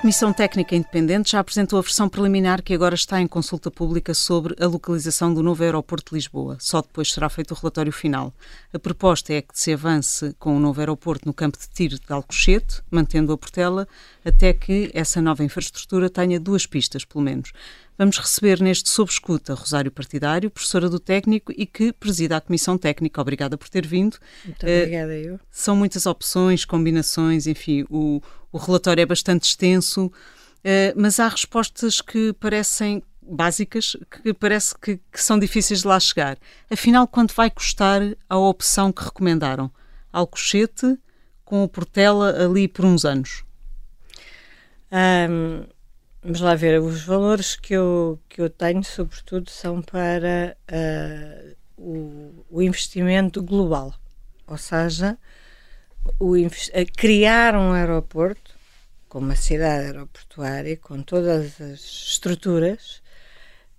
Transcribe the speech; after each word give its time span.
Comissão 0.00 0.32
Técnica 0.32 0.76
Independente 0.76 1.32
já 1.32 1.40
apresentou 1.40 1.78
a 1.78 1.82
versão 1.82 2.08
preliminar 2.08 2.62
que 2.62 2.74
agora 2.74 2.94
está 2.94 3.20
em 3.20 3.26
consulta 3.26 3.70
pública 3.70 4.12
sobre 4.14 4.54
a 4.62 4.66
localização 4.66 5.32
do 5.32 5.42
novo 5.42 5.64
aeroporto 5.64 6.10
de 6.10 6.16
Lisboa. 6.16 6.58
Só 6.60 6.82
depois 6.82 7.12
será 7.12 7.28
feito 7.28 7.52
o 7.52 7.54
relatório 7.54 7.90
final. 7.90 8.32
A 8.72 8.78
proposta 8.78 9.32
é 9.32 9.40
que 9.42 9.58
se 9.58 9.72
avance 9.72 10.34
com 10.38 10.54
o 10.54 10.60
novo 10.60 10.78
aeroporto 10.80 11.26
no 11.26 11.34
campo 11.34 11.58
de 11.58 11.68
tiro 11.68 11.98
de 11.98 12.12
Alcochete, 12.12 12.82
mantendo 12.90 13.32
a 13.32 13.38
Portela, 13.38 13.88
até 14.24 14.52
que 14.52 14.90
essa 14.94 15.20
nova 15.20 15.42
infraestrutura 15.42 16.10
tenha 16.10 16.38
duas 16.38 16.66
pistas, 16.66 17.04
pelo 17.04 17.24
menos. 17.24 17.52
Vamos 17.98 18.18
receber 18.18 18.60
neste 18.60 18.90
Sob 18.90 19.10
Escuta 19.10 19.54
Rosário 19.54 19.90
Partidário, 19.90 20.50
professora 20.50 20.90
do 20.90 21.00
técnico 21.00 21.50
e 21.56 21.64
que 21.64 21.94
presida 21.94 22.36
a 22.36 22.40
Comissão 22.42 22.76
Técnica. 22.76 23.22
Obrigada 23.22 23.56
por 23.56 23.70
ter 23.70 23.86
vindo. 23.86 24.18
Muito 24.44 24.66
obrigada, 24.66 25.12
uh, 25.12 25.16
eu. 25.16 25.40
São 25.50 25.74
muitas 25.74 26.04
opções, 26.04 26.66
combinações, 26.66 27.46
enfim, 27.46 27.86
o, 27.88 28.20
o 28.56 28.58
relatório 28.58 29.02
é 29.02 29.06
bastante 29.06 29.44
extenso, 29.44 30.06
uh, 30.06 30.12
mas 30.96 31.20
há 31.20 31.28
respostas 31.28 32.00
que 32.00 32.32
parecem 32.34 33.02
básicas, 33.20 33.96
que 34.22 34.32
parece 34.32 34.74
que, 34.78 34.96
que 35.12 35.22
são 35.22 35.38
difíceis 35.38 35.80
de 35.80 35.86
lá 35.86 35.98
chegar. 35.98 36.38
Afinal, 36.70 37.06
quanto 37.06 37.34
vai 37.34 37.50
custar 37.50 38.00
a 38.28 38.38
opção 38.38 38.92
que 38.92 39.04
recomendaram? 39.04 39.70
Alcochete 40.12 40.98
com 41.44 41.62
o 41.62 41.68
Portela 41.68 42.44
ali 42.44 42.66
por 42.68 42.84
uns 42.84 43.04
anos? 43.04 43.44
Um 44.92 45.66
Vamos 46.26 46.40
lá 46.40 46.56
ver, 46.56 46.80
os 46.80 47.04
valores 47.04 47.54
que 47.54 47.72
eu, 47.72 48.18
que 48.28 48.40
eu 48.40 48.50
tenho, 48.50 48.82
sobretudo, 48.82 49.48
são 49.48 49.80
para 49.80 50.56
uh, 50.68 51.56
o, 51.76 52.44
o, 52.50 52.60
investimento 52.60 53.40
global, 53.40 53.94
ou 54.44 54.58
seja, 54.58 55.16
o, 56.18 56.34
criar 56.96 57.54
um 57.54 57.72
aeroporto 57.72 58.54
com 59.08 59.18
uma 59.18 59.36
cidade 59.36 59.86
aeroportuária, 59.86 60.76
com 60.76 61.02
todas 61.02 61.60
as 61.60 61.80
estruturas, 61.80 63.02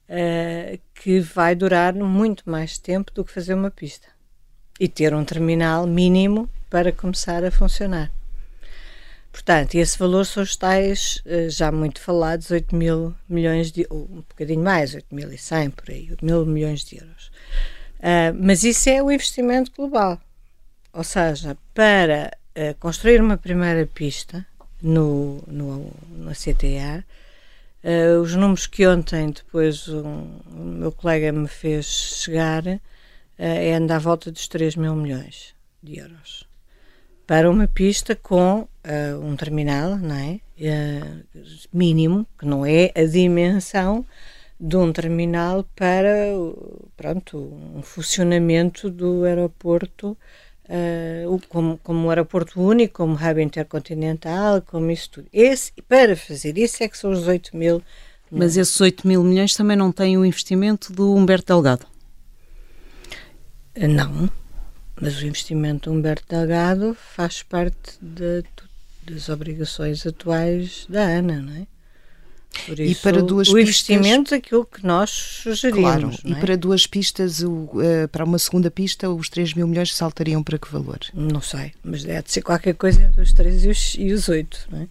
uh, 0.09 0.79
que 0.95 1.19
vai 1.19 1.55
durar 1.55 1.93
muito 1.93 2.49
mais 2.49 2.77
tempo 2.77 3.11
do 3.13 3.23
que 3.23 3.31
fazer 3.31 3.53
uma 3.53 3.69
pista 3.69 4.07
e 4.79 4.87
ter 4.87 5.13
um 5.13 5.25
terminal 5.25 5.85
mínimo 5.85 6.49
para 6.69 6.91
começar 6.91 7.43
a 7.43 7.51
funcionar. 7.51 8.11
Portanto, 9.31 9.75
esse 9.75 9.97
valor 9.99 10.25
são 10.25 10.41
os 10.41 10.55
tais, 10.55 11.21
eh, 11.23 11.47
já 11.47 11.71
muito 11.71 12.01
falados, 12.01 12.49
8 12.49 12.75
mil 12.75 13.13
milhões 13.29 13.71
de 13.71 13.85
ou 13.87 14.03
um 14.09 14.21
bocadinho 14.27 14.63
mais, 14.63 14.95
8.100 14.95 15.69
por 15.69 15.91
aí, 15.91 16.07
8 16.09 16.25
mil 16.25 16.43
milhões 16.43 16.83
de 16.83 16.97
euros. 16.97 17.27
Uh, 17.99 18.33
mas 18.39 18.63
isso 18.63 18.89
é 18.89 19.01
o 19.01 19.11
investimento 19.11 19.71
global. 19.75 20.19
Ou 20.97 21.03
seja, 21.03 21.55
para 21.75 22.31
uh, 22.57 22.73
construir 22.79 23.21
uma 23.21 23.37
primeira 23.37 23.85
pista 23.85 24.43
no, 24.81 25.43
no, 25.45 25.93
no 26.09 26.31
CTA, 26.31 27.05
uh, 27.83 28.19
os 28.19 28.33
números 28.33 28.65
que 28.65 28.87
ontem 28.87 29.29
depois 29.29 29.87
um, 29.87 30.39
o 30.51 30.63
meu 30.79 30.91
colega 30.91 31.31
me 31.31 31.47
fez 31.47 31.85
chegar 31.85 32.63
é 33.37 33.75
andar 33.75 33.97
à 33.97 33.99
volta 33.99 34.31
dos 34.31 34.47
3 34.47 34.75
mil 34.75 34.95
milhões 34.95 35.53
de 35.83 35.99
euros 35.99 36.47
para 37.27 37.47
uma 37.47 37.67
pista 37.67 38.15
com 38.15 38.61
uh, 38.61 38.67
um 39.21 39.35
terminal 39.35 39.97
não 39.97 40.15
é? 40.15 40.39
Uh, 40.59 41.23
mínimo, 41.71 42.25
que 42.39 42.47
não 42.47 42.65
é 42.65 42.91
a 42.95 43.03
dimensão 43.03 44.03
de 44.59 44.75
um 44.75 44.91
terminal 44.91 45.63
para 45.75 46.09
pronto, 46.95 47.37
um 47.75 47.83
funcionamento 47.83 48.89
do 48.89 49.23
aeroporto 49.23 50.17
uh, 50.69 51.41
como, 51.49 51.77
como 51.83 52.05
um 52.05 52.09
aeroporto 52.09 52.61
único, 52.61 52.95
como 52.95 53.15
hub 53.15 53.41
intercontinental, 53.41 54.61
como 54.61 54.91
isso 54.91 55.09
tudo. 55.09 55.27
Esse, 55.31 55.71
para 55.87 56.15
fazer 56.15 56.57
isso 56.57 56.83
é 56.83 56.87
que 56.87 56.97
são 56.97 57.11
os 57.11 57.27
8 57.27 57.55
mil 57.55 57.81
Mas 58.31 58.57
esses 58.57 58.79
8 58.79 59.07
mil 59.07 59.23
milhões 59.23 59.55
também 59.55 59.77
não 59.77 59.91
têm 59.91 60.17
o 60.17 60.25
investimento 60.25 60.91
do 60.91 61.13
Humberto 61.13 61.53
Delgado? 61.53 61.85
Não, 63.75 64.29
mas 64.99 65.21
o 65.21 65.25
investimento 65.25 65.89
de 65.89 65.95
Humberto 65.95 66.25
Delgado 66.27 66.95
faz 66.95 67.43
parte 67.43 67.93
de, 68.01 68.43
das 69.03 69.29
obrigações 69.29 70.05
atuais 70.05 70.85
da 70.89 71.03
ANA, 71.03 71.41
não 71.41 71.53
é? 71.53 71.67
Por 72.65 72.79
isso, 72.79 72.91
e 72.91 72.95
para 72.95 73.21
duas 73.21 73.49
o 73.49 73.53
pistas, 73.53 73.69
investimento 73.69 74.33
é 74.33 74.37
aquilo 74.37 74.65
que 74.65 74.85
nós 74.85 75.09
sugerimos. 75.09 75.81
Claro, 75.81 76.11
e 76.25 76.33
é? 76.33 76.35
para 76.35 76.57
duas 76.57 76.87
pistas, 76.87 77.41
o, 77.41 77.51
uh, 77.51 78.07
para 78.11 78.25
uma 78.25 78.39
segunda 78.39 78.71
pista, 78.71 79.09
os 79.09 79.29
3 79.29 79.53
mil 79.53 79.67
milhões 79.67 79.93
saltariam 79.93 80.43
para 80.43 80.57
que 80.57 80.71
valor? 80.71 80.99
Não 81.13 81.41
sei, 81.41 81.73
mas 81.83 82.03
deve 82.03 82.23
de 82.23 82.31
ser 82.31 82.41
qualquer 82.41 82.73
coisa 82.73 83.03
entre 83.03 83.21
os 83.21 83.31
3 83.31 83.65
e 83.65 83.69
os, 83.69 83.95
e 83.97 84.11
os 84.11 84.27
8, 84.27 84.67
não 84.71 84.81
é? 84.81 84.87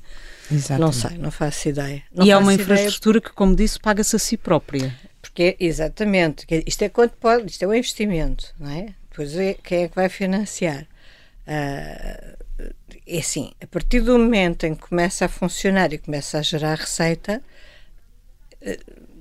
Exatamente. 0.51 0.81
Não 0.81 0.93
sei, 0.93 1.19
não 1.19 1.31
faço 1.31 1.69
ideia. 1.69 2.03
Não 2.15 2.25
e 2.25 2.31
é 2.31 2.37
uma 2.37 2.55
infraestrutura 2.55 3.21
que, 3.21 3.33
como 3.33 3.57
disse, 3.57 3.81
paga-se 3.81 4.15
a 4.15 4.19
si 4.19 4.37
própria. 4.37 4.95
Porque, 5.21 5.57
exatamente, 5.59 6.47
isto 6.67 6.83
é 6.83 6.89
quanto 6.89 7.17
pode, 7.17 7.51
isto 7.51 7.63
é 7.65 7.67
um 7.67 7.75
investimento, 7.75 8.55
não 8.59 8.71
é? 8.71 8.95
Pois 9.15 9.35
é, 9.35 9.55
quem 9.55 9.85
é 9.85 9.89
que 9.89 9.95
vai 9.97 10.09
financiar? 10.09 10.87
Uh, 11.47 12.46
é 13.07 13.19
assim, 13.19 13.53
a 13.63 13.67
partir 13.67 14.01
do 14.01 14.19
momento 14.19 14.65
em 14.65 14.75
que 14.75 14.89
começa 14.89 15.25
a 15.25 15.29
funcionar 15.29 15.93
e 15.93 15.99
começa 15.99 16.39
a 16.39 16.43
gerar 16.43 16.77
receita, 16.77 17.43
uh, 18.63 19.16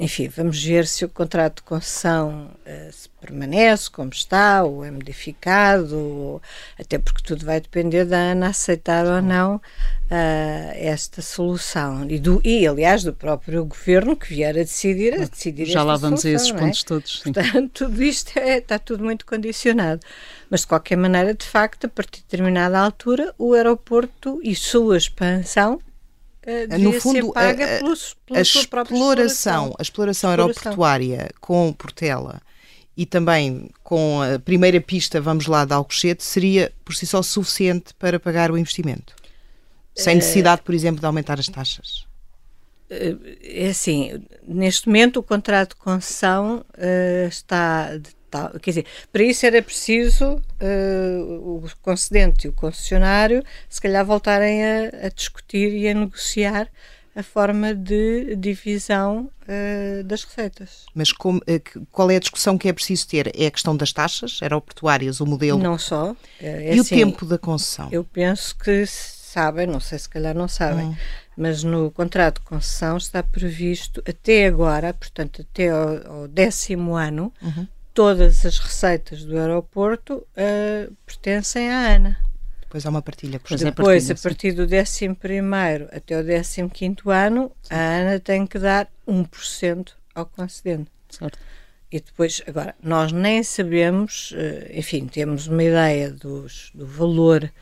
enfim, 0.00 0.28
vamos 0.28 0.64
ver 0.64 0.86
se 0.86 1.04
o 1.04 1.10
contrato 1.10 1.56
de 1.56 1.62
concessão 1.62 2.50
uh, 2.66 2.90
se 2.90 3.06
permanece 3.20 3.90
como 3.90 4.10
está, 4.10 4.64
ou 4.64 4.82
é 4.82 4.90
modificado, 4.90 5.94
ou, 5.94 6.42
até 6.78 6.98
porque 6.98 7.22
tudo 7.22 7.44
vai 7.44 7.60
depender 7.60 8.06
da 8.06 8.16
ANA 8.16 8.48
aceitar 8.48 9.04
ou 9.04 9.20
não 9.20 9.56
uh, 9.56 9.60
esta 10.72 11.20
solução. 11.20 12.06
E, 12.08 12.18
do, 12.18 12.40
e, 12.42 12.66
aliás, 12.66 13.04
do 13.04 13.12
próprio 13.12 13.62
governo 13.66 14.16
que 14.16 14.28
vier 14.28 14.56
a 14.56 14.62
decidir, 14.62 15.20
a 15.20 15.26
decidir 15.26 15.66
Já 15.66 15.82
lá 15.82 15.98
vamos 15.98 16.22
solução, 16.22 16.30
a 16.30 16.34
esses 16.34 16.50
é? 16.50 16.58
pontos 16.58 16.82
todos. 16.82 17.20
Sim. 17.20 17.32
Portanto, 17.34 17.70
tudo 17.74 18.02
isto 18.02 18.38
é, 18.38 18.56
está 18.56 18.78
tudo 18.78 19.04
muito 19.04 19.26
condicionado. 19.26 20.00
Mas, 20.48 20.62
de 20.62 20.68
qualquer 20.68 20.96
maneira, 20.96 21.34
de 21.34 21.44
facto, 21.44 21.84
a 21.84 21.88
partir 21.90 22.20
de 22.20 22.24
determinada 22.24 22.80
altura, 22.80 23.34
o 23.36 23.52
aeroporto 23.52 24.40
e 24.42 24.54
sua 24.54 24.96
expansão 24.96 25.78
uh, 26.46 26.78
no 26.78 26.92
fundo, 27.00 27.32
a, 27.34 27.54
pelos, 27.54 28.16
a, 28.32 28.40
exploração, 28.40 29.74
a 29.78 29.82
exploração 29.82 30.30
aeroportuária 30.30 31.30
com 31.40 31.72
Portela 31.72 32.40
e 32.96 33.06
também 33.06 33.70
com 33.82 34.20
a 34.20 34.38
primeira 34.38 34.80
pista, 34.80 35.20
vamos 35.20 35.46
lá, 35.46 35.64
de 35.64 35.72
Alcochete, 35.72 36.22
seria 36.22 36.72
por 36.84 36.94
si 36.94 37.06
só 37.06 37.22
suficiente 37.22 37.94
para 37.94 38.20
pagar 38.20 38.50
o 38.50 38.58
investimento? 38.58 39.14
Sem 39.94 40.12
eh, 40.12 40.16
necessidade, 40.16 40.62
por 40.62 40.74
exemplo, 40.74 41.00
de 41.00 41.06
aumentar 41.06 41.38
as 41.40 41.48
taxas? 41.48 42.06
Eh, 42.90 43.16
é 43.42 43.68
assim, 43.68 44.22
neste 44.46 44.86
momento 44.86 45.18
o 45.18 45.22
contrato 45.22 45.70
de 45.70 45.76
concessão 45.76 46.64
uh, 46.76 47.28
está 47.28 47.96
de 47.96 48.10
tal. 48.30 48.50
Quer 48.60 48.70
dizer, 48.70 48.86
para 49.12 49.22
isso 49.22 49.44
era 49.44 49.62
preciso 49.62 50.36
uh, 50.36 51.22
o 51.32 51.64
concedente 51.82 52.46
e 52.46 52.50
o 52.50 52.52
concessionário 52.52 53.44
se 53.68 53.80
calhar 53.80 54.04
voltarem 54.04 54.64
a, 54.64 55.06
a 55.06 55.08
discutir 55.08 55.74
e 55.74 55.88
a 55.88 55.94
negociar 55.94 56.68
a 57.14 57.22
forma 57.22 57.74
de 57.74 58.36
divisão 58.36 59.30
uh, 59.42 60.04
das 60.04 60.24
receitas. 60.24 60.86
Mas 60.94 61.12
como, 61.12 61.40
eh, 61.46 61.60
qual 61.90 62.10
é 62.10 62.16
a 62.16 62.20
discussão 62.20 62.56
que 62.56 62.68
é 62.68 62.72
preciso 62.72 63.08
ter? 63.08 63.32
É 63.36 63.46
a 63.46 63.50
questão 63.50 63.76
das 63.76 63.92
taxas 63.92 64.38
aeroportuárias, 64.40 65.20
o 65.20 65.26
modelo? 65.26 65.58
Não 65.58 65.76
só. 65.76 66.14
É, 66.40 66.74
e 66.74 66.78
assim, 66.78 66.80
o 66.80 66.84
tempo 66.84 67.26
da 67.26 67.36
concessão? 67.36 67.88
Eu 67.90 68.04
penso 68.04 68.56
que 68.56 68.86
sabem, 68.86 69.66
não 69.66 69.80
sei 69.80 69.98
se 69.98 70.08
calhar 70.08 70.34
não 70.34 70.48
sabem, 70.48 70.86
hum. 70.86 70.96
mas 71.36 71.64
no 71.64 71.90
contrato 71.90 72.40
de 72.40 72.46
concessão 72.46 72.96
está 72.96 73.22
previsto 73.22 74.02
até 74.08 74.46
agora, 74.46 74.94
portanto 74.94 75.42
até 75.42 75.68
ao, 75.68 76.12
ao 76.12 76.28
décimo 76.28 76.94
ano, 76.94 77.32
uhum 77.42 77.66
todas 78.00 78.46
as 78.46 78.56
receitas 78.56 79.26
do 79.26 79.36
aeroporto 79.36 80.14
uh, 80.14 80.96
pertencem 81.04 81.70
à 81.70 81.94
ANA. 81.94 82.16
Depois 82.62 82.86
há 82.86 82.88
uma 82.88 83.02
partilha. 83.02 83.38
Por 83.38 83.58
depois, 83.58 84.10
a 84.10 84.14
partir 84.14 84.52
do 84.52 84.62
11 84.62 85.08
até 85.92 86.18
o 86.18 86.70
15 86.70 86.96
ano, 87.10 87.52
Sim. 87.60 87.74
a 87.74 87.98
ANA 87.98 88.18
tem 88.18 88.46
que 88.46 88.58
dar 88.58 88.88
1% 89.06 89.92
ao 90.14 90.24
concedente. 90.24 90.90
Certo. 91.10 91.38
E 91.92 92.00
depois, 92.00 92.42
agora, 92.46 92.74
nós 92.82 93.12
nem 93.12 93.42
sabemos, 93.42 94.32
eh, 94.34 94.70
enfim, 94.76 95.06
temos 95.06 95.46
uma 95.46 95.62
ideia 95.62 96.10
dos, 96.10 96.70
do 96.74 96.86
valor 96.86 97.52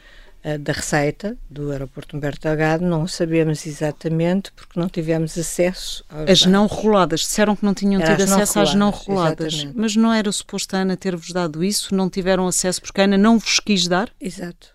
da 0.61 0.73
receita 0.73 1.37
do 1.51 1.71
aeroporto 1.71 2.17
Humberto 2.17 2.49
Delgado, 2.49 2.85
não 2.85 3.07
sabemos 3.07 3.67
exatamente 3.67 4.53
porque 4.53 4.79
não 4.79 4.89
tivemos 4.89 5.37
acesso 5.37 6.05
aos 6.09 6.31
As 6.31 6.47
não 6.47 6.67
reguladas, 6.67 7.21
disseram 7.21 7.57
que 7.57 7.65
não 7.65 7.75
tinham 7.75 8.01
tido 8.01 8.23
acesso 8.23 8.61
às 8.61 8.75
não 8.75 8.91
reguladas, 8.91 9.55
exatamente. 9.55 9.79
mas 9.79 9.97
não 9.97 10.13
era 10.13 10.31
suposto 10.31 10.77
a 10.77 10.81
Ana 10.81 10.97
ter-vos 10.97 11.33
dado 11.33 11.63
isso? 11.65 11.95
Não 11.95 12.09
tiveram 12.09 12.47
acesso 12.47 12.81
porque 12.81 13.01
a 13.01 13.05
Ana 13.05 13.19
não 13.19 13.39
vos 13.39 13.61
quis 13.61 13.89
dar? 13.89 14.11
Exato. 14.21 14.75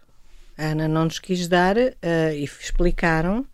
A 0.57 0.65
Ana 0.65 0.88
não 0.88 1.06
nos 1.06 1.19
quis 1.19 1.48
dar 1.48 1.77
uh, 1.77 1.92
e 2.36 2.44
explicaram 2.44 3.45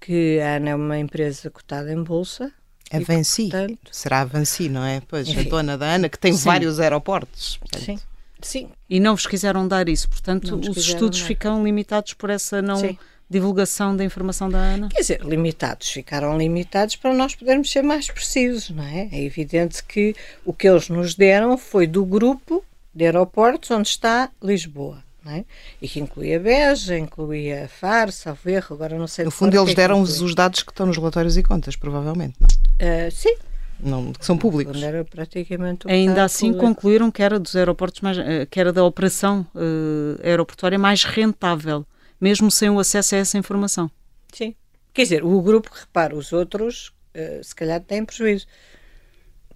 que 0.00 0.38
a 0.40 0.56
Ana 0.56 0.70
é 0.70 0.74
uma 0.74 0.98
empresa 0.98 1.48
cotada 1.50 1.90
em 1.90 2.02
bolsa, 2.02 2.52
a 2.90 2.98
Vansi, 3.00 3.48
portanto... 3.48 3.78
será 3.90 4.20
a 4.20 4.24
Vansi, 4.24 4.68
não 4.68 4.84
é? 4.84 5.00
Pois, 5.08 5.28
Enfim. 5.28 5.40
a 5.40 5.50
dona 5.50 5.78
da 5.78 5.86
Ana, 5.86 6.08
que 6.08 6.18
tem 6.18 6.32
Sim. 6.34 6.44
vários 6.44 6.78
aeroportos. 6.78 7.56
Portanto. 7.56 7.84
Sim. 7.84 7.98
Sim. 8.44 8.68
E 8.88 9.00
não 9.00 9.16
vos 9.16 9.26
quiseram 9.26 9.66
dar 9.66 9.88
isso, 9.88 10.08
portanto, 10.08 10.56
os 10.56 10.76
estudos 10.76 11.20
dar. 11.20 11.26
ficam 11.26 11.64
limitados 11.64 12.12
por 12.12 12.30
essa 12.30 12.60
não, 12.60 12.96
divulgação 13.28 13.96
da 13.96 14.04
informação 14.04 14.48
da 14.48 14.58
ANA? 14.58 14.88
Quer 14.90 15.00
dizer, 15.00 15.20
limitados, 15.22 15.90
ficaram 15.90 16.36
limitados 16.36 16.96
para 16.96 17.14
nós 17.14 17.34
podermos 17.34 17.72
ser 17.72 17.82
mais 17.82 18.10
precisos, 18.10 18.70
não 18.70 18.84
é? 18.84 19.08
É 19.10 19.22
evidente 19.22 19.82
que 19.82 20.14
o 20.44 20.52
que 20.52 20.68
eles 20.68 20.88
nos 20.88 21.14
deram 21.14 21.56
foi 21.56 21.86
do 21.86 22.04
grupo 22.04 22.62
de 22.94 23.04
aeroportos 23.06 23.70
onde 23.70 23.88
está 23.88 24.30
Lisboa. 24.42 25.02
É? 25.26 25.42
E 25.80 25.88
que 25.88 25.98
incluía 26.00 26.38
Beja, 26.38 26.98
incluía 26.98 27.66
Faro, 27.66 28.12
Salvo 28.12 28.50
Erro, 28.50 28.74
agora 28.74 28.98
não 28.98 29.06
sei... 29.06 29.24
No 29.24 29.30
fundo 29.30 29.56
eles 29.56 29.70
é 29.70 29.74
deram-vos 29.74 30.20
os 30.20 30.34
dados 30.34 30.62
que 30.62 30.70
estão 30.70 30.84
nos 30.84 30.98
relatórios 30.98 31.38
e 31.38 31.42
contas, 31.42 31.76
provavelmente, 31.76 32.34
não? 32.38 32.46
Uh, 32.46 33.10
sim, 33.10 33.34
não, 33.80 34.12
que 34.12 34.24
são 34.24 34.36
públicos. 34.36 34.82
Era 34.82 35.04
praticamente 35.04 35.90
Ainda 35.90 36.24
assim 36.24 36.52
concluíram 36.52 37.10
que 37.10 37.22
era 37.22 37.38
dos 37.38 37.54
aeroportos 37.54 38.00
mais, 38.00 38.18
eh, 38.18 38.46
que 38.46 38.58
era 38.58 38.72
da 38.72 38.84
operação 38.84 39.46
uh, 39.54 40.20
aeroportuária 40.22 40.78
mais 40.78 41.04
rentável, 41.04 41.86
mesmo 42.20 42.50
sem 42.50 42.70
o 42.70 42.78
acesso 42.78 43.14
a 43.14 43.18
essa 43.18 43.38
informação. 43.38 43.90
Sim. 44.32 44.54
Quer 44.92 45.02
dizer, 45.02 45.24
o 45.24 45.42
grupo, 45.42 45.70
repara, 45.72 46.16
os 46.16 46.32
outros 46.32 46.88
uh, 47.14 47.42
se 47.42 47.54
calhar 47.54 47.80
têm 47.80 48.04
prejuízo. 48.04 48.46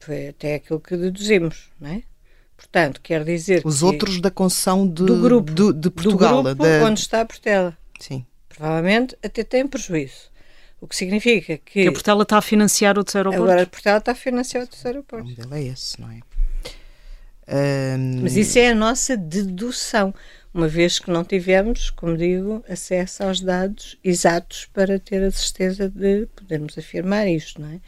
Foi 0.00 0.29
até 0.29 0.56
aquilo 0.56 0.81
que 0.81 0.97
deduzimos, 0.97 1.71
não 1.81 1.91
é? 1.91 2.03
Portanto, 2.56 3.00
quer 3.00 3.25
dizer 3.25 3.62
Os 3.64 3.85
outros 3.85 4.21
da 4.21 4.32
concessão 4.32 4.87
de, 4.87 5.05
do 5.05 5.21
grupo, 5.21 5.53
de, 5.53 5.73
de 5.73 5.91
Portugal. 5.91 6.43
Do 6.43 6.55
grupo 6.55 6.62
da... 6.64 6.85
onde 6.85 7.00
está 7.00 7.21
a 7.21 7.25
Portela. 7.25 7.79
Sim. 8.00 8.26
Provavelmente 8.49 9.17
até 9.23 9.44
têm 9.44 9.67
prejuízo. 9.67 10.27
O 10.80 10.86
que 10.86 10.96
significa 10.96 11.58
que. 11.58 11.82
Que 11.82 11.88
a 11.88 11.92
Portela 11.92 12.22
está 12.22 12.38
a 12.38 12.42
financiar 12.42 12.98
outros 12.98 13.16
aeroportos. 13.16 13.44
Agora 13.44 13.62
a 13.62 13.66
Portela 13.66 13.98
está 13.98 14.12
a 14.12 14.14
financiar 14.14 14.62
outros 14.62 14.84
aeroportos. 14.86 15.26
O 15.26 15.30
modelo 15.30 15.54
é 15.54 15.62
esse, 15.64 16.00
não 16.00 16.10
é? 16.10 16.20
Um... 17.50 18.20
Mas 18.22 18.36
isso 18.36 18.58
é 18.58 18.69
a 18.69 18.75
nossa 18.75 19.16
dedução, 19.16 20.14
uma 20.52 20.69
vez 20.69 20.98
que 20.98 21.10
não 21.10 21.25
tivemos, 21.25 21.88
como 21.88 22.16
digo, 22.16 22.62
acesso 22.69 23.22
aos 23.22 23.40
dados 23.40 23.98
exatos 24.04 24.66
para 24.66 24.98
ter 24.98 25.22
a 25.22 25.30
certeza 25.30 25.88
de 25.88 26.26
podermos 26.36 26.76
afirmar 26.76 27.26
isto, 27.26 27.60
não 27.60 27.70
é? 27.70 27.80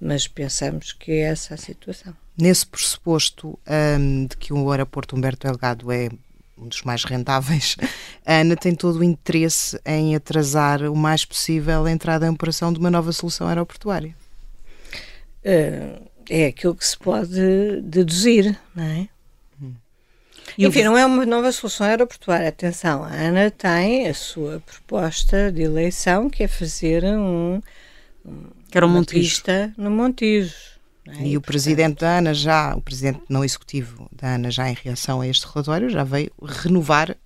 Mas 0.00 0.28
pensamos 0.28 0.92
que 0.92 1.12
é 1.12 1.20
essa 1.22 1.54
a 1.54 1.56
situação. 1.56 2.16
Nesse 2.40 2.64
pressuposto 2.64 3.58
um, 3.98 4.26
de 4.26 4.36
que 4.36 4.52
o 4.52 4.70
aeroporto 4.70 5.16
Humberto 5.16 5.46
Delgado 5.46 5.90
é 5.90 6.08
um 6.60 6.68
dos 6.68 6.82
mais 6.82 7.04
rentáveis, 7.04 7.76
a 8.24 8.34
ANA 8.40 8.54
tem 8.54 8.74
todo 8.74 8.98
o 8.98 9.04
interesse 9.04 9.80
em 9.84 10.14
atrasar 10.14 10.82
o 10.82 10.94
mais 10.94 11.24
possível 11.24 11.84
a 11.84 11.90
entrada 11.90 12.26
em 12.26 12.30
operação 12.30 12.72
de 12.72 12.78
uma 12.78 12.90
nova 12.90 13.12
solução 13.12 13.48
aeroportuária. 13.48 14.14
Uh, 15.42 16.10
é 16.28 16.46
aquilo 16.46 16.74
que 16.74 16.86
se 16.86 16.96
pode 16.98 17.80
deduzir, 17.82 18.58
não 18.74 18.84
é? 18.84 19.08
Hum. 19.60 19.72
Enfim, 20.58 20.84
não 20.84 20.98
é 20.98 21.06
uma 21.06 21.24
nova 21.24 21.50
solução 21.50 21.86
aeroportuária. 21.86 22.48
Atenção, 22.48 23.02
a 23.02 23.08
ANA 23.08 23.50
tem 23.50 24.06
a 24.06 24.14
sua 24.14 24.60
proposta 24.60 25.50
de 25.50 25.62
eleição, 25.62 26.28
que 26.28 26.42
é 26.42 26.48
fazer 26.48 27.04
um, 27.04 27.60
um 28.24 28.42
que 28.70 28.76
era 28.76 28.86
um 28.86 28.90
uma 28.90 28.98
Montijo. 28.98 29.20
pista 29.20 29.72
no 29.76 29.90
Montijo. 29.90 30.54
É? 31.06 31.28
E, 31.28 31.36
o 31.36 31.40
presidente 31.40 32.00
da 32.00 32.18
ANA 32.18 32.34
já, 32.34 32.74
o 32.74 32.82
presidente 32.82 33.22
não 33.28 33.44
executivo 33.44 34.08
da 34.12 34.34
ANA 34.34 34.50
já 34.50 34.68
em 34.68 34.74
reação 34.74 35.20
a 35.20 35.26
este 35.26 35.46
relatório, 35.46 35.90
já 35.90 36.04
veio 36.04 36.30
renovar 36.42 37.16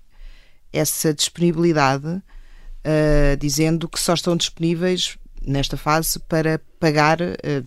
essa 0.73 1.13
disponibilidade, 1.13 2.07
uh, 2.07 3.37
dizendo 3.39 3.89
que 3.89 3.99
só 3.99 4.15
estão 4.15 4.37
disponíveis 4.37 5.17
nesta 5.43 5.77
fase 5.77 6.19
para 6.21 6.61
pagar 6.79 7.21
uh, 7.21 7.67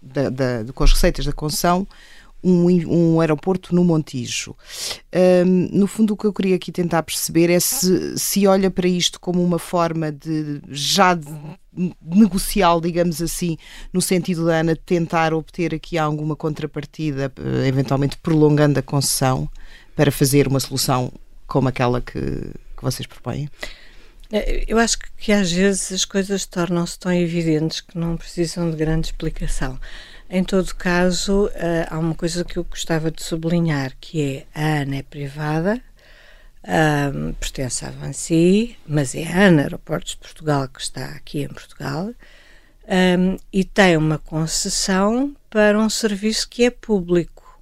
da, 0.00 0.30
da, 0.30 0.72
com 0.72 0.84
as 0.84 0.92
receitas 0.92 1.24
da 1.24 1.32
concessão 1.32 1.86
um, 2.42 2.66
um 2.86 3.20
aeroporto 3.20 3.74
no 3.74 3.84
Montijo. 3.84 4.56
Um, 5.14 5.68
no 5.72 5.86
fundo, 5.86 6.14
o 6.14 6.16
que 6.16 6.26
eu 6.26 6.32
queria 6.32 6.56
aqui 6.56 6.72
tentar 6.72 7.02
perceber 7.02 7.50
é 7.50 7.60
se, 7.60 8.18
se 8.18 8.46
olha 8.46 8.70
para 8.70 8.88
isto 8.88 9.20
como 9.20 9.42
uma 9.42 9.58
forma 9.58 10.10
de 10.10 10.60
já 10.68 11.14
de, 11.14 11.30
negocial, 12.02 12.80
digamos 12.80 13.22
assim, 13.22 13.56
no 13.92 14.00
sentido 14.00 14.46
da 14.46 14.60
ANA 14.60 14.76
tentar 14.76 15.32
obter 15.32 15.74
aqui 15.74 15.96
alguma 15.96 16.34
contrapartida, 16.34 17.32
eh, 17.36 17.68
eventualmente 17.68 18.16
prolongando 18.18 18.78
a 18.78 18.82
concessão, 18.82 19.48
para 19.94 20.10
fazer 20.10 20.48
uma 20.48 20.60
solução 20.60 21.12
como 21.46 21.68
aquela 21.68 22.00
que, 22.00 22.20
que 22.20 22.82
vocês 22.82 23.06
propõem? 23.06 23.48
É, 24.32 24.64
eu 24.68 24.78
acho 24.78 24.96
que 25.18 25.32
às 25.32 25.50
vezes 25.50 25.92
as 25.92 26.04
coisas 26.04 26.46
tornam-se 26.46 26.98
tão 26.98 27.12
evidentes 27.12 27.80
que 27.80 27.98
não 27.98 28.16
precisam 28.16 28.70
de 28.70 28.76
grande 28.76 29.08
explicação. 29.08 29.78
Em 30.32 30.44
todo 30.44 30.72
caso, 30.76 31.50
eh, 31.54 31.88
há 31.90 31.98
uma 31.98 32.14
coisa 32.14 32.44
que 32.44 32.56
eu 32.56 32.62
gostava 32.62 33.10
de 33.10 33.20
sublinhar, 33.20 33.96
que 34.00 34.46
é 34.54 34.60
a 34.60 34.82
ANA 34.82 34.98
é 34.98 35.02
privada, 35.02 35.82
um, 37.12 37.32
pertence 37.32 37.84
à 37.84 37.88
Avanci, 37.88 38.78
mas 38.86 39.16
é 39.16 39.24
a 39.24 39.46
ANA 39.48 39.62
Aeroportos 39.62 40.12
de 40.12 40.18
Portugal 40.18 40.68
que 40.68 40.80
está 40.80 41.06
aqui 41.06 41.42
em 41.42 41.48
Portugal, 41.48 42.14
um, 42.86 43.36
e 43.52 43.64
tem 43.64 43.96
uma 43.96 44.18
concessão 44.18 45.34
para 45.50 45.76
um 45.76 45.90
serviço 45.90 46.48
que 46.48 46.62
é 46.64 46.70
público. 46.70 47.60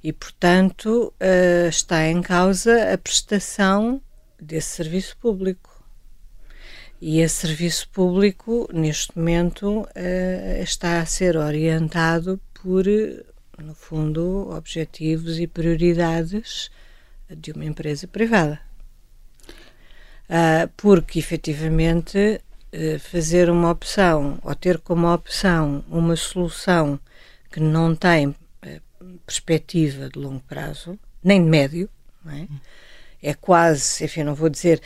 E, 0.00 0.12
portanto, 0.12 1.12
uh, 1.20 1.68
está 1.68 2.06
em 2.06 2.22
causa 2.22 2.92
a 2.92 2.96
prestação 2.96 4.00
desse 4.40 4.76
serviço 4.76 5.16
público. 5.16 5.73
E 7.06 7.20
esse 7.20 7.46
serviço 7.46 7.86
público, 7.90 8.66
neste 8.72 9.18
momento, 9.18 9.82
uh, 9.82 10.62
está 10.62 11.00
a 11.00 11.04
ser 11.04 11.36
orientado 11.36 12.40
por, 12.54 12.86
no 13.58 13.74
fundo, 13.74 14.48
objetivos 14.50 15.38
e 15.38 15.46
prioridades 15.46 16.70
de 17.28 17.52
uma 17.52 17.66
empresa 17.66 18.08
privada. 18.08 18.58
Uh, 20.30 20.66
porque, 20.78 21.18
efetivamente, 21.18 22.40
uh, 22.72 22.98
fazer 22.98 23.50
uma 23.50 23.70
opção 23.70 24.38
ou 24.42 24.54
ter 24.54 24.78
como 24.78 25.12
opção 25.12 25.84
uma 25.90 26.16
solução 26.16 26.98
que 27.52 27.60
não 27.60 27.94
tem 27.94 28.28
uh, 28.28 28.34
perspectiva 29.26 30.08
de 30.08 30.18
longo 30.18 30.40
prazo, 30.48 30.98
nem 31.22 31.44
de 31.44 31.50
médio, 31.50 31.86
é? 32.26 32.46
é? 33.28 33.34
quase, 33.34 34.02
enfim, 34.06 34.22
não 34.22 34.34
vou 34.34 34.48
dizer 34.48 34.80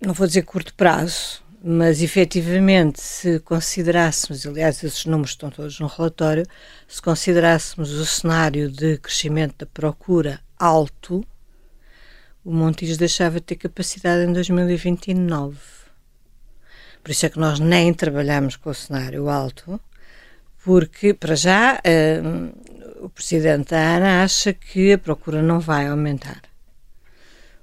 não 0.00 0.12
vou 0.12 0.26
dizer 0.26 0.42
curto 0.42 0.74
prazo, 0.74 1.42
mas 1.62 2.02
efetivamente, 2.02 3.00
se 3.00 3.40
considerássemos, 3.40 4.46
aliás, 4.46 4.82
esses 4.84 5.04
números 5.06 5.30
estão 5.30 5.50
todos 5.50 5.80
no 5.80 5.86
relatório, 5.86 6.46
se 6.86 7.00
considerássemos 7.00 7.90
o 7.92 8.04
cenário 8.04 8.70
de 8.70 8.98
crescimento 8.98 9.56
da 9.58 9.66
procura 9.66 10.40
alto, 10.58 11.26
o 12.44 12.52
Montijo 12.52 12.96
deixava 12.96 13.40
de 13.40 13.46
ter 13.46 13.56
capacidade 13.56 14.24
em 14.24 14.32
2029. 14.32 15.58
Por 17.02 17.10
isso 17.10 17.26
é 17.26 17.28
que 17.28 17.38
nós 17.38 17.58
nem 17.58 17.92
trabalhamos 17.92 18.56
com 18.56 18.70
o 18.70 18.74
cenário 18.74 19.28
alto, 19.28 19.80
porque, 20.62 21.14
para 21.14 21.34
já, 21.34 21.80
uh, 21.80 23.04
o 23.04 23.08
presidente 23.08 23.70
da 23.70 23.96
ANA 23.96 24.22
acha 24.22 24.52
que 24.52 24.92
a 24.92 24.98
procura 24.98 25.42
não 25.42 25.58
vai 25.58 25.86
aumentar 25.88 26.42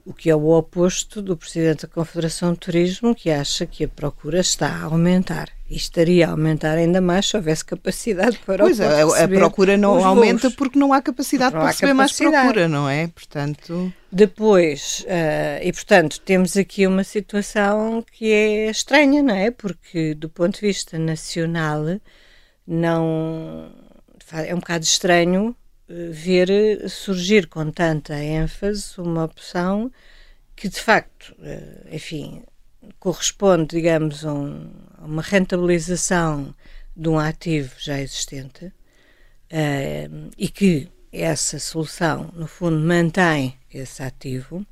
o 0.05 0.13
que 0.13 0.29
é 0.29 0.36
o 0.36 0.50
oposto 0.50 1.22
do 1.22 1.38
presidente 1.38 1.83
da 1.83 1.88
Confederação 1.88 2.53
de 2.53 2.60
Turismo, 2.60 3.15
que 3.15 3.29
acha 3.29 3.65
que 3.65 3.86
a 3.86 3.88
procura 3.88 4.39
está 4.39 4.67
a 4.67 4.83
aumentar. 4.83 5.50
E 5.69 5.75
estaria 5.77 6.27
a 6.27 6.31
aumentar 6.31 6.77
ainda 6.77 7.00
mais 7.00 7.27
se 7.27 7.38
houvesse 7.38 7.63
capacidade 7.63 8.38
para 8.45 8.65
pois, 8.65 8.81
a, 8.81 9.24
a 9.24 9.27
procura 9.27 9.77
não 9.77 10.03
aumenta 10.03 10.43
voos. 10.50 10.55
porque 10.55 10.77
não 10.77 10.91
há 10.91 11.01
capacidade 11.01 11.53
não 11.53 11.62
para 11.62 11.69
há 11.69 11.72
receber 11.72 11.93
capacidade. 11.93 12.33
mais 12.33 12.43
procura, 12.43 12.67
não 12.67 12.89
é? 12.89 13.07
Portanto. 13.07 13.93
Depois, 14.12 15.05
uh, 15.07 15.63
e 15.63 15.72
portanto, 15.72 16.19
temos 16.19 16.57
aqui 16.57 16.86
uma 16.86 17.03
situação 17.03 18.03
que 18.12 18.31
é 18.31 18.69
estranha, 18.69 19.24
não 19.24 19.33
é? 19.33 19.51
Porque 19.51 20.13
do 20.13 20.29
ponto 20.29 20.55
de 20.55 20.67
vista 20.67 21.00
nacional, 21.00 21.83
não. 22.67 23.72
É 24.31 24.53
um 24.53 24.60
bocado 24.60 24.83
estranho 24.83 25.55
ver 25.87 26.89
surgir 26.89 27.47
com 27.47 27.69
tanta 27.71 28.15
ênfase 28.15 28.99
uma 28.99 29.25
opção 29.25 29.91
que 30.55 30.69
de 30.69 30.79
facto, 30.79 31.35
eh, 31.41 31.87
enfim, 31.91 32.43
corresponde, 32.99 33.75
digamos, 33.75 34.25
a, 34.25 34.33
um, 34.33 34.71
uma 34.99 35.21
rentabilização 35.21 36.53
de 36.95 37.09
um 37.09 37.17
ativo 37.17 37.73
já 37.77 37.99
existente 37.99 38.65
uh, 38.65 40.31
e 40.37 40.47
que 40.47 40.89
essa 41.11 41.59
solução, 41.59 42.31
no 42.33 42.47
fundo, 42.47 42.79
mantém 42.79 43.57
esse 43.71 44.01
ativo 44.01 44.65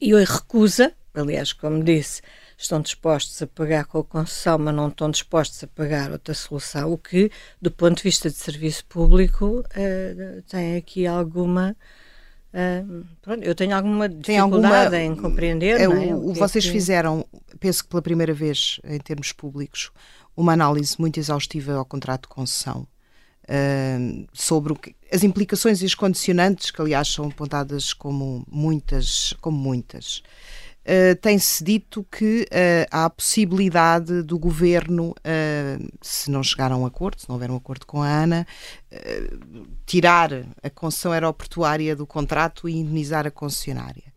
e 0.00 0.14
recusa, 0.24 0.92
aliás, 1.14 1.52
como 1.52 1.82
disse, 1.82 2.22
estão 2.58 2.80
dispostos 2.80 3.40
a 3.40 3.46
pagar 3.46 3.84
com 3.84 4.00
a 4.00 4.04
concessão, 4.04 4.58
mas 4.58 4.74
não 4.74 4.88
estão 4.88 5.08
dispostos 5.10 5.62
a 5.62 5.66
pagar 5.68 6.10
outra 6.10 6.34
solução, 6.34 6.92
o 6.92 6.98
que, 6.98 7.30
do 7.62 7.70
ponto 7.70 7.98
de 7.98 8.02
vista 8.02 8.28
de 8.28 8.36
serviço 8.36 8.84
público, 8.86 9.60
uh, 9.60 10.42
tem 10.42 10.76
aqui 10.76 11.06
alguma. 11.06 11.76
Uh, 12.52 13.06
pronto, 13.22 13.44
eu 13.44 13.54
tenho 13.54 13.76
alguma 13.76 14.08
dificuldade 14.08 14.96
alguma, 14.96 15.00
em 15.00 15.14
compreender. 15.14 15.80
É, 15.80 15.84
é? 15.84 15.88
O, 15.88 16.30
o 16.30 16.34
vocês 16.34 16.64
que... 16.64 16.72
fizeram, 16.72 17.24
penso 17.60 17.84
que 17.84 17.90
pela 17.90 18.02
primeira 18.02 18.34
vez, 18.34 18.80
em 18.84 18.98
termos 18.98 19.30
públicos, 19.30 19.92
uma 20.36 20.52
análise 20.52 20.96
muito 20.98 21.20
exaustiva 21.20 21.74
ao 21.74 21.84
contrato 21.84 22.22
de 22.22 22.28
concessão. 22.28 22.86
Uh, 23.44 24.26
sobre 24.34 24.74
que, 24.74 24.94
as 25.10 25.22
implicações 25.22 25.80
e 25.80 25.86
as 25.86 25.94
condicionantes, 25.94 26.70
que 26.70 26.82
aliás 26.82 27.08
são 27.08 27.28
apontadas 27.28 27.94
como 27.94 28.44
muitas, 28.50 29.32
como 29.40 29.56
muitas 29.56 30.22
uh, 30.88 31.16
tem-se 31.20 31.62
dito 31.62 32.04
que 32.10 32.42
uh, 32.42 32.88
há 32.90 33.04
a 33.04 33.10
possibilidade 33.10 34.22
do 34.22 34.38
governo, 34.38 35.10
uh, 35.10 35.88
se 36.00 36.30
não 36.30 36.42
chegar 36.42 36.72
a 36.72 36.76
um 36.76 36.86
acordo, 36.86 37.20
se 37.20 37.28
não 37.28 37.36
houver 37.36 37.50
um 37.50 37.56
acordo 37.56 37.86
com 37.86 38.02
a 38.02 38.08
ANA, 38.08 38.46
tirar 39.84 40.30
a 40.62 40.70
concessão 40.70 41.12
aeroportuária 41.12 41.94
do 41.94 42.06
contrato 42.06 42.68
e 42.68 42.76
indemnizar 42.76 43.26
a 43.26 43.30
concessionária. 43.30 44.12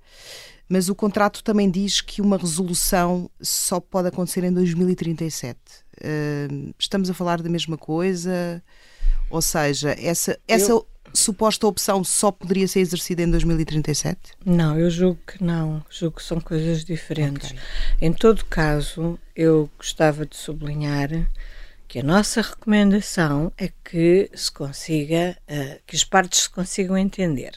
Mas 0.69 0.87
o 0.87 0.95
contrato 0.95 1.43
também 1.43 1.69
diz 1.69 1.99
que 1.99 2.21
uma 2.21 2.37
resolução 2.37 3.29
só 3.41 3.81
pode 3.81 4.07
acontecer 4.07 4.45
em 4.45 4.53
2037. 4.53 5.59
estamos 6.79 7.09
a 7.09 7.13
falar 7.13 7.41
da 7.41 7.49
mesma 7.49 7.77
coisa? 7.77 8.63
Ou 9.29 9.41
seja, 9.41 9.95
essa, 9.99 10.39
essa. 10.47 10.81
Suposta 11.13 11.67
opção 11.67 12.03
só 12.03 12.31
poderia 12.31 12.67
ser 12.67 12.79
exercida 12.79 13.21
em 13.21 13.29
2037? 13.29 14.19
Não, 14.45 14.77
eu 14.77 14.89
julgo 14.89 15.19
que 15.25 15.43
não. 15.43 15.83
Julgo 15.89 16.17
que 16.17 16.23
são 16.23 16.39
coisas 16.39 16.83
diferentes. 16.83 17.51
Okay. 17.51 17.59
Em 18.01 18.13
todo 18.13 18.45
caso, 18.45 19.19
eu 19.35 19.69
gostava 19.77 20.25
de 20.25 20.35
sublinhar 20.35 21.09
que 21.87 21.99
a 21.99 22.03
nossa 22.03 22.41
recomendação 22.41 23.51
é 23.57 23.69
que 23.83 24.29
se 24.33 24.51
consiga, 24.51 25.37
uh, 25.49 25.81
que 25.85 25.95
as 25.95 26.03
partes 26.03 26.43
se 26.43 26.49
consigam 26.49 26.97
entender. 26.97 27.51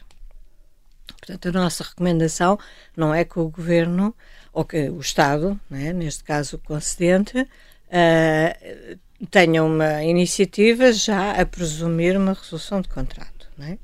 Portanto, 1.07 1.49
a 1.49 1.53
nossa 1.53 1.85
recomendação 1.85 2.59
não 2.97 3.15
é 3.15 3.25
que 3.25 3.39
o 3.39 3.49
governo 3.49 4.15
ou 4.53 4.65
que 4.65 4.91
o 4.91 5.01
Estado, 5.01 5.59
né, 5.71 5.93
neste 5.93 6.25
caso 6.25 6.57
o 6.57 6.59
concedente, 6.59 7.41
uh, 7.41 8.99
tenha 9.31 9.63
uma 9.63 10.03
iniciativa 10.03 10.93
já 10.93 11.33
a 11.33 11.47
presumir 11.47 12.17
uma 12.17 12.35
resolução 12.35 12.81
de 12.81 12.89
contrato. 12.89 13.34
Não 13.57 13.67
é? 13.67 13.79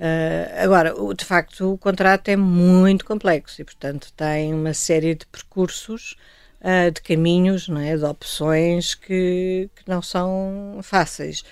Uh, 0.00 0.64
agora, 0.64 0.98
o, 0.98 1.12
de 1.12 1.24
facto, 1.24 1.74
o 1.74 1.78
contrato 1.78 2.28
é 2.28 2.36
muito 2.36 3.04
complexo 3.04 3.60
e, 3.60 3.64
portanto, 3.64 4.10
tem 4.16 4.54
uma 4.54 4.72
série 4.72 5.14
de 5.14 5.26
percursos, 5.26 6.16
uh, 6.62 6.90
de 6.90 7.02
caminhos, 7.02 7.68
não 7.68 7.80
é? 7.80 7.96
de 7.96 8.04
opções 8.04 8.94
que, 8.94 9.68
que 9.76 9.82
não 9.86 10.00
são 10.00 10.80
fáceis. 10.82 11.44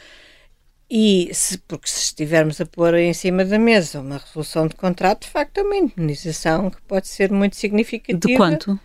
E 0.91 1.29
se, 1.35 1.59
porque 1.59 1.89
se 1.89 2.01
estivermos 2.01 2.59
a 2.61 2.65
pôr 2.65 2.95
em 2.95 3.13
cima 3.13 3.45
da 3.45 3.59
mesa 3.59 4.01
uma 4.01 4.17
resolução 4.17 4.67
de 4.67 4.75
contrato, 4.75 5.23
de 5.23 5.29
facto 5.29 5.59
é 5.59 5.63
uma 5.63 5.77
indemnização 5.77 6.71
que 6.71 6.81
pode 6.83 7.07
ser 7.07 7.31
muito 7.31 7.57
significativa. 7.57 8.19
De 8.19 8.35
quanto? 8.35 8.81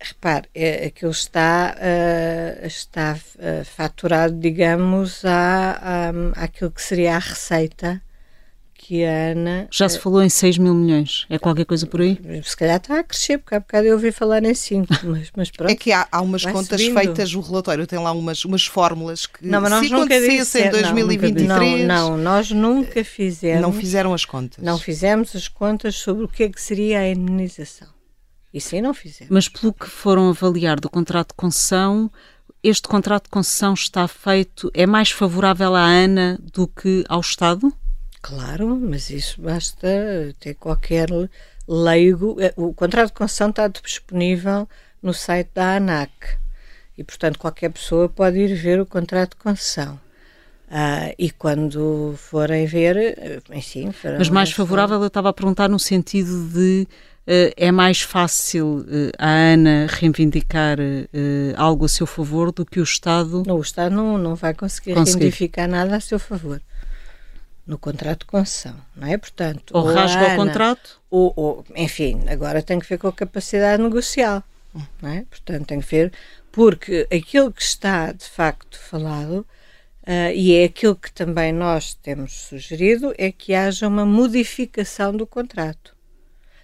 Repare, 0.00 0.48
é, 0.54 0.86
aquilo 0.86 1.10
está, 1.10 1.74
uh, 1.76 2.66
está 2.66 3.16
uh, 3.16 3.64
faturado, 3.64 4.38
digamos, 4.38 5.24
à, 5.24 6.12
à, 6.36 6.44
àquilo 6.44 6.70
que 6.70 6.80
seria 6.80 7.16
a 7.16 7.18
receita 7.18 8.00
que 8.88 9.04
a 9.04 9.32
Ana. 9.32 9.68
Já 9.70 9.88
se 9.88 9.98
falou 9.98 10.22
em 10.22 10.30
6 10.30 10.56
mil 10.56 10.72
milhões, 10.72 11.26
é 11.28 11.38
qualquer 11.38 11.66
coisa 11.66 11.86
por 11.86 12.00
aí? 12.00 12.18
Se 12.42 12.56
calhar 12.56 12.76
está 12.76 13.00
a 13.00 13.04
crescer, 13.04 13.38
porque 13.38 13.54
há 13.56 13.60
bocado 13.60 13.86
eu 13.86 13.94
ouvi 13.94 14.10
falar 14.12 14.42
em 14.44 14.54
5, 14.54 14.86
mas, 15.04 15.30
mas 15.36 15.50
pronto. 15.50 15.70
É 15.70 15.74
que 15.74 15.92
há, 15.92 16.08
há 16.10 16.22
umas 16.22 16.46
contas 16.46 16.80
subindo. 16.80 16.94
feitas, 16.94 17.34
o 17.34 17.40
relatório 17.40 17.86
tem 17.86 17.98
lá 17.98 18.12
umas, 18.12 18.44
umas 18.44 18.64
fórmulas 18.64 19.26
que 19.26 19.46
não, 19.46 19.60
mas 19.60 19.70
nós 19.70 19.86
se 19.86 19.92
nunca 19.92 20.16
acontecesse 20.16 20.62
em 20.62 20.70
2023. 20.70 21.86
Não, 21.86 22.10
não, 22.10 22.16
nós 22.16 22.50
nunca 22.50 23.04
fizemos. 23.04 23.60
Não 23.60 23.72
fizeram 23.72 24.14
as 24.14 24.24
contas. 24.24 24.64
Não 24.64 24.78
fizemos 24.78 25.36
as 25.36 25.48
contas 25.48 25.96
sobre 25.96 26.24
o 26.24 26.28
que 26.28 26.44
é 26.44 26.48
que 26.48 26.60
seria 26.60 27.00
a 27.00 27.08
indenização. 27.10 27.97
Isso 28.52 28.74
aí 28.74 28.80
não 28.80 28.94
fizemos. 28.94 29.30
Mas 29.30 29.48
pelo 29.48 29.72
que 29.72 29.86
foram 29.86 30.30
avaliar 30.30 30.80
do 30.80 30.88
contrato 30.88 31.28
de 31.28 31.34
concessão, 31.34 32.10
este 32.62 32.88
contrato 32.88 33.24
de 33.24 33.30
concessão 33.30 33.74
está 33.74 34.08
feito, 34.08 34.70
é 34.74 34.86
mais 34.86 35.10
favorável 35.10 35.74
à 35.74 35.82
ANA 35.82 36.38
do 36.40 36.66
que 36.66 37.04
ao 37.08 37.20
Estado? 37.20 37.72
Claro, 38.20 38.76
mas 38.76 39.10
isso 39.10 39.40
basta 39.40 39.88
ter 40.40 40.54
qualquer 40.54 41.08
leigo. 41.68 42.36
É, 42.40 42.52
o 42.56 42.74
contrato 42.74 43.08
de 43.08 43.14
concessão 43.14 43.50
está 43.50 43.68
disponível 43.68 44.68
no 45.02 45.14
site 45.14 45.50
da 45.54 45.76
ANAC 45.76 46.10
e, 46.96 47.04
portanto, 47.04 47.38
qualquer 47.38 47.70
pessoa 47.70 48.08
pode 48.08 48.38
ir 48.38 48.54
ver 48.54 48.80
o 48.80 48.86
contrato 48.86 49.30
de 49.30 49.36
concessão. 49.36 50.00
Ah, 50.70 51.14
e 51.18 51.30
quando 51.30 52.14
forem 52.18 52.66
ver, 52.66 53.42
enfim. 53.50 53.90
Mas 54.18 54.28
mais 54.28 54.52
favorável, 54.52 55.00
eu 55.00 55.06
estava 55.06 55.30
a 55.30 55.32
perguntar 55.32 55.68
no 55.68 55.78
sentido 55.78 56.46
de 56.48 56.86
uh, 57.28 57.52
é 57.56 57.72
mais 57.72 58.02
fácil 58.02 58.80
uh, 58.80 59.12
a 59.18 59.28
ANA 59.28 59.86
reivindicar 59.88 60.78
uh, 60.78 61.54
algo 61.56 61.86
a 61.86 61.88
seu 61.88 62.06
favor 62.06 62.52
do 62.52 62.66
que 62.66 62.80
o 62.80 62.82
Estado. 62.82 63.42
Não, 63.46 63.56
o 63.56 63.62
Estado 63.62 63.94
não, 63.94 64.18
não 64.18 64.34
vai 64.34 64.52
conseguir, 64.52 64.94
conseguir. 64.94 65.24
reivindicar 65.24 65.68
nada 65.68 65.96
a 65.96 66.00
seu 66.00 66.18
favor 66.18 66.60
no 67.66 67.76
contrato 67.76 68.20
de 68.20 68.26
concessão, 68.26 68.74
não 68.96 69.06
é? 69.06 69.18
Portanto, 69.18 69.72
ou, 69.72 69.86
ou 69.86 69.92
rasga 69.92 70.20
ANA, 70.20 70.32
o 70.32 70.36
contrato, 70.36 71.00
ou, 71.10 71.32
ou, 71.36 71.64
enfim, 71.76 72.22
agora 72.26 72.62
tem 72.62 72.78
que 72.78 72.88
ver 72.88 72.96
com 72.96 73.08
a 73.08 73.12
capacidade 73.12 73.82
negocial, 73.82 74.42
não 75.02 75.10
é? 75.10 75.24
Portanto, 75.28 75.66
tem 75.66 75.80
que 75.80 75.86
ver, 75.86 76.12
porque 76.50 77.06
aquilo 77.12 77.52
que 77.52 77.62
está 77.62 78.10
de 78.12 78.24
facto 78.24 78.78
falado 78.78 79.46
Uh, 80.08 80.32
e 80.34 80.54
é 80.54 80.64
aquilo 80.64 80.96
que 80.96 81.12
também 81.12 81.52
nós 81.52 81.92
temos 81.92 82.32
sugerido, 82.32 83.12
é 83.18 83.30
que 83.30 83.52
haja 83.52 83.86
uma 83.86 84.06
modificação 84.06 85.14
do 85.14 85.26
contrato. 85.26 85.94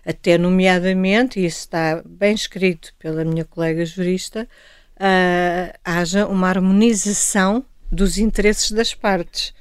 Até 0.03 0.39
nomeadamente, 0.39 1.39
e 1.39 1.45
isso 1.45 1.59
está 1.59 2.03
bem 2.07 2.35
escrito 2.35 2.95
pela 2.99 3.23
minha 3.23 3.45
colega 3.45 3.85
jurista, 3.85 4.49
uh, 4.97 5.79
haja 5.85 6.27
uma 6.27 6.49
harmonização 6.49 7.63
dos 7.93 8.17
interesses 8.17 8.71
das 8.73 8.95
partes. 8.95 9.53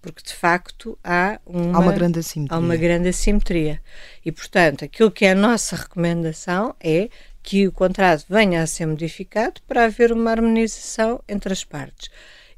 Porque 0.00 0.22
de 0.22 0.34
facto 0.34 0.96
há 1.02 1.40
uma, 1.44 1.78
há 1.78 1.80
uma 1.80 1.92
grande 1.92 2.20
assimetria. 2.20 2.56
Há 2.56 2.60
uma 2.60 2.76
grande 2.76 3.08
assimetria. 3.08 3.82
E 4.24 4.30
portanto, 4.30 4.84
aquilo 4.84 5.10
que 5.10 5.24
é 5.24 5.32
a 5.32 5.34
nossa 5.34 5.74
recomendação 5.74 6.76
é 6.80 7.08
que 7.42 7.66
o 7.66 7.72
contrato 7.72 8.24
venha 8.28 8.62
a 8.62 8.66
ser 8.68 8.86
modificado 8.86 9.60
para 9.66 9.86
haver 9.86 10.12
uma 10.12 10.30
harmonização 10.30 11.20
entre 11.28 11.52
as 11.52 11.64
partes. 11.64 12.08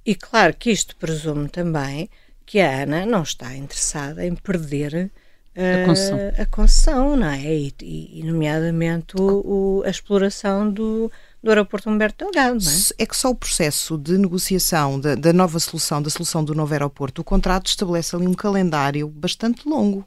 E 0.05 0.15
claro 0.15 0.55
que 0.55 0.71
isto 0.71 0.97
presume 0.97 1.49
também 1.49 2.09
que 2.45 2.61
a 2.61 2.83
Ana 2.83 3.07
não 3.07 3.23
está 3.23 3.57
interessada 3.57 4.25
em 4.27 4.35
perder 4.35 5.11
uh, 5.57 5.83
a, 5.83 5.87
concessão. 5.87 6.19
a 6.39 6.47
concessão, 6.47 7.17
não 7.17 7.29
é? 7.29 7.43
E, 7.43 7.75
e 7.81 8.23
nomeadamente 8.23 9.17
o, 9.19 9.81
o, 9.81 9.83
a 9.85 9.89
exploração 9.89 10.71
do, 10.71 11.11
do 11.43 11.49
aeroporto 11.49 11.89
Humberto 11.89 12.25
Delgado, 12.25 12.63
não 12.63 12.71
é? 12.71 12.75
É 12.99 13.07
que 13.07 13.17
só 13.17 13.31
o 13.31 13.35
processo 13.35 13.97
de 13.97 14.19
negociação 14.19 15.01
da, 15.01 15.15
da 15.15 15.33
nova 15.33 15.59
solução, 15.59 16.03
da 16.03 16.11
solução 16.11 16.45
do 16.45 16.55
novo 16.55 16.73
aeroporto, 16.75 17.23
o 17.23 17.25
contrato 17.25 17.69
estabelece 17.69 18.15
ali 18.15 18.27
um 18.27 18.35
calendário 18.35 19.09
bastante 19.09 19.67
longo 19.67 20.07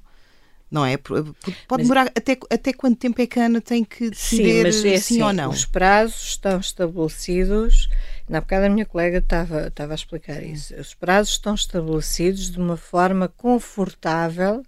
não 0.70 0.86
é? 0.86 0.98
Pode 0.98 1.34
mas, 1.70 1.82
demorar 1.82 2.12
até, 2.16 2.38
até 2.52 2.74
quanto 2.74 2.98
tempo 2.98 3.22
é 3.22 3.26
que 3.26 3.40
a 3.40 3.46
Ana 3.46 3.62
tem 3.62 3.84
que 3.84 4.10
decidir 4.10 4.74
sim, 4.74 4.90
é 4.90 4.98
sim 4.98 5.16
assim, 5.16 5.22
ou 5.22 5.32
não? 5.32 5.50
Os 5.50 5.66
prazos 5.66 6.28
estão 6.28 6.60
estabelecidos 6.60 7.88
na 8.28 8.42
bocada 8.42 8.68
a 8.68 8.70
minha 8.70 8.86
colega 8.86 9.20
estava, 9.20 9.68
estava 9.68 9.94
a 9.94 9.96
explicar 9.96 10.44
isso. 10.44 10.76
Os 10.76 10.94
prazos 10.94 11.34
estão 11.34 11.56
estabelecidos 11.56 12.52
de 12.52 12.58
uma 12.58 12.78
forma 12.78 13.28
confortável 13.28 14.64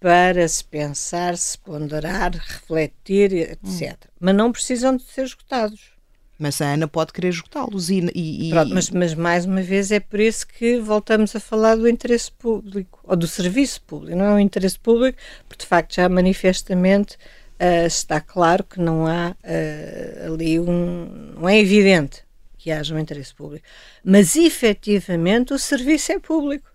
para 0.00 0.46
se 0.46 0.64
pensar, 0.64 1.36
se 1.36 1.58
ponderar, 1.58 2.32
refletir, 2.32 3.32
etc. 3.32 3.92
Hum. 3.92 4.08
Mas 4.20 4.34
não 4.34 4.52
precisam 4.52 4.96
de 4.96 5.02
ser 5.04 5.24
esgotados. 5.24 5.92
Mas 6.38 6.60
a 6.60 6.66
Ana 6.66 6.86
pode 6.86 7.12
querer 7.12 7.30
esgotá-los 7.30 7.90
e, 7.90 7.98
e, 8.14 8.50
Pronto, 8.50 8.72
mas, 8.72 8.90
mas, 8.90 9.14
mais 9.14 9.44
uma 9.44 9.60
vez 9.60 9.90
é 9.90 9.98
por 9.98 10.20
isso 10.20 10.46
que 10.46 10.78
voltamos 10.78 11.34
a 11.34 11.40
falar 11.40 11.74
do 11.74 11.88
interesse 11.88 12.30
público 12.30 13.00
ou 13.02 13.16
do 13.16 13.26
serviço 13.26 13.82
público, 13.82 14.16
não 14.16 14.24
é 14.24 14.34
o 14.34 14.38
interesse 14.38 14.78
público, 14.78 15.18
porque 15.48 15.64
de 15.64 15.68
facto 15.68 15.96
já 15.96 16.08
manifestamente 16.08 17.16
uh, 17.60 17.86
está 17.86 18.20
claro 18.20 18.62
que 18.62 18.78
não 18.80 19.04
há 19.04 19.30
uh, 19.32 20.32
ali 20.32 20.60
um. 20.60 21.34
não 21.34 21.48
é 21.48 21.58
evidente 21.58 22.27
que 22.58 22.70
haja 22.70 22.94
um 22.94 22.98
interesse 22.98 23.34
público. 23.34 23.66
Mas 24.04 24.36
efetivamente 24.36 25.54
o 25.54 25.58
serviço 25.58 26.12
é 26.12 26.18
público. 26.18 26.68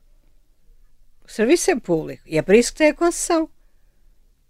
O 1.26 1.32
serviço 1.32 1.70
é 1.72 1.76
público 1.80 2.24
e 2.26 2.38
é 2.38 2.42
para 2.42 2.58
isso 2.58 2.72
que 2.72 2.80
tem 2.80 2.90
a 2.90 2.96
concessão 2.96 3.50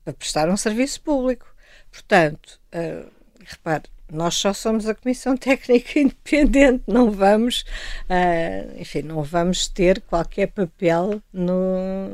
para 0.04 0.14
prestar 0.14 0.50
um 0.50 0.58
serviço 0.58 1.02
público. 1.02 1.46
Portanto, 1.92 2.60
uh, 2.74 3.10
repare, 3.46 3.84
nós 4.12 4.36
só 4.36 4.54
somos 4.54 4.88
a 4.88 4.94
Comissão 4.94 5.36
Técnica 5.38 6.00
Independente, 6.00 6.84
não 6.88 7.12
vamos, 7.12 7.66
uh, 8.10 8.80
enfim, 8.80 9.02
não 9.02 9.24
vamos 9.24 9.68
ter 9.68 10.02
qualquer 10.02 10.48
papel 10.48 11.22
no, 11.32 12.08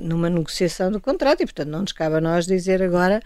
numa 0.00 0.30
negociação 0.30 0.90
do 0.90 1.00
contrato 1.00 1.42
e, 1.42 1.46
portanto, 1.46 1.68
não 1.68 1.82
nos 1.82 1.92
cabe 1.92 2.16
a 2.16 2.20
nós 2.20 2.46
dizer 2.46 2.82
agora 2.82 3.22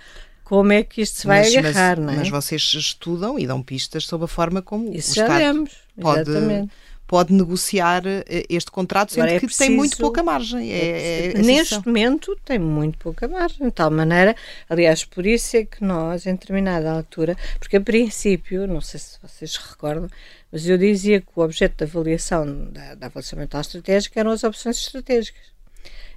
como 0.49 0.73
é 0.73 0.83
que 0.83 1.02
isto 1.02 1.19
se 1.19 1.26
vai 1.26 1.40
mas, 1.40 1.57
agarrar, 1.57 2.00
mas, 2.00 2.07
não 2.07 2.12
é? 2.14 2.17
Mas 2.17 2.31
vocês 2.31 2.62
estudam 2.73 3.38
e 3.38 3.47
dão 3.47 3.62
pistas 3.62 4.05
sobre 4.05 4.25
a 4.25 4.28
forma 4.28 4.62
como 4.62 4.90
Isso 4.95 5.12
o 5.12 5.14
já 5.17 5.25
Estado 5.25 5.38
demos, 5.40 5.76
pode, 6.00 6.31
exatamente. 6.31 6.73
pode 7.07 7.35
negociar 7.35 8.02
eh, 8.07 8.47
este 8.49 8.71
contrato, 8.71 9.12
sendo 9.12 9.26
é 9.26 9.38
que 9.38 9.45
preciso, 9.45 9.69
tem 9.69 9.76
muito 9.76 9.99
pouca 9.99 10.23
margem. 10.23 10.73
É, 10.73 10.78
é, 10.78 11.26
é 11.33 11.43
neste 11.43 11.87
momento 11.87 12.35
tem 12.47 12.59
muito 12.59 12.97
pouca 12.97 13.28
margem, 13.28 13.67
de 13.67 13.73
tal 13.73 13.90
maneira, 13.90 14.35
aliás, 14.71 15.05
por 15.05 15.26
isso 15.26 15.55
é 15.55 15.67
que 15.67 15.85
nós, 15.85 16.25
em 16.25 16.33
determinada 16.33 16.93
altura, 16.93 17.37
porque 17.59 17.76
a 17.76 17.81
princípio, 17.83 18.67
não 18.67 18.81
sei 18.81 19.00
se 19.00 19.19
vocês 19.23 19.52
se 19.52 19.59
recordam, 19.59 20.09
mas 20.50 20.67
eu 20.67 20.78
dizia 20.78 21.21
que 21.21 21.28
o 21.37 21.43
objeto 21.43 21.76
da 21.76 21.85
avaliação 21.85 22.71
da, 22.71 22.95
da 22.95 23.07
avaliação 23.09 23.38
mental 23.38 23.61
estratégica 23.61 24.19
eram 24.19 24.31
as 24.31 24.43
opções 24.45 24.78
estratégicas. 24.78 25.52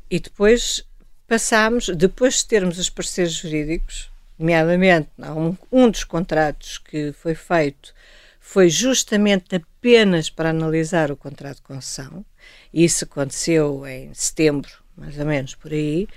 E 0.10 0.22
depois 0.22 0.86
passámos, 1.28 1.90
depois 1.90 2.36
de 2.36 2.46
termos 2.46 2.80
os 2.80 2.90
parceiros 2.90 3.34
jurídicos, 3.34 4.11
nomeadamente, 4.42 5.08
um, 5.20 5.56
um 5.72 5.90
dos 5.90 6.04
contratos 6.04 6.80
que 6.80 7.14
foi 7.14 7.36
feito 7.36 7.94
foi 8.40 8.70
justamente 8.70 9.56
apenas 9.56 10.30
para 10.30 10.50
analisar 10.50 11.12
o 11.12 11.16
contrato 11.16 11.58
de 11.58 11.62
concessão. 11.62 12.26
Isso 12.74 13.06
aconteceu 13.06 13.86
em 13.88 14.12
setembro, 14.14 14.72
mais 14.98 15.18
ou 15.18 15.26
menos 15.26 15.54
por 15.56 15.72
aí. 15.72 16.08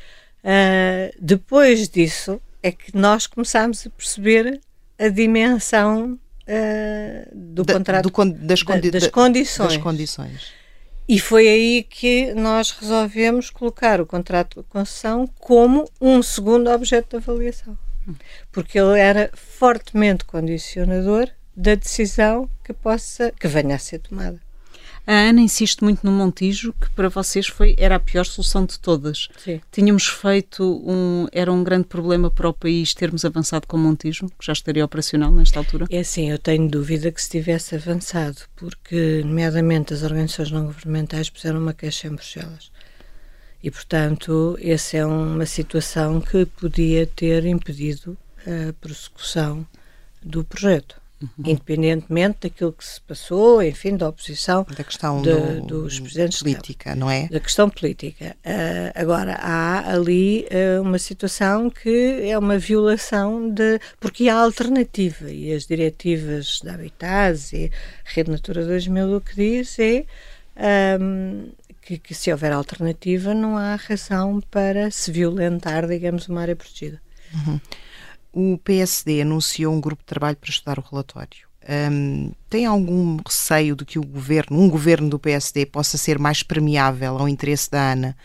Uh, 0.43 1.15
depois 1.21 1.89
disso 1.89 2.41
é 2.63 2.73
que 2.73 2.97
nós 2.97 3.27
começámos 3.27 3.87
a 3.87 3.91
perceber 3.91 4.61
a 4.99 5.09
dimensão 5.09 6.19
uh, 6.49 7.31
do 7.33 7.63
da, 7.63 7.75
contrato, 7.75 8.11
do, 8.11 8.33
das, 8.33 8.63
condi 8.63 8.91
da, 8.91 8.99
das, 8.99 9.09
condições. 9.09 9.75
das 9.75 9.83
condições. 9.83 10.53
E 11.07 11.21
foi 11.21 11.47
aí 11.47 11.83
que 11.83 12.33
nós 12.33 12.71
resolvemos 12.71 13.51
colocar 13.51 14.01
o 14.01 14.07
contrato 14.07 14.63
de 14.63 14.69
concessão 14.69 15.27
como 15.39 15.85
um 16.01 16.23
segundo 16.23 16.71
objeto 16.71 17.11
de 17.11 17.17
avaliação. 17.17 17.79
Porque 18.53 18.79
ele 18.79 18.99
era 18.99 19.31
fortemente 19.35 20.25
condicionador 20.25 21.29
da 21.57 21.75
decisão 21.75 22.49
que 22.65 22.73
possa 22.73 23.33
que 23.39 23.49
venha 23.49 23.77
a 23.77 23.79
ser 23.79 24.01
tomada. 24.01 24.41
A 25.07 25.13
Ana 25.13 25.43
insiste 25.43 25.85
muito 25.85 26.05
no 26.05 26.11
Montijo, 26.11 26.73
que 26.73 26.89
para 26.91 27.11
vocês 27.11 27.47
foi 27.47 27.75
era 27.79 27.97
a 27.97 28.01
pior 28.01 28.25
solução 28.25 28.65
de 28.65 28.79
todas. 28.79 29.29
Sim. 29.37 29.61
Tínhamos 29.71 30.07
feito 30.07 30.83
um 30.87 31.27
era 31.31 31.53
um 31.53 31.63
grande 31.63 31.85
problema 31.85 32.31
para 32.31 32.49
o 32.49 32.55
país 32.55 32.95
termos 32.95 33.23
avançado 33.23 33.67
com 33.67 33.77
o 33.77 33.81
Montijo, 33.81 34.29
que 34.29 34.47
já 34.47 34.55
estaria 34.55 34.85
operacional 34.85 35.31
nesta 35.31 35.59
altura. 35.59 35.87
É 35.91 36.03
sim, 36.03 36.31
eu 36.31 36.39
tenho 36.39 36.69
dúvida 36.69 37.13
que 37.13 37.21
se 37.21 37.29
tivesse 37.29 37.75
avançado, 37.75 38.39
porque 38.57 39.21
nomeadamente 39.23 39.93
as 39.93 40.03
organizações 40.03 40.51
não 40.51 40.67
governamentais 40.67 41.29
puseram 41.29 41.61
uma 41.61 41.75
queixa 41.75 42.09
em 42.09 42.15
Bruxelas. 42.15 42.73
E 43.65 43.71
portanto, 43.71 44.59
essa 44.61 44.99
é 44.99 45.07
uma 45.07 45.47
situação 45.47 46.21
que 46.21 46.45
podia 46.45 47.07
ter 47.07 47.47
impedido 47.47 48.15
a 48.47 48.75
prossecução 48.75 49.67
do 50.23 50.45
projeto 50.45 51.01
uhum. 51.23 51.29
independentemente 51.47 52.41
daquilo 52.43 52.75
que 52.75 52.85
se 52.85 53.01
passou, 53.01 53.63
enfim, 53.63 53.97
da 53.97 54.11
oposição 54.11 54.67
da 54.77 54.85
questão 54.85 55.23
de, 55.23 55.33
do, 55.33 55.63
dos 55.63 55.99
presidentes 55.99 56.43
política, 56.43 56.95
não 56.95 57.11
é? 57.11 57.27
Da 57.29 57.41
questão 57.41 57.71
política. 57.71 58.37
Uh, 58.45 58.93
agora, 58.95 59.35
há 59.41 59.91
ali 59.91 60.47
uh, 60.51 60.83
uma 60.83 60.99
situação 60.99 61.71
que 61.71 62.21
é 62.23 62.39
uma 62.39 62.59
violação 62.59 63.49
de. 63.49 63.81
porque 63.99 64.29
há 64.29 64.35
alternativa 64.35 65.31
e 65.31 65.55
as 65.55 65.67
diretivas 65.67 66.61
da 66.63 66.75
Habitats 66.75 67.55
e 67.55 67.71
Rede 68.05 68.31
Natura 68.31 68.63
2000 68.67 69.17
o 69.17 69.21
que 69.23 69.35
diz 69.35 69.79
é. 69.79 70.05
Um, 71.01 71.49
que, 71.85 71.99
que, 71.99 72.15
se 72.15 72.33
houver 72.33 72.53
alternativa 72.53 73.35
não 73.35 73.57
há 73.57 73.77
razão 73.77 74.41
para 74.51 74.91
se 74.91 75.13
violentar, 75.13 75.87
digamos, 75.87 76.29
uma 76.29 76.41
área 76.41 76.57
protegida. 76.57 77.01
Uhum 77.35 77.61
o 78.35 78.59
PSD 78.59 79.23
anunciou 79.23 79.73
um 79.73 79.81
grupo 79.81 80.03
de 80.03 80.07
trabalho 80.07 80.37
para 80.37 80.51
estudar 80.51 80.79
o 80.79 80.85
relatório. 80.91 81.47
Um, 81.67 82.33
tem 82.51 82.67
algum 82.67 83.17
receio 83.25 83.77
de 83.77 83.85
que 83.85 83.99
o 83.99 84.05
governo, 84.05 84.61
um 84.61 84.69
governo 84.69 85.09
do 85.09 85.19
PSD, 85.19 85.65
possa 85.65 85.97
ser 85.97 86.19
mais 86.19 86.43
permeável 86.43 87.17
ao 87.17 87.29
interesse 87.29 87.71
da 87.71 87.93
ANA? 87.93 88.17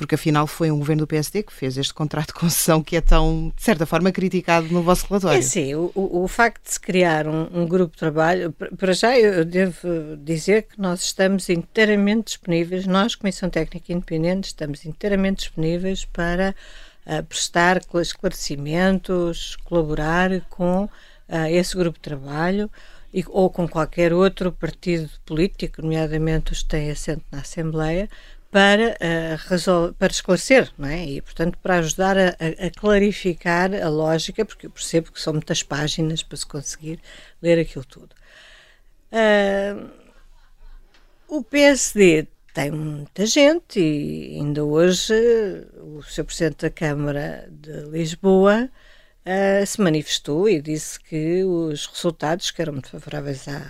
Porque 0.00 0.14
afinal 0.14 0.46
foi 0.46 0.70
um 0.70 0.78
governo 0.78 1.02
do 1.02 1.06
PSD 1.06 1.42
que 1.42 1.52
fez 1.52 1.76
este 1.76 1.92
contrato 1.92 2.28
de 2.28 2.32
concessão 2.40 2.82
que 2.82 2.96
é 2.96 3.02
tão, 3.02 3.52
de 3.54 3.62
certa 3.62 3.84
forma, 3.84 4.10
criticado 4.10 4.66
no 4.68 4.82
vosso 4.82 5.06
relatório. 5.06 5.38
É 5.38 5.42
sim, 5.42 5.74
o, 5.74 5.92
o, 5.94 6.26
facto 6.26 6.64
de 6.64 6.72
se 6.72 6.80
criar 6.80 7.26
um, 7.26 7.48
um, 7.52 7.66
grupo 7.66 7.92
de 7.92 7.98
trabalho, 7.98 8.50
para 8.50 8.94
já 8.94 9.18
eu 9.18 9.44
devo 9.44 10.16
dizer 10.24 10.62
que 10.62 10.80
nós 10.80 11.04
estamos 11.04 11.50
inteiramente 11.50 12.28
disponíveis, 12.28 12.86
nós, 12.86 13.14
Comissão 13.14 13.50
Técnica 13.50 13.92
Independente, 13.92 14.46
estamos 14.46 14.86
inteiramente 14.86 15.40
disponíveis 15.40 16.06
para 16.06 16.54
prestar 17.28 17.82
esclarecimentos, 18.00 19.56
colaborar 19.64 20.40
com 20.48 20.84
uh, 20.84 20.90
esse 21.50 21.76
grupo 21.76 21.98
de 21.98 22.02
trabalho 22.02 22.70
e, 23.12 23.22
ou 23.28 23.50
com 23.50 23.68
qualquer 23.68 24.14
outro 24.14 24.50
partido 24.50 25.10
político, 25.26 25.82
nomeadamente 25.82 26.52
os 26.52 26.62
que 26.62 26.68
têm 26.70 26.90
assento 26.90 27.24
na 27.30 27.40
Assembleia, 27.40 28.08
para, 28.50 28.96
uh, 28.96 29.94
para 29.94 30.12
esclarecer, 30.12 30.72
não 30.76 30.88
é? 30.88 31.04
E, 31.04 31.22
portanto, 31.22 31.56
para 31.62 31.78
ajudar 31.78 32.18
a, 32.18 32.28
a, 32.30 32.70
clarificar 32.76 33.72
a 33.74 33.88
lógica, 33.88 34.44
porque 34.44 34.66
eu 34.66 34.70
percebo 34.70 35.12
que 35.12 35.20
são 35.20 35.32
muitas 35.32 35.62
páginas 35.62 36.22
para 36.22 36.36
se 36.36 36.46
conseguir 36.46 37.00
ler 37.40 37.60
aquilo 37.60 37.84
tudo. 37.84 38.14
Uh, 39.12 39.90
o 41.28 41.44
PSD 41.44 42.26
tem 42.52 42.72
muita 42.72 43.24
gente 43.24 43.78
e 43.78 44.36
ainda 44.36 44.64
hoje 44.64 45.14
o 45.76 46.02
Sr. 46.02 46.24
Presidente 46.24 46.62
da 46.62 46.70
Câmara 46.70 47.48
de 47.50 47.82
Lisboa 47.90 48.68
uh, 49.24 49.66
se 49.66 49.80
manifestou 49.80 50.48
e 50.48 50.60
disse 50.60 50.98
que 50.98 51.44
os 51.44 51.86
resultados 51.86 52.50
que 52.50 52.60
eram 52.60 52.72
muito 52.72 52.88
favoráveis 52.88 53.46
à, 53.46 53.62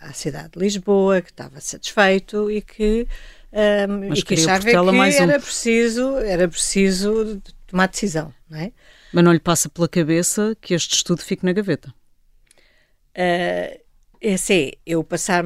à 0.00 0.12
cidade 0.12 0.50
de 0.50 0.58
Lisboa, 0.58 1.22
que 1.22 1.30
estava 1.30 1.60
satisfeito 1.60 2.50
e 2.50 2.60
que, 2.60 3.06
um, 3.54 4.12
e 4.12 4.22
que 4.22 4.34
achava 4.34 4.64
que 4.64 4.76
mais 4.90 5.14
era, 5.14 5.36
um... 5.36 5.40
preciso, 5.40 6.16
era 6.18 6.48
preciso 6.48 7.40
tomar 7.68 7.86
decisão, 7.86 8.34
não 8.50 8.58
é? 8.58 8.72
Mas 9.12 9.24
não 9.24 9.32
lhe 9.32 9.38
passa 9.38 9.68
pela 9.68 9.88
cabeça 9.88 10.56
que 10.60 10.74
este 10.74 10.96
estudo 10.96 11.22
fique 11.22 11.44
na 11.44 11.52
gaveta? 11.52 11.94
Uh, 13.16 13.80
é 14.20 14.34
assim, 14.34 14.72
eu 14.84 15.04
passar 15.04 15.44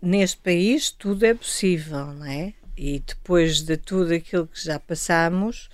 neste 0.00 0.38
país, 0.38 0.90
tudo 0.90 1.26
é 1.26 1.34
possível, 1.34 2.06
não 2.06 2.24
é? 2.24 2.54
E 2.74 3.00
depois 3.00 3.60
de 3.60 3.76
tudo 3.76 4.14
aquilo 4.14 4.46
que 4.46 4.64
já 4.64 4.80
passamos, 4.80 5.68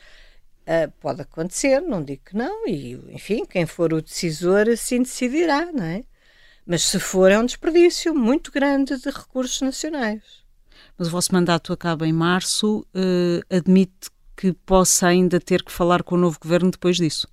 uh, 0.63 0.91
pode 1.01 1.23
acontecer, 1.23 1.81
não 1.81 2.03
digo 2.03 2.23
que 2.25 2.37
não, 2.37 2.67
e 2.67 2.95
enfim, 3.11 3.45
quem 3.45 3.67
for 3.67 3.93
o 3.93 4.03
decisor 4.03 4.69
assim 4.69 5.03
decidirá, 5.03 5.71
não 5.73 5.85
é? 5.85 6.03
Mas 6.67 6.83
se 6.83 6.99
for, 6.99 7.31
é 7.31 7.39
um 7.39 7.47
desperdício 7.47 8.13
muito 8.15 8.51
grande 8.51 8.99
de 8.99 9.11
recursos 9.11 9.61
nacionais. 9.61 10.48
Mas 10.99 11.09
o 11.09 11.11
vosso 11.11 11.33
mandato 11.33 11.73
acaba 11.73 12.07
em 12.07 12.13
março, 12.13 12.85
uh, 12.95 13.57
admite 13.57 14.11
que 14.37 14.53
possa 14.53 15.07
ainda 15.07 15.41
ter 15.41 15.63
que 15.63 15.73
falar 15.73 16.03
com 16.03 16.17
o 16.17 16.19
novo 16.19 16.39
governo 16.41 16.71
depois 16.71 16.97
disso? 16.97 17.29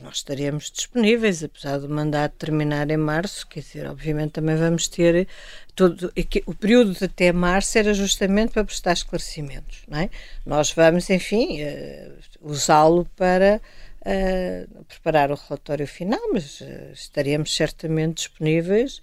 nós 0.00 0.16
estaremos 0.16 0.70
disponíveis, 0.70 1.44
apesar 1.44 1.78
do 1.78 1.88
mandato 1.88 2.34
terminar 2.38 2.90
em 2.90 2.96
março, 2.96 3.46
quer 3.46 3.60
dizer, 3.60 3.86
obviamente 3.86 4.32
também 4.32 4.56
vamos 4.56 4.88
ter 4.88 5.28
todo 5.74 6.12
o 6.46 6.54
período 6.54 6.94
de 6.94 7.04
até 7.04 7.32
março 7.32 7.76
era 7.76 7.92
justamente 7.92 8.52
para 8.52 8.64
prestar 8.64 8.94
esclarecimentos, 8.94 9.82
não 9.86 9.98
é? 9.98 10.10
Nós 10.46 10.72
vamos, 10.72 11.10
enfim, 11.10 11.62
uh, 11.62 12.18
usá-lo 12.40 13.04
para 13.16 13.60
uh, 14.00 14.84
preparar 14.84 15.30
o 15.30 15.34
relatório 15.34 15.86
final, 15.86 16.20
mas 16.32 16.62
estaremos 16.94 17.54
certamente 17.54 18.28
disponíveis 18.28 19.02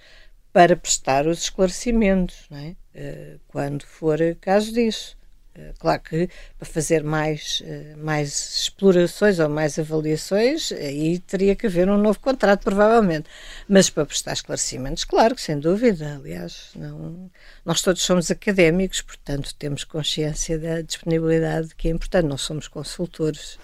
para 0.51 0.75
prestar 0.75 1.27
os 1.27 1.43
esclarecimentos, 1.43 2.45
não 2.49 2.57
é? 2.57 2.75
Quando 3.47 3.83
for 3.85 4.19
caso 4.41 4.71
disso. 4.71 5.17
Eh, 5.55 5.71
claro 5.77 6.01
que 6.01 6.29
para 6.57 6.67
fazer 6.67 7.03
mais, 7.03 7.61
eh, 7.63 7.93
mais 7.97 8.63
explorações 8.63 9.37
ou 9.37 9.47
mais 9.47 9.77
avaliações, 9.77 10.71
aí 10.71 11.19
teria 11.19 11.55
que 11.55 11.67
haver 11.67 11.87
um 11.89 11.97
novo 11.97 12.19
contrato, 12.19 12.63
provavelmente. 12.63 13.29
Mas 13.67 13.89
para 13.89 14.05
prestar 14.05 14.33
esclarecimentos, 14.33 15.03
claro 15.03 15.35
que 15.35 15.41
sem 15.41 15.59
dúvida. 15.59 16.15
Aliás, 16.15 16.71
não, 16.75 17.29
nós 17.63 17.81
todos 17.81 18.01
somos 18.01 18.31
académicos, 18.31 19.01
portanto 19.01 19.53
temos 19.55 19.83
consciência 19.83 20.57
da 20.57 20.81
disponibilidade 20.81 21.75
que 21.75 21.87
é 21.87 21.91
importante. 21.91 22.25
Não 22.25 22.37
somos 22.37 22.67
consultores, 22.67 23.59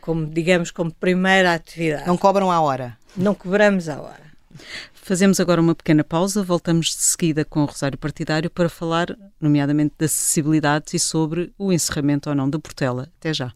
como, 0.00 0.26
digamos, 0.26 0.70
como 0.70 0.92
primeira 0.92 1.54
atividade. 1.54 2.06
Não 2.06 2.16
cobram 2.16 2.52
à 2.52 2.60
hora? 2.60 2.96
Não 3.16 3.34
cobramos 3.34 3.88
à 3.88 4.00
hora. 4.00 4.26
Fazemos 5.06 5.38
agora 5.38 5.60
uma 5.60 5.72
pequena 5.72 6.02
pausa, 6.02 6.42
voltamos 6.42 6.86
de 6.88 7.04
seguida 7.04 7.44
com 7.44 7.62
o 7.62 7.64
Rosário 7.64 7.96
Partidário 7.96 8.50
para 8.50 8.68
falar, 8.68 9.16
nomeadamente, 9.40 9.94
de 9.96 10.04
acessibilidade 10.04 10.96
e 10.96 10.98
sobre 10.98 11.52
o 11.56 11.72
encerramento 11.72 12.28
ou 12.28 12.34
não 12.34 12.50
da 12.50 12.58
Portela. 12.58 13.08
Até 13.16 13.32
já. 13.32 13.52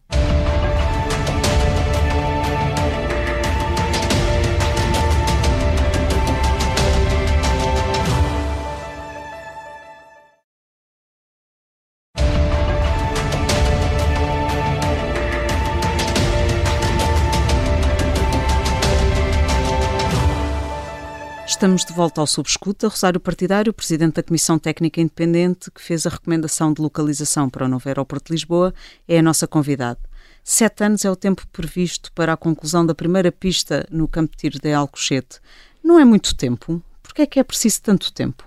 Estamos 21.61 21.85
de 21.85 21.93
volta 21.93 22.19
ao 22.19 22.25
Subescuta. 22.25 22.87
Rosário 22.87 23.19
Partidário, 23.19 23.71
presidente 23.71 24.15
da 24.15 24.23
Comissão 24.23 24.57
Técnica 24.57 24.99
Independente, 24.99 25.69
que 25.69 25.79
fez 25.79 26.07
a 26.07 26.09
recomendação 26.09 26.73
de 26.73 26.81
localização 26.81 27.47
para 27.51 27.65
o 27.65 27.67
novo 27.67 27.87
aeroporto 27.87 28.29
de 28.29 28.33
Lisboa, 28.33 28.73
é 29.07 29.19
a 29.19 29.21
nossa 29.21 29.45
convidada. 29.45 29.99
Sete 30.43 30.83
anos 30.83 31.05
é 31.05 31.11
o 31.11 31.15
tempo 31.15 31.45
previsto 31.53 32.11
para 32.13 32.33
a 32.33 32.35
conclusão 32.35 32.83
da 32.83 32.95
primeira 32.95 33.31
pista 33.31 33.85
no 33.91 34.07
campo 34.07 34.31
de 34.31 34.37
tiro 34.37 34.59
de 34.59 34.73
Alcochete. 34.73 35.39
Não 35.83 35.99
é 35.99 36.03
muito 36.03 36.35
tempo? 36.35 36.81
Por 37.03 37.13
que 37.13 37.21
é 37.21 37.27
que 37.27 37.39
é 37.39 37.43
preciso 37.43 37.83
tanto 37.83 38.11
tempo? 38.11 38.43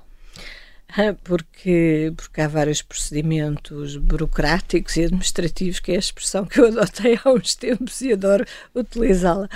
porque, 1.25 2.13
porque 2.17 2.41
há 2.41 2.47
vários 2.47 2.81
procedimentos 2.81 3.97
burocráticos 3.97 4.97
e 4.97 5.05
administrativos, 5.05 5.81
que 5.81 5.93
é 5.93 5.97
a 5.97 5.99
expressão 5.99 6.45
que 6.45 6.61
eu 6.61 6.67
adotei 6.67 7.19
há 7.23 7.31
uns 7.31 7.55
tempos 7.57 8.01
e 8.01 8.13
adoro 8.13 8.45
utilizá-la. 8.75 9.49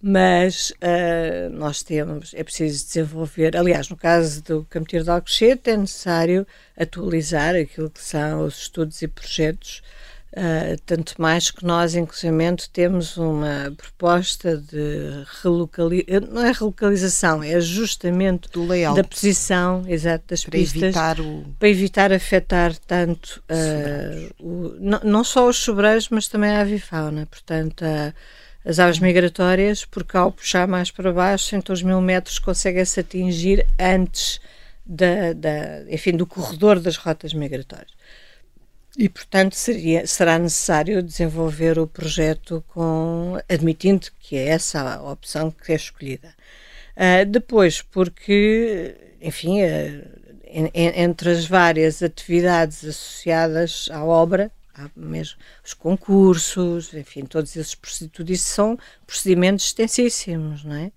Mas 0.00 0.70
uh, 0.70 1.50
nós 1.50 1.82
temos, 1.82 2.34
é 2.34 2.44
preciso 2.44 2.86
desenvolver, 2.86 3.56
aliás, 3.56 3.88
no 3.88 3.96
caso 3.96 4.42
do 4.42 4.64
Campeiro 4.68 5.04
de 5.04 5.10
Alcochete, 5.10 5.70
é 5.70 5.76
necessário 5.76 6.46
atualizar 6.78 7.54
aquilo 7.56 7.90
que 7.90 8.02
são 8.02 8.44
os 8.44 8.58
estudos 8.58 9.00
e 9.02 9.08
projetos 9.08 9.82
Uh, 10.36 10.76
tanto 10.84 11.14
mais 11.18 11.50
que 11.50 11.64
nós, 11.64 11.94
inclusive, 11.94 12.36
temos 12.70 13.16
uma 13.16 13.72
proposta 13.74 14.58
de 14.58 15.24
relocalização, 15.42 16.28
não 16.30 16.44
é 16.44 16.52
relocalização, 16.52 17.42
é 17.42 17.54
ajustamento 17.54 18.50
da 18.94 19.02
posição 19.02 19.82
exato 19.88 20.26
das 20.28 20.42
para 20.42 20.50
pistas 20.50 20.82
evitar 20.82 21.20
o... 21.20 21.42
para 21.58 21.68
evitar 21.70 22.12
afetar 22.12 22.76
tanto 22.86 23.42
uh, 23.50 24.34
o, 24.38 24.76
não, 24.78 25.00
não, 25.04 25.24
só 25.24 25.48
os 25.48 25.56
sobreiros, 25.56 26.10
mas 26.10 26.28
também 26.28 26.50
a 26.50 26.60
avifauna. 26.60 27.24
Portanto, 27.24 27.82
uh, 27.82 28.12
as 28.66 28.80
aves 28.80 28.98
migratórias, 28.98 29.84
porque 29.84 30.16
ao 30.16 30.32
puxar 30.32 30.66
mais 30.66 30.90
para 30.90 31.12
baixo, 31.12 31.54
entre 31.54 31.72
os 31.72 31.82
mil 31.82 32.00
metros, 32.00 32.40
conseguem-se 32.40 32.98
atingir 32.98 33.64
antes 33.78 34.40
da, 34.84 35.32
da, 35.32 35.84
enfim, 35.88 36.16
do 36.16 36.26
corredor 36.26 36.80
das 36.80 36.96
rotas 36.96 37.32
migratórias. 37.32 37.94
E, 38.98 39.08
portanto, 39.08 39.54
seria, 39.54 40.06
será 40.06 40.38
necessário 40.38 41.02
desenvolver 41.02 41.78
o 41.78 41.86
projeto 41.86 42.64
com, 42.68 43.38
admitindo 43.48 44.08
que 44.18 44.36
é 44.36 44.48
essa 44.48 44.80
a 44.80 45.12
opção 45.12 45.50
que 45.50 45.72
é 45.72 45.76
escolhida. 45.76 46.34
Uh, 46.96 47.26
depois, 47.26 47.82
porque, 47.82 48.96
enfim, 49.20 49.62
uh, 49.62 50.02
en, 50.44 50.70
entre 50.74 51.30
as 51.30 51.46
várias 51.46 52.02
atividades 52.02 52.84
associadas 52.84 53.88
à 53.92 54.02
obra, 54.02 54.50
há 54.76 54.90
mesmo 54.94 55.38
os 55.64 55.74
concursos, 55.74 56.92
enfim, 56.94 57.24
todos 57.24 57.56
esses 57.56 57.76
tudo 58.12 58.30
isso 58.30 58.48
são 58.48 58.78
procedimentos 59.06 59.66
extensíssimos, 59.66 60.64
não 60.64 60.74
é? 60.76 60.92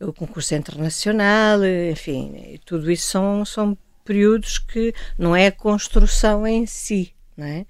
O 0.00 0.12
concurso 0.12 0.54
internacional, 0.54 1.60
enfim, 1.64 2.58
tudo 2.64 2.90
isso 2.90 3.06
são, 3.06 3.44
são 3.44 3.76
períodos 4.04 4.58
que 4.58 4.94
não 5.18 5.36
é 5.36 5.46
a 5.46 5.52
construção 5.52 6.46
em 6.46 6.66
si, 6.66 7.12
não 7.36 7.46
é? 7.46 7.66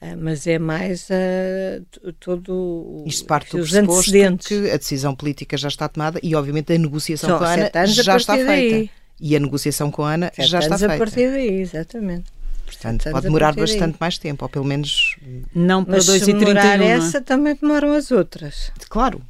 Uh, 0.00 0.16
mas 0.18 0.46
é 0.46 0.58
mais 0.58 1.08
uh, 1.08 2.12
todo 2.20 3.02
Isto 3.06 3.24
parte 3.24 3.52
do 3.56 3.62
antecedentes. 3.62 4.46
que 4.46 4.70
a 4.70 4.76
decisão 4.76 5.14
política 5.14 5.56
já 5.56 5.68
está 5.68 5.88
tomada 5.88 6.20
e 6.22 6.34
obviamente 6.34 6.72
a 6.72 6.78
negociação 6.78 7.30
Só 7.30 7.38
com 7.38 7.44
a 7.44 7.52
Ana 7.54 7.86
já 7.86 8.16
está 8.16 8.34
feita. 8.34 8.46
Daí. 8.46 8.90
E 9.18 9.34
a 9.34 9.40
negociação 9.40 9.90
com 9.90 10.04
a 10.04 10.12
Ana 10.12 10.30
sete 10.34 10.48
já 10.48 10.58
está 10.58 10.76
feita. 10.76 10.94
a 10.94 10.98
partir 10.98 11.30
daí, 11.30 11.60
exatamente. 11.60 12.35
Portanto, 12.66 13.10
pode 13.10 13.26
demorar 13.26 13.54
bastante 13.54 13.92
daí. 13.92 13.96
mais 14.00 14.18
tempo, 14.18 14.44
ou 14.44 14.48
pelo 14.48 14.64
menos 14.64 15.16
não 15.54 15.84
para 15.84 15.98
2 15.98 16.28
e 16.28 16.34
31. 16.34 16.60
É? 16.60 16.86
essa, 16.88 17.20
também 17.22 17.54
demoram 17.54 17.92
as 17.92 18.10
outras. 18.10 18.72
Claro. 18.88 19.22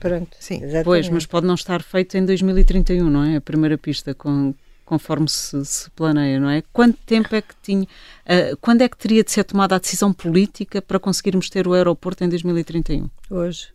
Pronto, 0.00 0.34
sim. 0.38 0.56
Exatamente. 0.56 0.84
Pois, 0.84 1.08
mas 1.08 1.26
pode 1.26 1.46
não 1.46 1.54
estar 1.54 1.82
feito 1.82 2.16
em 2.16 2.24
2031, 2.24 3.10
não 3.10 3.24
é? 3.24 3.36
A 3.36 3.40
primeira 3.40 3.76
pista 3.76 4.14
com, 4.14 4.54
conforme 4.84 5.28
se, 5.28 5.62
se, 5.64 5.90
planeia, 5.90 6.40
não 6.40 6.48
é? 6.48 6.62
Quanto 6.72 6.96
tempo 7.04 7.34
é 7.34 7.42
que 7.42 7.54
tinha, 7.62 7.82
uh, 7.82 8.56
quando 8.60 8.82
é 8.82 8.88
que 8.88 8.96
teria 8.96 9.22
de 9.22 9.30
ser 9.30 9.44
tomada 9.44 9.76
a 9.76 9.78
decisão 9.78 10.12
política 10.12 10.80
para 10.80 10.98
conseguirmos 10.98 11.50
ter 11.50 11.66
o 11.66 11.74
aeroporto 11.74 12.24
em 12.24 12.28
2031? 12.28 13.10
Hoje. 13.28 13.68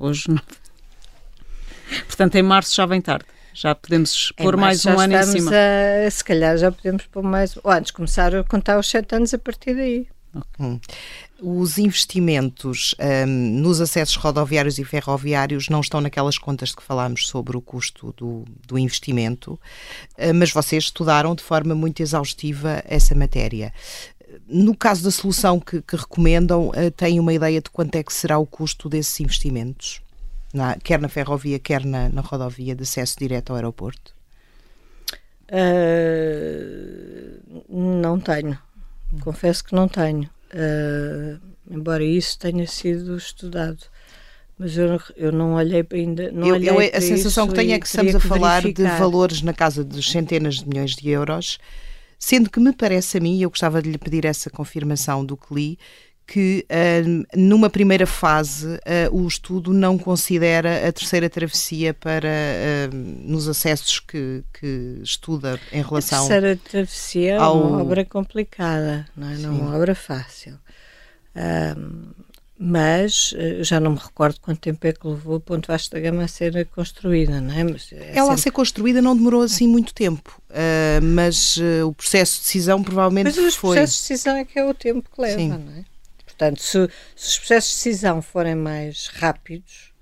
Hoje 0.00 0.28
não. 0.28 0.42
Portanto, 2.06 2.34
em 2.34 2.42
março 2.42 2.74
já 2.74 2.86
vem 2.86 3.00
tarde. 3.00 3.26
Já 3.54 3.72
podemos 3.72 4.32
pôr 4.36 4.56
mais 4.56 4.84
um 4.84 4.98
ano 4.98 5.14
em 5.14 5.22
cima. 5.22 5.52
A, 5.52 6.10
se 6.10 6.24
calhar 6.24 6.58
já 6.58 6.72
podemos 6.72 7.06
pôr 7.06 7.22
mais. 7.22 7.56
Ou 7.62 7.70
antes 7.70 7.92
começar 7.92 8.34
a 8.34 8.42
contar 8.42 8.78
os 8.78 8.90
sete 8.90 9.14
anos 9.14 9.32
a 9.32 9.38
partir 9.38 9.74
daí. 9.74 10.08
Okay. 10.34 10.66
Hum. 10.66 10.80
Os 11.40 11.78
investimentos 11.78 12.96
um, 12.98 13.60
nos 13.60 13.80
acessos 13.80 14.16
rodoviários 14.16 14.78
e 14.80 14.84
ferroviários 14.84 15.68
não 15.68 15.80
estão 15.80 16.00
naquelas 16.00 16.36
contas 16.36 16.74
que 16.74 16.82
falámos 16.82 17.28
sobre 17.28 17.56
o 17.56 17.60
custo 17.60 18.12
do, 18.16 18.44
do 18.66 18.76
investimento, 18.76 19.52
uh, 19.52 20.34
mas 20.34 20.50
vocês 20.50 20.84
estudaram 20.84 21.36
de 21.36 21.42
forma 21.44 21.74
muito 21.74 22.00
exaustiva 22.00 22.82
essa 22.84 23.14
matéria. 23.14 23.72
No 24.48 24.76
caso 24.76 25.04
da 25.04 25.12
solução 25.12 25.60
que, 25.60 25.80
que 25.80 25.94
recomendam, 25.94 26.70
uh, 26.70 26.90
têm 26.96 27.20
uma 27.20 27.32
ideia 27.32 27.60
de 27.60 27.70
quanto 27.70 27.94
é 27.94 28.02
que 28.02 28.12
será 28.12 28.36
o 28.36 28.46
custo 28.46 28.88
desses 28.88 29.20
investimentos? 29.20 30.00
Na, 30.54 30.76
quer 30.76 31.00
na 31.00 31.08
ferrovia, 31.08 31.58
quer 31.58 31.84
na, 31.84 32.08
na 32.08 32.20
rodovia 32.20 32.76
de 32.76 32.84
acesso 32.84 33.18
direto 33.18 33.50
ao 33.50 33.56
aeroporto? 33.56 34.14
Uh, 35.50 37.42
não 37.68 38.20
tenho. 38.20 38.56
Confesso 39.20 39.64
que 39.64 39.74
não 39.74 39.88
tenho, 39.88 40.30
uh, 40.52 41.40
embora 41.68 42.04
isso 42.04 42.38
tenha 42.38 42.66
sido 42.68 43.16
estudado. 43.16 43.78
Mas 44.56 44.76
eu, 44.78 45.00
eu 45.16 45.32
não 45.32 45.54
olhei 45.54 45.84
ainda. 45.92 46.30
Não 46.30 46.46
eu, 46.46 46.54
olhei 46.54 46.70
eu, 46.70 46.96
a 46.96 47.00
sensação 47.00 47.48
que 47.48 47.54
tenho 47.54 47.72
é 47.72 47.80
que 47.80 47.86
estamos 47.86 48.14
a 48.14 48.20
falar 48.20 48.62
verificar. 48.62 48.94
de 48.94 48.98
valores 49.00 49.42
na 49.42 49.52
casa 49.52 49.82
dos 49.82 50.08
centenas 50.08 50.56
de 50.56 50.68
milhões 50.68 50.94
de 50.94 51.10
euros, 51.10 51.58
sendo 52.16 52.48
que 52.48 52.60
me 52.60 52.72
parece 52.72 53.18
a 53.18 53.20
mim, 53.20 53.38
e 53.38 53.42
eu 53.42 53.50
gostava 53.50 53.82
de 53.82 53.90
lhe 53.90 53.98
pedir 53.98 54.24
essa 54.24 54.48
confirmação 54.50 55.24
do 55.24 55.36
que 55.36 55.52
li, 55.52 55.78
que 56.26 56.66
uh, 56.70 57.38
numa 57.38 57.68
primeira 57.68 58.06
fase 58.06 58.66
uh, 58.66 58.78
o 59.12 59.26
estudo 59.26 59.72
não 59.72 59.98
considera 59.98 60.88
a 60.88 60.92
terceira 60.92 61.28
travessia 61.28 61.92
para 61.92 62.28
uh, 62.28 62.94
nos 62.94 63.46
acessos 63.46 64.00
que, 64.00 64.42
que, 64.58 65.00
estuda 65.02 65.60
em 65.70 65.82
relação. 65.82 66.24
A 66.24 66.28
terceira 66.28 66.56
travessia 66.56 67.38
ao... 67.38 67.60
é 67.60 67.66
uma 67.66 67.82
obra 67.82 68.04
complicada, 68.04 69.06
não 69.16 69.30
é, 69.30 69.36
não 69.36 69.50
é 69.50 69.52
uma 69.52 69.76
obra 69.76 69.94
fácil. 69.94 70.58
mas 72.58 73.34
já 73.60 73.78
não 73.78 73.92
me 73.92 73.98
recordo 73.98 74.40
quanto 74.40 74.60
tempo 74.60 74.86
é 74.86 74.92
que 74.92 75.06
levou 75.06 75.36
a 75.36 75.40
Ponte 75.40 75.68
Vasta 75.68 76.00
Gama 76.00 76.24
a 76.24 76.28
ser 76.28 76.66
construída, 76.68 77.40
não 77.40 77.54
é? 77.54 77.64
Mas 77.64 77.92
é 77.92 78.12
Ela 78.12 78.28
sempre... 78.28 78.34
a 78.34 78.38
ser 78.38 78.50
construída 78.50 79.02
não 79.02 79.14
demorou 79.14 79.42
assim 79.42 79.68
muito 79.68 79.92
tempo, 79.92 80.40
mas 81.02 81.58
o 81.84 81.92
processo 81.92 82.38
de 82.38 82.44
decisão 82.44 82.82
provavelmente 82.82 83.26
mas 83.26 83.34
foi. 83.34 83.44
Mas 83.44 83.56
o 83.56 83.60
processo 83.60 84.02
de 84.02 84.08
decisão 84.08 84.36
é 84.36 84.44
que 84.44 84.58
é 84.58 84.64
o 84.64 84.72
tempo 84.72 85.10
que 85.14 85.20
leva, 85.20 85.38
Sim. 85.38 85.48
não 85.48 85.72
é? 85.76 85.93
Portanto, 86.36 86.60
se, 86.60 86.88
se 87.16 87.28
os 87.28 87.38
processos 87.38 87.70
de 87.70 87.76
decisão 87.76 88.22
forem 88.22 88.54
mais 88.54 89.06
rápidos, 89.06 89.94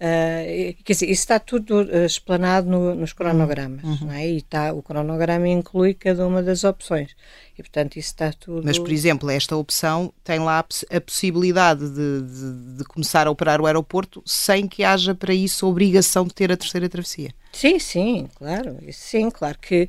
Uh, 0.00 0.82
quer 0.82 0.94
dizer, 0.94 1.10
isso 1.10 1.20
está 1.20 1.38
tudo 1.38 1.82
uh, 1.82 2.06
explanado 2.06 2.70
no, 2.70 2.94
nos 2.94 3.12
cronogramas, 3.12 3.84
uhum. 3.84 4.06
não 4.06 4.12
é? 4.14 4.26
E 4.26 4.38
está, 4.38 4.72
o 4.72 4.82
cronograma 4.82 5.46
inclui 5.46 5.92
cada 5.92 6.26
uma 6.26 6.42
das 6.42 6.64
opções. 6.64 7.14
E, 7.52 7.62
portanto, 7.62 7.98
isso 7.98 8.08
está 8.08 8.32
tudo... 8.32 8.62
Mas, 8.64 8.78
por 8.78 8.90
exemplo, 8.90 9.28
esta 9.28 9.54
opção 9.54 10.10
tem 10.24 10.38
lá 10.38 10.60
a, 10.60 10.96
a 10.96 11.00
possibilidade 11.02 11.86
de, 11.90 12.22
de, 12.22 12.76
de, 12.78 12.84
começar 12.84 13.26
a 13.26 13.30
operar 13.30 13.60
o 13.60 13.66
aeroporto 13.66 14.22
sem 14.24 14.66
que 14.66 14.82
haja 14.82 15.14
para 15.14 15.34
isso 15.34 15.66
a 15.66 15.68
obrigação 15.68 16.24
de 16.24 16.32
ter 16.32 16.50
a 16.50 16.56
terceira 16.56 16.88
travessia. 16.88 17.34
Sim, 17.52 17.78
sim, 17.78 18.26
claro. 18.36 18.78
Sim, 18.92 19.28
claro 19.28 19.58
que, 19.60 19.86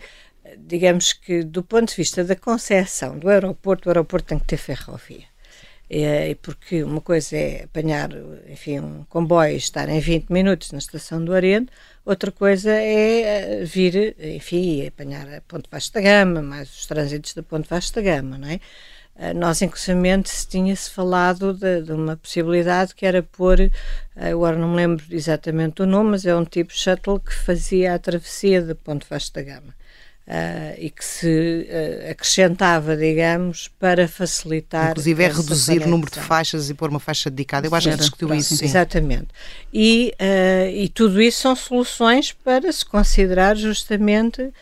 digamos 0.57 1.13
que, 1.13 1.41
do 1.41 1.63
ponto 1.63 1.87
de 1.87 1.95
vista 1.95 2.21
da 2.21 2.35
concessão 2.35 3.17
do 3.17 3.29
aeroporto, 3.29 3.87
o 3.87 3.89
aeroporto 3.91 4.27
tem 4.27 4.39
que 4.39 4.45
ter 4.45 4.57
ferrovia. 4.57 5.30
É, 5.93 6.35
porque 6.41 6.83
uma 6.83 7.01
coisa 7.01 7.35
é 7.35 7.65
apanhar, 7.65 8.11
enfim, 8.47 8.79
um 8.79 9.03
comboio 9.09 9.55
e 9.55 9.57
estar 9.57 9.89
em 9.89 9.99
20 9.99 10.29
minutos 10.29 10.71
na 10.71 10.77
estação 10.77 11.23
do 11.23 11.33
Areno, 11.33 11.67
outra 12.05 12.31
coisa 12.31 12.71
é 12.71 13.61
eh, 13.61 13.65
vir, 13.65 14.15
enfim, 14.17 14.87
apanhar 14.87 15.27
a 15.27 15.41
Ponte 15.41 15.67
Vasta 15.69 15.99
Gama, 15.99 16.41
mais 16.41 16.69
os 16.69 16.85
trânsitos 16.85 17.33
da 17.33 17.43
Ponte 17.43 17.67
Vasta 17.67 18.01
Gama, 18.01 18.37
não 18.37 18.47
é? 18.47 18.61
Eh, 19.17 19.33
nós, 19.33 19.61
inclusive, 19.61 19.99
tinha-se 20.49 20.89
falado 20.89 21.53
de, 21.53 21.81
de, 21.81 21.91
uma 21.91 22.15
possibilidade 22.15 22.95
que 22.95 23.05
era 23.05 23.21
pôr, 23.21 23.59
eh, 23.59 23.71
agora 24.15 24.57
não 24.57 24.69
me 24.69 24.77
lembro 24.77 25.03
exatamente 25.11 25.81
o 25.81 25.85
nome, 25.85 26.11
mas 26.11 26.25
é 26.25 26.33
um 26.33 26.45
tipo 26.45 26.71
shuttle 26.73 27.19
que 27.19 27.33
fazia 27.33 27.93
a 27.95 27.99
travessia 27.99 28.61
da 28.61 28.75
Ponte 28.75 29.05
Vasta 29.09 29.41
Gama. 29.43 29.75
Uh, 30.27 30.77
e 30.77 30.89
que 30.89 31.03
se 31.03 31.67
uh, 31.67 32.11
acrescentava, 32.11 32.95
digamos, 32.95 33.67
para 33.79 34.07
facilitar. 34.07 34.91
Inclusive 34.91 35.23
é 35.23 35.27
reduzir 35.27 35.81
o 35.81 35.89
número 35.89 36.11
de 36.11 36.19
faixas 36.19 36.69
e 36.69 36.73
pôr 36.73 36.89
uma 36.89 36.99
faixa 36.99 37.29
dedicada. 37.29 37.67
Eu 37.67 37.75
acho 37.75 37.89
que 37.89 37.97
discutiu 37.97 38.33
isso. 38.33 38.55
Sim. 38.55 38.65
Exatamente. 38.65 39.27
E, 39.73 40.13
uh, 40.21 40.69
e 40.69 40.87
tudo 40.89 41.21
isso 41.21 41.41
são 41.41 41.55
soluções 41.55 42.31
para 42.31 42.71
se 42.71 42.85
considerar 42.85 43.57
justamente 43.57 44.53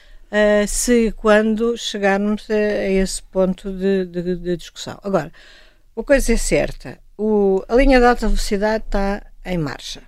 se 0.67 1.12
quando 1.17 1.76
chegarmos 1.76 2.48
a, 2.52 2.54
a 2.54 2.89
esse 2.89 3.22
ponto 3.24 3.72
de, 3.72 4.06
de, 4.06 4.36
de, 4.36 4.58
discussão. 4.58 5.00
Agora, 5.04 5.32
uma 5.95 6.04
coisa 6.04 6.34
é 6.34 6.38
certa: 6.38 7.00
o, 7.17 7.63
a 7.67 7.76
linha 7.76 8.00
de 8.00 8.06
alta 8.06 8.28
velocidade 8.28 8.84
está 8.86 9.24
em 9.43 9.58
marcha 9.58 10.02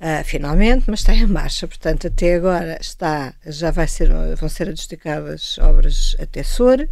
uh, 0.00 0.24
finalmente, 0.24 0.84
mas 0.88 1.00
está 1.00 1.14
em 1.14 1.26
marcha. 1.26 1.68
Portanto, 1.68 2.06
até 2.06 2.34
agora 2.34 2.78
está, 2.80 3.34
já 3.46 3.70
vai 3.70 3.86
ser, 3.86 4.10
vão 4.36 4.48
ser 4.48 4.68
adjudicadas 4.68 5.58
obras 5.58 6.16
até 6.18 6.42
Sor. 6.42 6.88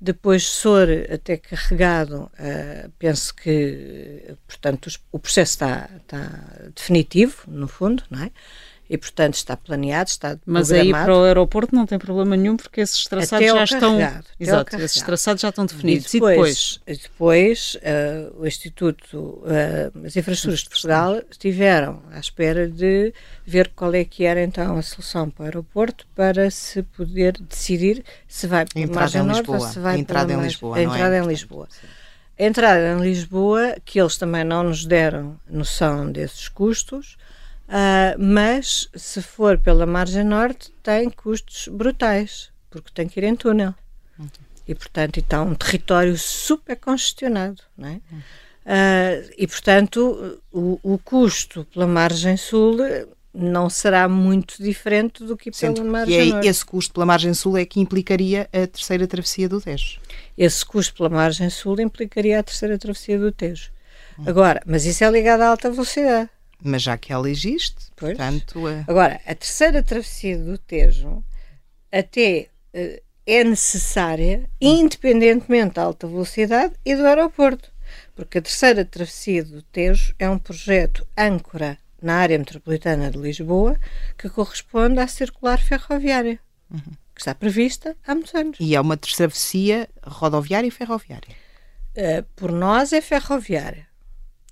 Depois 0.00 0.46
Sor 0.46 0.88
até 1.12 1.36
carregado, 1.36 2.30
uh, 2.38 2.90
penso 2.98 3.34
que, 3.34 4.36
portanto, 4.46 4.86
os, 4.86 5.00
o 5.10 5.18
processo 5.18 5.52
está, 5.52 5.88
está 5.96 6.28
definitivo, 6.74 7.44
no 7.46 7.66
fundo, 7.66 8.02
não 8.10 8.24
é? 8.24 8.30
E, 8.88 8.98
portanto, 8.98 9.34
está 9.34 9.56
planeado, 9.56 10.10
está 10.10 10.38
Mas 10.44 10.68
programado. 10.68 10.96
aí 10.96 11.04
para 11.04 11.16
o 11.16 11.24
aeroporto 11.24 11.74
não 11.74 11.86
tem 11.86 11.98
problema 11.98 12.36
nenhum, 12.36 12.56
porque 12.56 12.82
esses 12.82 13.04
traçados 13.04 13.46
já 13.46 13.64
estão. 13.64 13.98
Exato, 14.38 14.76
esses 14.76 15.02
traçados 15.02 15.40
já 15.40 15.48
estão 15.48 15.64
definidos. 15.64 16.12
E 16.12 16.20
depois, 16.20 16.80
e 16.86 16.96
depois, 16.96 17.76
uh, 17.76 18.40
o 18.40 18.46
Instituto, 18.46 19.18
uh, 19.18 20.06
as 20.06 20.16
infraestruturas 20.16 20.60
de 20.60 20.68
Portugal 20.68 21.22
estiveram 21.30 22.02
à 22.12 22.18
espera 22.18 22.68
de 22.68 23.14
ver 23.46 23.70
qual 23.74 23.94
é 23.94 24.04
que 24.04 24.24
era 24.24 24.42
então 24.42 24.76
a 24.76 24.82
solução 24.82 25.30
para 25.30 25.42
o 25.42 25.46
aeroporto 25.46 26.06
para 26.14 26.50
se 26.50 26.82
poder 26.82 27.38
decidir 27.40 28.04
se 28.28 28.46
vai 28.46 28.66
para 28.66 28.84
a 28.84 28.86
margem 28.86 29.22
norte 29.22 29.50
ou 29.50 29.60
se 29.60 29.78
vai 29.78 29.98
entrada 29.98 30.34
para 30.34 30.42
em 30.42 30.46
Lisboa, 30.46 30.76
a 30.76 30.82
entrada 30.82 31.16
é? 31.16 31.20
em 31.20 31.26
Lisboa. 31.26 31.68
A 32.36 32.44
entrada 32.44 32.92
em 32.92 33.00
Lisboa, 33.00 33.76
que 33.84 34.00
eles 34.00 34.16
também 34.16 34.44
não 34.44 34.64
nos 34.64 34.84
deram 34.84 35.38
noção 35.48 36.10
desses 36.10 36.48
custos, 36.48 37.16
Uh, 37.68 38.18
mas 38.18 38.88
se 38.94 39.22
for 39.22 39.58
pela 39.58 39.86
margem 39.86 40.22
norte, 40.22 40.70
tem 40.82 41.08
custos 41.08 41.68
brutais, 41.68 42.50
porque 42.70 42.90
tem 42.92 43.08
que 43.08 43.18
ir 43.18 43.24
em 43.24 43.34
túnel. 43.34 43.74
Uhum. 44.18 44.28
E, 44.68 44.74
portanto, 44.74 45.18
está 45.18 45.42
um 45.42 45.54
território 45.54 46.16
super 46.16 46.76
congestionado. 46.76 47.62
Não 47.76 47.88
é? 47.88 48.00
Uhum. 48.10 48.18
Uh, 48.18 49.30
e, 49.36 49.46
portanto, 49.46 50.40
o, 50.52 50.78
o, 50.82 50.98
custo 50.98 51.66
pela 51.72 51.86
margem 51.86 52.36
sul 52.36 52.78
não 53.32 53.68
será 53.68 54.08
muito 54.08 54.62
diferente 54.62 55.24
do 55.24 55.36
que 55.36 55.50
pela 55.50 55.74
Sendo 55.74 55.84
margem 55.84 56.16
que 56.16 56.28
é, 56.28 56.32
norte. 56.32 56.48
Esse 56.48 56.64
custo 56.64 56.94
pela 56.94 57.04
margem 57.04 57.34
sul 57.34 57.58
é 57.58 57.64
que 57.66 57.80
implicaria 57.80 58.42
a 58.52 58.66
terceira 58.66 59.06
travessia 59.06 59.48
do 59.48 59.60
Tejo. 59.60 60.00
Esse 60.36 60.64
custo 60.64 60.94
pela 60.94 61.10
margem 61.10 61.50
sul 61.50 61.78
implicaria 61.80 62.40
a 62.40 62.42
terceira 62.42 62.78
travessia 62.78 63.18
do 63.18 63.32
Tejo. 63.32 63.70
Uhum. 64.18 64.24
Agora, 64.28 64.62
mas 64.64 64.86
isso 64.86 65.04
é 65.04 65.10
ligado 65.10 65.42
à 65.42 65.48
alta 65.48 65.70
velocidade 65.70 66.30
mas 66.64 66.82
já 66.82 66.96
que 66.96 67.12
ela 67.12 67.30
existe, 67.30 67.76
pois. 67.94 68.16
portanto... 68.16 68.66
É... 68.66 68.84
Agora, 68.88 69.20
a 69.26 69.34
terceira 69.34 69.82
travessia 69.82 70.38
do 70.38 70.56
Tejo 70.56 71.22
até 71.92 72.48
uh, 72.74 73.02
é 73.26 73.44
necessária, 73.44 74.48
independentemente 74.58 75.74
da 75.74 75.82
alta 75.82 76.06
velocidade 76.06 76.74
e 76.84 76.96
do 76.96 77.06
aeroporto, 77.06 77.70
porque 78.16 78.38
a 78.38 78.42
terceira 78.42 78.84
travessia 78.84 79.44
do 79.44 79.60
Tejo 79.62 80.14
é 80.18 80.28
um 80.28 80.38
projeto 80.38 81.06
âncora 81.16 81.78
na 82.00 82.16
área 82.16 82.38
metropolitana 82.38 83.10
de 83.10 83.18
Lisboa 83.18 83.78
que 84.16 84.30
corresponde 84.30 84.98
à 85.00 85.06
circular 85.06 85.60
ferroviária, 85.60 86.40
uhum. 86.70 86.80
que 87.14 87.20
está 87.20 87.34
prevista 87.34 87.94
há 88.06 88.14
muitos 88.14 88.34
anos. 88.34 88.56
E 88.58 88.74
é 88.74 88.80
uma 88.80 88.96
travessia 88.96 89.88
rodoviária 90.02 90.68
e 90.68 90.70
ferroviária? 90.70 91.34
Uh, 91.96 92.22
por 92.34 92.50
nós 92.50 92.92
é 92.92 93.02
ferroviária 93.02 93.86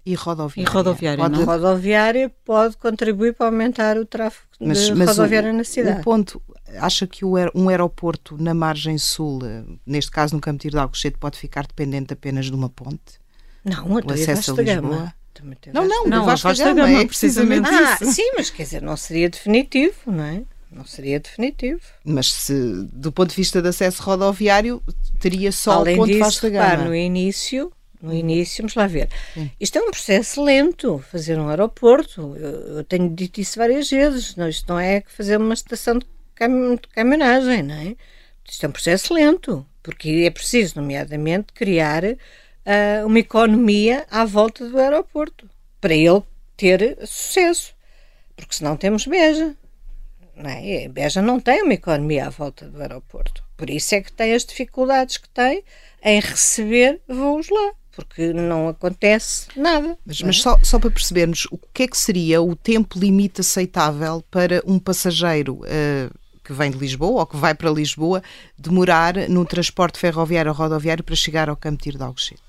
e 0.04 0.14
rodoviária. 0.14 0.70
E 0.70 0.72
rodoviária, 0.72 1.24
pode, 1.24 1.38
não? 1.38 1.44
rodoviária 1.44 2.32
pode 2.44 2.76
contribuir 2.76 3.34
para 3.34 3.46
aumentar 3.46 3.96
o 3.96 4.04
tráfego 4.04 4.46
mas, 4.58 4.86
de 4.86 4.94
mas 4.94 5.10
rodoviária 5.10 5.50
o, 5.50 5.56
na 5.56 5.64
cidade. 5.64 6.00
O 6.00 6.02
ponto, 6.02 6.42
acha 6.78 7.06
que 7.06 7.24
um 7.24 7.68
aeroporto 7.68 8.36
na 8.40 8.54
margem 8.54 8.98
sul, 8.98 9.40
neste 9.86 10.10
caso 10.10 10.34
no 10.34 10.40
Campo 10.40 10.68
de 10.68 10.76
Alcochete, 10.76 11.18
pode 11.18 11.38
ficar 11.38 11.66
dependente 11.66 12.12
apenas 12.12 12.46
de 12.46 12.52
uma 12.52 12.68
ponte? 12.68 13.20
Não, 13.64 13.86
o 13.86 14.12
acesso 14.12 14.52
a 14.52 14.62
Lisboa? 14.62 14.64
Gama. 14.64 15.14
Não, 15.72 15.88
não, 15.88 16.06
não, 16.06 16.24
Vasco 16.26 16.48
da 16.48 16.54
Gama, 16.54 16.86
Gama 16.86 17.00
é 17.00 17.06
precisamente 17.06 17.68
ah, 17.68 17.98
isso. 18.00 18.12
Sim, 18.12 18.32
mas 18.36 18.50
quer 18.50 18.64
dizer, 18.64 18.82
não 18.82 18.96
seria 18.96 19.30
definitivo, 19.30 19.94
não 20.06 20.24
é? 20.24 20.42
Não 20.70 20.84
seria 20.84 21.18
definitivo. 21.18 21.80
Mas 22.04 22.32
se, 22.32 22.54
do 22.92 23.10
ponto 23.10 23.30
de 23.30 23.36
vista 23.36 23.60
de 23.60 23.68
acesso 23.68 24.02
rodoviário, 24.02 24.82
teria 25.18 25.50
só 25.50 25.72
Além 25.72 25.94
o 25.94 25.98
ponto 25.98 26.08
disso, 26.08 26.20
Vasco 26.20 26.50
da 26.50 26.76
Gama. 26.76 26.84
no 26.84 26.94
início, 26.94 27.72
no 28.02 28.12
início, 28.12 28.62
vamos 28.62 28.74
lá 28.74 28.86
ver. 28.88 29.08
Sim. 29.32 29.50
Isto 29.60 29.78
é 29.78 29.82
um 29.82 29.90
processo 29.90 30.42
lento, 30.42 30.98
fazer 31.10 31.38
um 31.38 31.48
aeroporto. 31.48 32.36
Eu, 32.36 32.76
eu, 32.78 32.84
tenho 32.84 33.08
dito 33.08 33.40
isso 33.40 33.58
várias 33.58 33.88
vezes. 33.88 34.34
Não, 34.34 34.48
isto 34.48 34.68
não 34.68 34.78
é 34.78 35.04
fazer 35.06 35.36
uma 35.36 35.54
estação 35.54 35.98
de, 35.98 36.06
cam 36.34 36.74
de 36.74 36.88
caminhonagem, 36.88 37.62
não 37.62 37.74
é? 37.74 37.96
Isto 38.44 38.66
é 38.66 38.68
um 38.68 38.72
processo 38.72 39.14
lento, 39.14 39.64
porque 39.82 40.24
é 40.26 40.30
preciso, 40.30 40.80
nomeadamente, 40.80 41.52
criar 41.52 42.02
uh, 42.04 43.06
uma 43.06 43.20
economia 43.20 44.04
à 44.10 44.24
volta 44.24 44.68
do 44.68 44.78
aeroporto 44.78 45.48
para 45.80 45.94
ele 45.94 46.22
ter 46.56 46.98
sucesso. 47.06 47.72
Porque 48.34 48.54
senão 48.56 48.76
temos 48.76 49.06
Beja. 49.06 49.54
Não 50.34 50.50
é? 50.50 50.88
Beja 50.88 51.22
não 51.22 51.38
tem 51.38 51.62
uma 51.62 51.74
economia 51.74 52.26
à 52.26 52.30
volta 52.30 52.66
do 52.66 52.80
aeroporto. 52.80 53.44
Por 53.56 53.70
isso 53.70 53.94
é 53.94 54.00
que 54.00 54.12
tem 54.12 54.34
as 54.34 54.44
dificuldades 54.44 55.18
que 55.18 55.28
tem 55.28 55.62
em 56.02 56.18
receber 56.20 57.00
voos 57.06 57.48
lá 57.48 57.74
porque 57.94 58.32
não 58.32 58.68
acontece 58.68 59.48
nada. 59.56 59.96
Mas, 60.04 60.22
mas 60.22 60.40
só, 60.40 60.58
só 60.62 60.78
para 60.78 60.90
percebermos, 60.90 61.46
o 61.50 61.58
que 61.72 61.84
é 61.84 61.88
que 61.88 61.96
seria 61.96 62.42
o 62.42 62.56
tempo 62.56 62.98
limite 62.98 63.40
aceitável 63.40 64.24
para 64.30 64.62
um 64.66 64.78
passageiro 64.78 65.60
uh, 65.60 66.18
que 66.42 66.52
vem 66.52 66.70
de 66.70 66.78
Lisboa 66.78 67.20
ou 67.20 67.26
que 67.26 67.36
vai 67.36 67.54
para 67.54 67.70
Lisboa 67.70 68.22
demorar 68.58 69.28
no 69.28 69.44
transporte 69.44 69.98
ferroviário 69.98 70.50
ou 70.50 70.56
rodoviário 70.56 71.04
para 71.04 71.14
chegar 71.14 71.48
ao 71.48 71.56
Campo 71.56 71.82
de 71.82 72.02
Alcochete? 72.02 72.42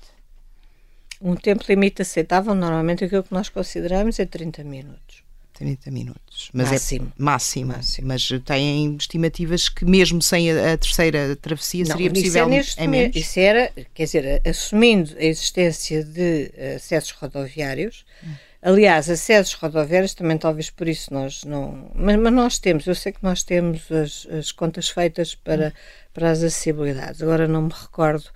Um 1.20 1.36
tempo 1.36 1.64
limite 1.68 2.02
aceitável, 2.02 2.54
normalmente 2.54 3.04
aquilo 3.04 3.22
que 3.22 3.32
nós 3.32 3.48
consideramos 3.48 4.18
é 4.18 4.26
30 4.26 4.64
minutos. 4.64 5.22
30 5.54 5.90
minutos. 5.90 6.50
Mas 6.52 6.70
máximo. 6.70 7.12
É 7.18 7.22
máximo. 7.22 7.72
máximo. 7.72 8.08
Mas 8.08 8.28
têm 8.44 8.96
estimativas 8.96 9.68
que 9.68 9.84
mesmo 9.84 10.20
sem 10.20 10.50
a, 10.50 10.74
a 10.74 10.76
terceira 10.76 11.36
travessia 11.36 11.84
não, 11.84 11.92
seria 11.92 12.10
possível 12.10 12.52
isso 12.52 12.80
é 12.80 12.86
menos? 12.86 13.16
Isso 13.16 13.40
era, 13.40 13.72
quer 13.94 14.04
dizer, 14.04 14.42
assumindo 14.46 15.16
a 15.16 15.24
existência 15.24 16.04
de 16.04 16.50
acessos 16.76 17.12
rodoviários, 17.12 18.04
hum. 18.22 18.32
aliás, 18.60 19.08
acessos 19.08 19.54
rodoviários 19.54 20.12
também 20.12 20.36
talvez 20.36 20.70
por 20.70 20.88
isso 20.88 21.14
nós 21.14 21.44
não... 21.44 21.90
Mas, 21.94 22.16
mas 22.16 22.32
nós 22.32 22.58
temos, 22.58 22.86
eu 22.86 22.94
sei 22.94 23.12
que 23.12 23.22
nós 23.22 23.42
temos 23.42 23.90
as, 23.90 24.26
as 24.26 24.52
contas 24.52 24.88
feitas 24.88 25.34
para, 25.34 25.68
hum. 25.68 25.72
para 26.12 26.30
as 26.30 26.42
acessibilidades, 26.42 27.22
agora 27.22 27.46
não 27.46 27.62
me 27.62 27.72
recordo 27.72 28.26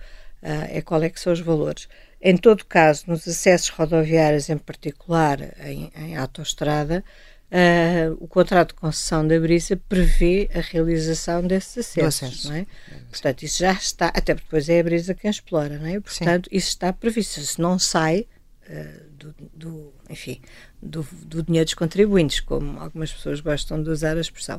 uh, 0.41 0.67
é 0.69 0.81
qual 0.81 1.03
é 1.03 1.09
que 1.09 1.19
são 1.19 1.33
os 1.33 1.41
valores. 1.41 1.87
Em 2.21 2.35
todo 2.35 2.65
caso, 2.65 3.05
nos 3.07 3.27
acessos 3.27 3.69
rodoviários, 3.69 4.49
em 4.49 4.57
particular 4.57 5.39
em, 5.63 5.91
em 5.95 6.17
autoestrada, 6.17 7.03
uh, 7.49 8.17
o 8.19 8.27
contrato 8.27 8.69
de 8.69 8.73
concessão 8.75 9.25
da 9.25 9.39
Brisa 9.39 9.79
prevê 9.87 10.49
a 10.53 10.59
realização 10.59 11.41
desses 11.41 11.77
acessos. 11.77 12.23
Acesso. 12.23 12.49
Não 12.49 12.55
é? 12.55 12.65
Portanto, 13.09 13.43
isso 13.43 13.59
já 13.59 13.71
está, 13.71 14.07
até 14.07 14.33
porque 14.33 14.47
depois 14.47 14.67
é 14.69 14.79
a 14.79 14.83
Brisa 14.83 15.13
quem 15.13 15.31
explora, 15.31 15.77
não 15.77 15.87
é? 15.87 15.99
Portanto, 15.99 16.49
Sim. 16.49 16.57
isso 16.57 16.67
está 16.69 16.91
previsto. 16.91 17.39
Se 17.39 17.61
não 17.61 17.79
sai 17.79 18.27
uh, 18.69 19.09
do, 19.13 19.35
do, 19.53 19.93
enfim, 20.09 20.41
do, 20.81 21.07
do, 21.25 21.41
dinheiro 21.43 21.65
dos 21.65 21.73
contribuintes, 21.73 22.41
como 22.41 22.79
algumas 22.79 23.11
pessoas 23.11 23.39
gostam 23.39 23.81
de 23.81 23.89
usar 23.89 24.17
a 24.17 24.21
expressão, 24.21 24.57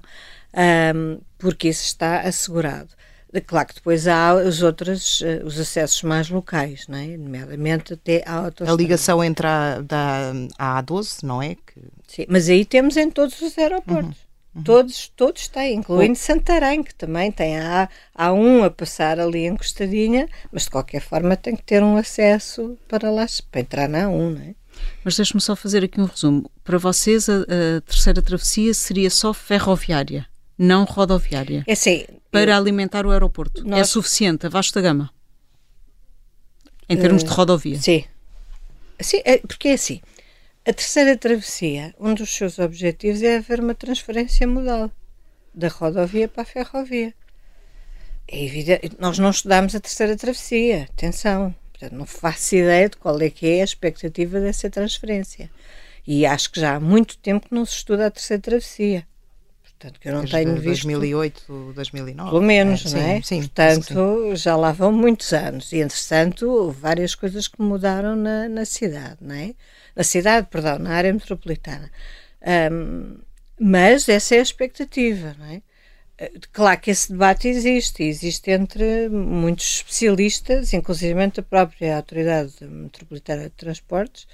um, 0.54 1.18
ah, 1.18 1.24
porque 1.38 1.68
isso 1.68 1.84
está 1.84 2.20
assegurado. 2.20 2.94
Claro 3.46 3.68
que 3.68 3.74
depois 3.74 4.08
há 4.08 4.34
os 4.34 4.62
outros, 4.62 5.22
eh, 5.22 5.40
os 5.44 5.58
acessos 5.58 6.02
mais 6.02 6.28
locais, 6.28 6.86
não 6.88 6.98
é? 6.98 7.16
nomeadamente 7.16 7.92
até 7.92 8.24
a 8.26 8.34
autostrada. 8.34 8.72
A 8.72 8.76
ligação 8.76 9.22
entre 9.22 9.46
a, 9.46 9.80
da, 9.80 10.32
a 10.58 10.82
A12, 10.82 11.22
não 11.22 11.40
é? 11.40 11.54
Que... 11.54 11.80
Sim, 12.08 12.26
mas 12.28 12.48
aí 12.48 12.64
temos 12.64 12.96
em 12.96 13.08
todos 13.08 13.40
os 13.40 13.56
aeroportos. 13.56 14.18
Uhum. 14.18 14.30
Uhum. 14.52 14.62
Todos, 14.64 15.12
todos 15.14 15.46
têm, 15.46 15.76
incluindo 15.76 16.18
Santarém, 16.18 16.82
que 16.82 16.92
também 16.92 17.30
tem 17.30 17.60
a 17.60 17.88
A1 18.18 18.64
a 18.64 18.70
passar 18.70 19.20
ali 19.20 19.46
encostadinha, 19.46 20.28
mas 20.50 20.64
de 20.64 20.70
qualquer 20.70 21.00
forma 21.00 21.36
tem 21.36 21.54
que 21.54 21.62
ter 21.62 21.84
um 21.84 21.96
acesso 21.96 22.76
para 22.88 23.12
lá, 23.12 23.26
para 23.48 23.60
entrar 23.60 23.88
na 23.88 24.06
A1, 24.06 24.34
não 24.34 24.40
é? 24.40 24.54
Mas 25.04 25.16
deixe-me 25.16 25.40
só 25.40 25.54
fazer 25.54 25.84
aqui 25.84 26.00
um 26.00 26.04
resumo. 26.04 26.50
Para 26.64 26.78
vocês, 26.78 27.28
a, 27.28 27.42
a 27.42 27.80
terceira 27.82 28.20
travessia 28.20 28.74
seria 28.74 29.08
só 29.08 29.32
ferroviária? 29.32 30.26
não 30.60 30.84
rodoviária. 30.84 31.64
É 31.66 31.74
sim. 31.74 32.04
Para 32.30 32.56
alimentar 32.56 33.06
o 33.06 33.10
aeroporto. 33.10 33.64
Nós... 33.64 33.80
É 33.80 33.84
suficiente 33.84 34.46
a 34.46 34.48
vasta 34.48 34.80
gama? 34.80 35.10
Em 36.88 36.96
termos 36.96 37.22
uh, 37.22 37.26
de 37.26 37.32
rodovia? 37.32 37.80
Sim. 37.80 38.04
sim. 39.00 39.20
É, 39.24 39.38
porque 39.38 39.68
é 39.68 39.74
assim. 39.74 40.00
A 40.66 40.72
terceira 40.72 41.16
travessia, 41.16 41.94
um 41.98 42.12
dos 42.14 42.30
seus 42.30 42.58
objetivos 42.58 43.22
é 43.22 43.38
haver 43.38 43.60
uma 43.60 43.74
transferência 43.74 44.46
modal 44.46 44.90
da 45.54 45.68
rodovia 45.68 46.28
para 46.28 46.42
a 46.42 46.46
ferrovia. 46.46 47.14
É 48.28 48.44
evidente, 48.44 48.92
nós 48.98 49.18
não 49.18 49.30
estudamos 49.30 49.74
a 49.74 49.80
terceira 49.80 50.16
travessia, 50.16 50.84
atenção, 50.84 51.54
portanto, 51.72 51.98
não 51.98 52.06
faço 52.06 52.54
ideia 52.54 52.88
de 52.88 52.96
qual 52.96 53.20
é 53.20 53.30
que 53.30 53.46
é 53.46 53.62
a 53.62 53.64
expectativa 53.64 54.38
dessa 54.38 54.70
transferência. 54.70 55.50
E 56.06 56.26
acho 56.26 56.50
que 56.52 56.60
já 56.60 56.76
há 56.76 56.80
muito 56.80 57.18
tempo 57.18 57.48
que 57.48 57.54
não 57.54 57.64
se 57.64 57.76
estuda 57.76 58.06
a 58.06 58.10
terceira 58.10 58.42
travessia. 58.42 59.06
Portanto, 59.80 59.98
que 59.98 60.08
eu 60.08 60.12
não 60.12 60.20
Desde 60.20 60.36
tenho 60.36 60.54
visto. 60.56 60.82
2008, 60.86 61.72
2009. 61.74 62.30
Pelo 62.30 62.42
menos, 62.42 62.94
é, 62.94 62.98
não 62.98 63.06
é? 63.06 63.22
Sim, 63.22 63.40
Portanto, 63.40 64.28
sim. 64.28 64.36
já 64.36 64.54
lá 64.54 64.72
vão 64.72 64.92
muitos 64.92 65.32
anos. 65.32 65.72
E, 65.72 65.78
entretanto, 65.78 66.70
várias 66.78 67.14
coisas 67.14 67.48
que 67.48 67.62
mudaram 67.62 68.14
na, 68.14 68.46
na 68.46 68.66
cidade, 68.66 69.16
não 69.22 69.34
é? 69.34 69.54
Na 69.96 70.04
cidade, 70.04 70.48
perdão, 70.50 70.78
na 70.78 70.90
área 70.90 71.10
metropolitana. 71.10 71.90
Um, 72.70 73.16
mas 73.58 74.06
essa 74.06 74.34
é 74.34 74.38
a 74.38 74.42
expectativa, 74.42 75.34
não 75.38 75.46
é? 75.46 75.62
Eh, 76.18 76.32
claro 76.52 76.78
que 76.78 76.90
esse 76.90 77.10
debate 77.12 77.48
existe, 77.48 78.02
existe 78.02 78.50
entre 78.50 79.08
muitos 79.08 79.76
especialistas, 79.76 80.74
inclusive 80.74 81.18
a 81.22 81.42
própria 81.42 81.96
Autoridade 81.96 82.52
Metropolitana 82.62 83.44
de 83.44 83.50
Transportes, 83.50 84.26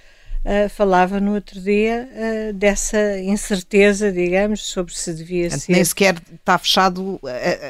uh, 0.47 0.69
falava 0.71 1.21
no 1.21 1.35
outro 1.35 1.61
dia 1.61 2.09
uh, 2.11 2.53
dessa 2.53 3.19
incerteza, 3.19 4.13
digamos, 4.13 4.63
sobre 4.63 4.95
se 4.95 5.13
devia 5.13 5.51
ser. 5.51 5.73
Nem 5.73 5.85
sequer 5.85 6.17
está 6.33 6.57
fechado 6.57 7.21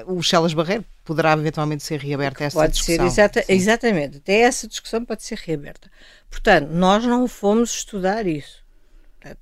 o 0.07 0.23
Chelas 0.23 0.53
Barreiro, 0.53 0.85
poderá 1.05 1.33
eventualmente 1.33 1.83
ser 1.83 1.99
reaberta 1.99 2.45
essa 2.45 2.59
pode 2.59 2.73
discussão. 2.73 2.97
Ser, 2.97 3.07
exata, 3.07 3.45
exatamente, 3.49 4.19
até 4.19 4.41
essa 4.41 4.69
discussão 4.69 5.05
pode 5.05 5.23
ser 5.23 5.39
reaberta. 5.39 5.91
Portanto, 6.31 6.69
nós 6.71 7.05
não 7.05 7.27
fomos 7.27 7.71
estudar 7.71 8.27
isso. 8.27 8.65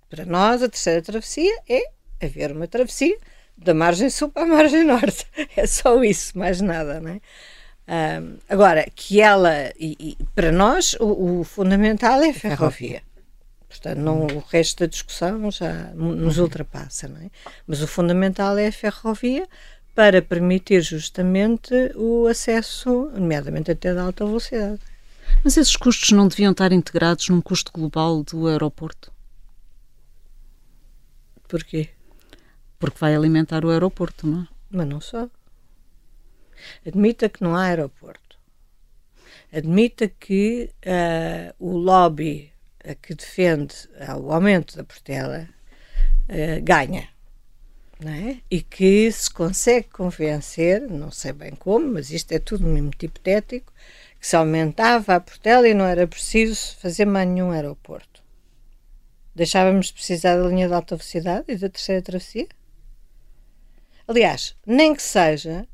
Para 0.09 0.25
nós, 0.25 0.63
a 0.63 0.69
terceira 0.69 1.03
travessia 1.03 1.53
é 1.69 1.83
haver 2.23 2.53
uma 2.53 2.67
travessia 2.67 3.17
da 3.57 3.75
margem 3.75 4.09
sul 4.11 4.31
para 4.31 4.45
a 4.45 4.47
margem 4.47 4.85
norte. 4.85 5.27
É 5.57 5.67
só 5.67 6.03
isso, 6.03 6.37
mais 6.39 6.61
nada, 6.61 7.01
não 7.01 7.11
é? 7.11 7.21
Um, 7.87 8.39
agora, 8.49 8.87
que 8.95 9.21
ela, 9.21 9.71
e, 9.79 9.97
e 10.01 10.25
para 10.35 10.51
nós, 10.51 10.97
o, 10.99 11.41
o, 11.41 11.45
fundamental 11.45 12.23
é 12.23 12.31
a 12.31 12.35
ferrovia. 12.35 13.03
Portanto, 13.75 13.99
não, 13.99 14.27
o 14.29 14.39
resto 14.39 14.81
da 14.81 14.87
discussão 14.87 15.51
já 15.51 15.91
nos 15.95 16.39
ultrapassa, 16.39 17.09
não 17.09 17.21
é? 17.21 17.31
Mas 17.67 17.83
o 17.83 17.89
fundamental 17.89 18.57
é 18.57 18.69
a 18.69 18.73
ferrovia 18.73 19.49
para 19.97 20.23
permitir 20.23 20.81
justamente 20.81 21.75
o 21.97 22.29
acesso, 22.29 23.11
nomeadamente 23.13 23.73
até 23.73 23.93
da 23.93 24.05
alta 24.05 24.25
velocidade. 24.25 24.81
Mas 25.43 25.57
esses 25.57 25.75
custos 25.75 26.13
não 26.13 26.29
deviam 26.29 26.53
estar 26.53 26.71
integrados 26.71 27.29
num 27.29 27.41
custo 27.41 27.73
global 27.73 28.23
do 28.23 28.47
aeroporto? 28.47 29.13
Porquê? 31.49 31.89
Porque 32.79 32.99
vai 33.01 33.13
alimentar 33.13 33.65
o 33.65 33.71
aeroporto, 33.71 34.25
não 34.25 34.43
é? 34.43 34.49
Mas 34.71 34.87
não 34.87 35.01
só. 35.01 35.29
Admita 36.87 37.29
que 37.29 37.43
não 37.43 37.57
há 37.57 37.65
aeroporto. 37.65 38.39
Admita 39.53 40.07
que 40.07 40.71
uh, 40.87 41.55
o 41.59 41.77
lobby 41.77 42.54
que 43.01 43.15
defende 43.15 43.75
uh, 44.09 44.19
o 44.21 44.33
aumento 44.33 44.77
da 44.77 44.85
Portela 44.85 45.49
ganha. 46.63 47.09
É? 48.05 48.39
E 48.51 48.61
que 48.61 49.11
se 49.13 49.31
consegue 49.31 49.89
convencer, 49.89 50.81
não 50.91 51.11
sei 51.11 51.33
bem 51.33 51.53
como, 51.53 51.93
mas 51.93 52.11
isto 52.11 52.33
é 52.33 52.39
tudo 52.39 52.67
muito 52.67 53.03
hipotético, 53.05 53.73
que 54.21 54.27
se 54.27 54.37
aumentava 54.37 55.15
a 55.15 55.21
Portela 55.21 55.69
e 55.69 55.75
não 55.75 55.87
era 55.87 56.07
preciso 56.07 56.77
fazer 56.79 57.05
mais 57.05 57.29
nenhum 57.29 57.51
aeroporto. 57.51 58.23
Deixávamos 59.35 59.87
de 59.87 59.95
precisar 59.95 60.37
da 60.37 60.49
linha 60.49 60.69
de 60.69 60.75
alta 60.75 60.97
velocidade 60.97 61.45
e 61.49 61.57
da 61.57 61.69
terceira 61.69 62.03
travessia? 62.03 62.49
Aliás, 64.07 64.57
nem 64.67 64.95
que 64.95 65.03
seja 65.03 65.67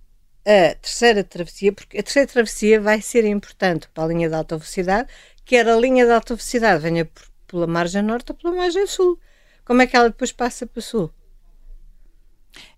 a 0.45 0.75
terceira 0.75 1.23
travessia, 1.25 1.73
porque 1.73 1.99
a 1.99 2.03
terceira 2.03 2.29
travessia 2.29 2.81
vai 2.81 3.01
ser 3.01 3.25
importante 3.25 3.89
para 3.93 4.05
a 4.05 4.07
linha 4.07 4.29
de 4.29 4.35
alta 4.35 4.57
velocidade, 4.57 5.09
quer 5.45 5.69
a 5.69 5.77
linha 5.77 6.05
de 6.05 6.13
alta 6.13 6.35
velocidade 6.35 6.83
venha 6.83 7.05
por, 7.05 7.25
pela 7.47 7.67
margem 7.67 8.03
norte 8.03 8.33
ou 8.33 8.37
pela 8.37 8.55
margem 8.55 8.87
sul. 8.87 9.19
Como 9.65 9.83
é 9.83 9.87
que 9.87 9.97
ela 9.97 10.09
depois 10.09 10.33
passa 10.33 10.67
para 10.67 10.83
sul? 10.83 11.13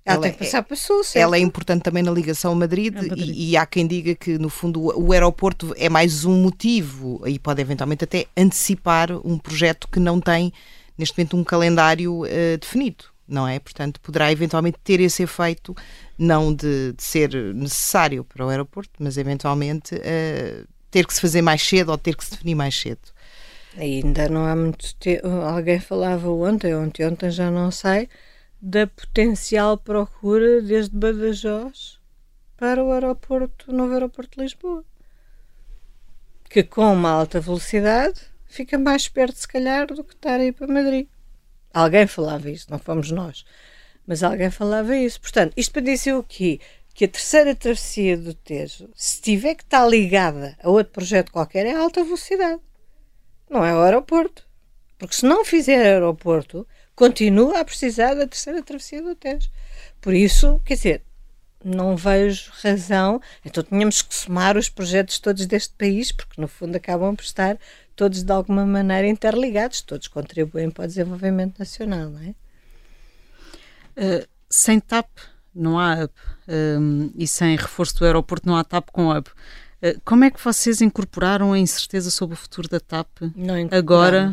Ela, 0.05 0.17
ela 0.17 0.23
tem 0.23 0.33
que 0.33 0.43
é- 0.43 0.47
passar 0.47 0.59
é, 0.59 0.63
para 0.63 0.77
sul, 0.77 1.05
certo? 1.05 1.25
Ela 1.25 1.37
é 1.37 1.41
importante 1.41 1.83
também 1.83 2.03
na 2.03 2.11
ligação 2.11 2.53
a 2.53 2.55
Madrid, 2.55 2.95
Madrid. 2.95 3.29
E, 3.29 3.51
e, 3.51 3.57
há 3.57 3.65
quem 3.65 3.87
diga 3.87 4.15
que, 4.15 4.37
no 4.37 4.49
fundo, 4.49 4.81
o 4.83 5.13
aeroporto 5.13 5.73
é 5.77 5.89
mais 5.89 6.25
um 6.25 6.43
motivo 6.43 7.23
e 7.27 7.39
pode 7.39 7.61
eventualmente 7.61 8.05
até 8.05 8.27
antecipar 8.37 9.11
um 9.25 9.39
projeto 9.39 9.89
que 9.89 10.01
não 10.01 10.21
tem, 10.21 10.53
neste 10.99 11.17
momento, 11.17 11.37
um 11.37 11.45
calendário 11.45 12.23
uh, 12.23 12.59
definido, 12.61 13.05
não 13.29 13.47
é? 13.47 13.61
Portanto, 13.61 14.01
poderá 14.01 14.33
eventualmente 14.33 14.79
ter 14.83 15.01
esse 15.01 15.23
efeito 15.23 15.75
não 16.19 16.53
de, 16.53 16.93
de, 16.93 17.03
ser 17.03 17.33
necessário 17.55 18.25
para 18.25 18.45
o 18.45 18.49
aeroporto, 18.49 18.91
mas 18.99 19.17
eventualmente 19.17 19.95
uh, 19.95 20.69
ter 20.93 21.07
que 21.07 21.15
se 21.15 21.21
fazer 21.21 21.43
mais 21.43 21.63
cedo 21.63 21.91
ou 21.91 21.99
ter 21.99 22.15
que 22.15 22.25
se 22.25 22.31
definir 22.31 22.55
mais 22.55 22.79
cedo. 22.79 23.01
Ainda 23.77 24.29
não 24.29 24.45
há 24.47 24.55
muito 24.55 24.95
tempo. 24.97 25.27
Alguém 25.27 25.81
falava 25.81 26.31
ontem, 26.31 26.75
ontem, 26.75 27.07
ontem 27.07 27.31
já 27.31 27.51
não 27.51 27.71
sei, 27.71 28.09
da 28.61 28.87
potencial 28.87 29.79
procura 29.79 30.61
desde 30.61 30.95
Badajoz 30.95 31.99
para 32.57 32.85
o 32.85 32.93
aeroporto, 32.93 33.73
o 33.73 33.75
novo 33.75 33.95
aeroporto 33.95 34.37
de 34.37 34.45
Lisboa. 34.45 34.85
Que 36.49 36.63
com 36.63 36.93
uma 36.93 37.11
alta 37.11 37.41
velocidade 37.41 38.21
fica 38.45 38.79
mais 38.79 39.09
perto, 39.09 39.37
se 39.37 39.49
calhar, 39.49 39.87
do 39.87 40.05
que 40.05 40.13
estar 40.13 40.39
aí 40.39 40.53
para 40.53 40.67
Madrid. 40.67 41.09
Alguém 41.73 42.07
falava 42.07 42.51
isso, 42.51 42.67
não 42.71 42.79
fomos 42.79 43.11
nós. 43.11 43.47
Mas 44.07 44.23
alguém 44.23 44.51
falava 44.51 44.95
isso. 44.95 45.19
Portanto, 45.19 45.55
isto 45.57 45.73
para 45.73 45.83
dizer 45.83 46.13
o 46.13 46.23
quê? 46.23 46.61
Que 46.95 47.07
a 47.07 47.09
terceira 47.09 47.55
travessia 47.55 48.17
do 48.17 48.35
Tejo, 48.35 48.89
se 48.95 49.21
tiver 49.21 49.55
que 49.55 49.63
estar 49.63 49.87
ligada 49.87 50.57
a 50.63 50.69
outro 50.69 50.93
projeto 50.93 51.33
qualquer, 51.33 51.67
é 51.67 51.75
alta 51.75 52.05
velocidade. 52.05 52.61
Não 53.49 53.65
é 53.65 53.75
o 53.75 53.81
aeroporto. 53.81 54.47
Porque 54.99 55.15
se 55.15 55.27
não 55.27 55.45
fizer 55.45 55.85
aeroporto, 55.85 56.67
continua 56.95 57.61
a 57.61 57.65
precisar 57.65 58.15
da 58.15 58.27
terceira 58.27 58.63
travessia 58.63 59.03
do 59.03 59.15
Tejo. 59.15 59.51
Por 60.01 60.15
isso, 60.15 60.61
quer 60.65 60.75
dizer, 60.75 61.03
não 61.65 61.97
vejo 61.97 62.51
razão. 62.63 63.21
Então 63.45 63.63
tínhamos 63.63 64.03
que 64.03 64.15
somar 64.15 64.57
os 64.57 64.69
projetos 64.69 65.19
todos 65.19 65.47
deste 65.47 65.75
país, 65.75 66.13
porque 66.13 66.41
no 66.41 66.49
fundo 66.49 66.77
acabam 66.77 67.15
por 67.15 67.25
estar 67.25 67.59
todos 67.95 68.23
de 68.23 68.33
alguma 68.33 68.65
maneira 68.67 69.07
interligados, 69.07 69.81
todos 69.83 70.09
contribuem 70.09 70.71
para 70.71 70.85
o 70.85 70.89
desenvolvimento 70.89 71.59
nacional, 71.59 72.11
não 72.11 72.21
é? 72.21 72.35
Uh, 73.95 74.29
sem 74.49 74.81
TAP 74.81 75.09
não 75.55 75.79
há 75.79 76.05
hub 76.05 76.13
um, 76.53 77.11
e 77.17 77.27
sem 77.27 77.57
reforço 77.57 77.99
do 77.99 78.05
aeroporto 78.05 78.47
não 78.47 78.57
há 78.57 78.65
TAP 78.65 78.91
com 78.93 79.09
hub. 79.11 79.29
Uh, 79.83 80.01
como 80.05 80.25
é 80.25 80.31
que 80.31 80.43
vocês 80.43 80.81
incorporaram 80.81 81.53
a 81.53 81.59
incerteza 81.59 82.11
sobre 82.11 82.35
o 82.35 82.37
futuro 82.37 82.69
da 82.69 82.79
TAP 82.79 83.09
agora? 83.71 84.33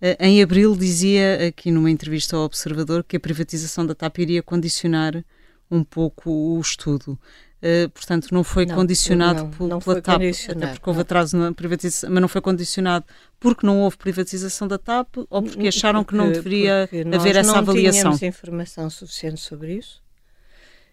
Uh, 0.00 0.16
em 0.18 0.42
abril 0.42 0.74
dizia 0.74 1.48
aqui 1.48 1.70
numa 1.70 1.90
entrevista 1.90 2.36
ao 2.36 2.42
Observador 2.42 3.04
que 3.04 3.16
a 3.16 3.20
privatização 3.20 3.86
da 3.86 3.94
TAP 3.94 4.18
iria 4.18 4.42
condicionar 4.42 5.22
um 5.70 5.84
pouco 5.84 6.30
o 6.30 6.60
estudo. 6.60 7.18
Uh, 7.62 7.88
portanto, 7.90 8.28
não 8.32 8.42
foi 8.42 8.66
não, 8.66 8.74
condicionado 8.74 9.48
não, 9.60 9.68
não 9.68 9.78
pela 9.78 10.02
TAP, 10.02 10.22
até 10.48 10.66
porque 10.66 10.90
houve 10.90 11.02
atraso 11.02 11.36
na 11.36 11.52
privatização, 11.52 12.10
mas 12.10 12.20
não 12.20 12.28
foi 12.28 12.40
condicionado 12.40 13.04
porque 13.38 13.64
não 13.64 13.78
houve 13.80 13.96
privatização 13.96 14.66
da 14.66 14.78
TAP 14.78 15.18
ou 15.30 15.42
porque 15.42 15.68
acharam 15.68 16.02
porque, 16.02 16.16
que 16.16 16.24
não 16.24 16.32
deveria 16.32 16.88
haver 17.14 17.36
essa 17.36 17.58
avaliação? 17.58 18.10
Não 18.10 18.18
tínhamos 18.18 18.22
informação 18.22 18.90
suficiente 18.90 19.40
sobre 19.40 19.76
isso 19.76 20.02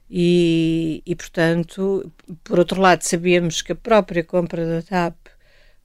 e, 0.09 1.03
e, 1.05 1.15
portanto, 1.15 2.11
por 2.43 2.57
outro 2.57 2.81
lado, 2.81 3.03
sabíamos 3.03 3.61
que 3.61 3.73
a 3.73 3.75
própria 3.75 4.23
compra 4.23 4.65
da 4.65 4.81
TAP 4.81 5.15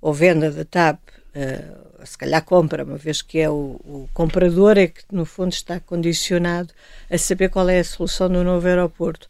ou 0.00 0.14
venda 0.14 0.50
da 0.50 0.64
TAP, 0.64 0.98
uh, 1.08 2.06
se 2.06 2.16
calhar 2.16 2.42
compra, 2.44 2.84
uma 2.84 2.96
vez 2.96 3.20
que 3.22 3.38
é 3.38 3.50
o, 3.50 3.80
o 3.84 4.08
comprador, 4.14 4.78
é 4.78 4.86
que 4.88 5.02
no 5.10 5.24
fundo 5.24 5.52
está 5.52 5.78
condicionado 5.80 6.72
a 7.10 7.18
saber 7.18 7.50
qual 7.50 7.68
é 7.68 7.80
a 7.80 7.84
solução 7.84 8.28
do 8.28 8.42
novo 8.42 8.66
aeroporto. 8.66 9.28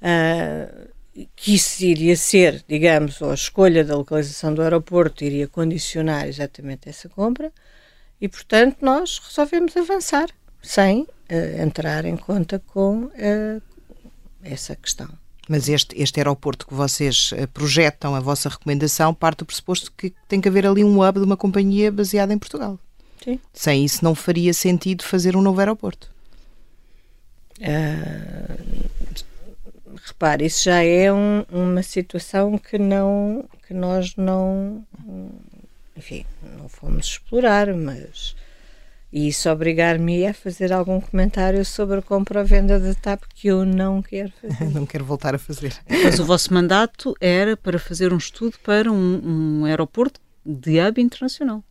Uh, 0.00 0.90
que 1.36 1.54
isso 1.54 1.84
iria 1.84 2.16
ser, 2.16 2.64
digamos, 2.66 3.20
ou 3.20 3.30
a 3.30 3.34
escolha 3.34 3.84
da 3.84 3.96
localização 3.96 4.54
do 4.54 4.62
aeroporto 4.62 5.24
iria 5.24 5.46
condicionar 5.46 6.26
exatamente 6.26 6.88
essa 6.88 7.08
compra 7.08 7.52
e, 8.20 8.28
portanto, 8.28 8.78
nós 8.80 9.18
resolvemos 9.18 9.76
avançar 9.76 10.30
sem 10.62 11.02
uh, 11.02 11.62
entrar 11.62 12.04
em 12.04 12.16
conta 12.16 12.58
com 12.58 13.04
uh, 13.04 13.62
essa 14.42 14.76
questão. 14.76 15.08
Mas 15.48 15.68
este, 15.68 16.00
este 16.00 16.20
aeroporto 16.20 16.66
que 16.66 16.74
vocês 16.74 17.32
uh, 17.32 17.48
projetam, 17.48 18.14
a 18.14 18.20
vossa 18.20 18.48
recomendação, 18.48 19.12
parte 19.12 19.38
do 19.38 19.46
pressuposto 19.46 19.92
que 19.96 20.14
tem 20.28 20.40
que 20.40 20.48
haver 20.48 20.66
ali 20.66 20.84
um 20.84 21.02
hub 21.02 21.18
de 21.18 21.24
uma 21.24 21.36
companhia 21.36 21.90
baseada 21.90 22.32
em 22.32 22.38
Portugal. 22.38 22.78
Sim. 23.22 23.38
Sem 23.52 23.84
isso 23.84 24.04
não 24.04 24.14
faria 24.14 24.54
sentido 24.54 25.02
fazer 25.04 25.36
um 25.36 25.42
novo 25.42 25.58
aeroporto. 25.60 26.10
Uh, 27.58 28.84
repare, 30.06 30.46
isso 30.46 30.64
já 30.64 30.82
é 30.82 31.12
um, 31.12 31.44
uma 31.50 31.82
situação 31.82 32.58
que 32.58 32.78
não 32.78 33.44
que 33.66 33.74
nós 33.74 34.16
não 34.16 34.84
enfim, 35.96 36.24
não 36.58 36.68
fomos 36.68 37.06
explorar, 37.06 37.72
mas 37.74 38.34
e 39.12 39.28
isso 39.28 39.50
obrigar-me 39.50 40.26
a 40.26 40.32
fazer 40.32 40.72
algum 40.72 41.00
comentário 41.00 41.62
sobre 41.64 41.98
a 41.98 42.02
compra 42.02 42.40
ou 42.40 42.46
venda 42.46 42.80
da 42.80 42.94
TAP 42.94 43.24
que 43.34 43.48
eu 43.48 43.64
não 43.64 44.00
quero 44.00 44.32
fazer. 44.40 44.64
não 44.72 44.86
quero 44.86 45.04
voltar 45.04 45.34
a 45.34 45.38
fazer. 45.38 45.74
Mas 45.88 46.18
o 46.18 46.24
vosso 46.24 46.52
mandato 46.54 47.14
era 47.20 47.56
para 47.56 47.78
fazer 47.78 48.12
um 48.12 48.16
estudo 48.16 48.56
para 48.62 48.90
um, 48.90 49.60
um 49.60 49.64
aeroporto 49.66 50.18
de 50.44 50.80
hub 50.80 51.00
internacional. 51.00 51.62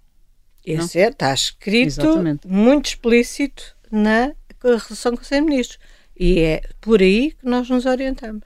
Esse 0.63 0.99
é, 0.99 1.09
está 1.09 1.33
escrito 1.33 1.87
Exatamente. 1.87 2.47
muito 2.47 2.85
explícito 2.87 3.75
na 3.91 4.33
relação 4.63 5.15
com 5.15 5.23
os 5.23 5.31
ministros. 5.31 5.79
E 6.15 6.39
é 6.39 6.61
por 6.79 7.01
aí 7.01 7.31
que 7.31 7.45
nós 7.45 7.67
nos 7.67 7.87
orientamos. 7.87 8.43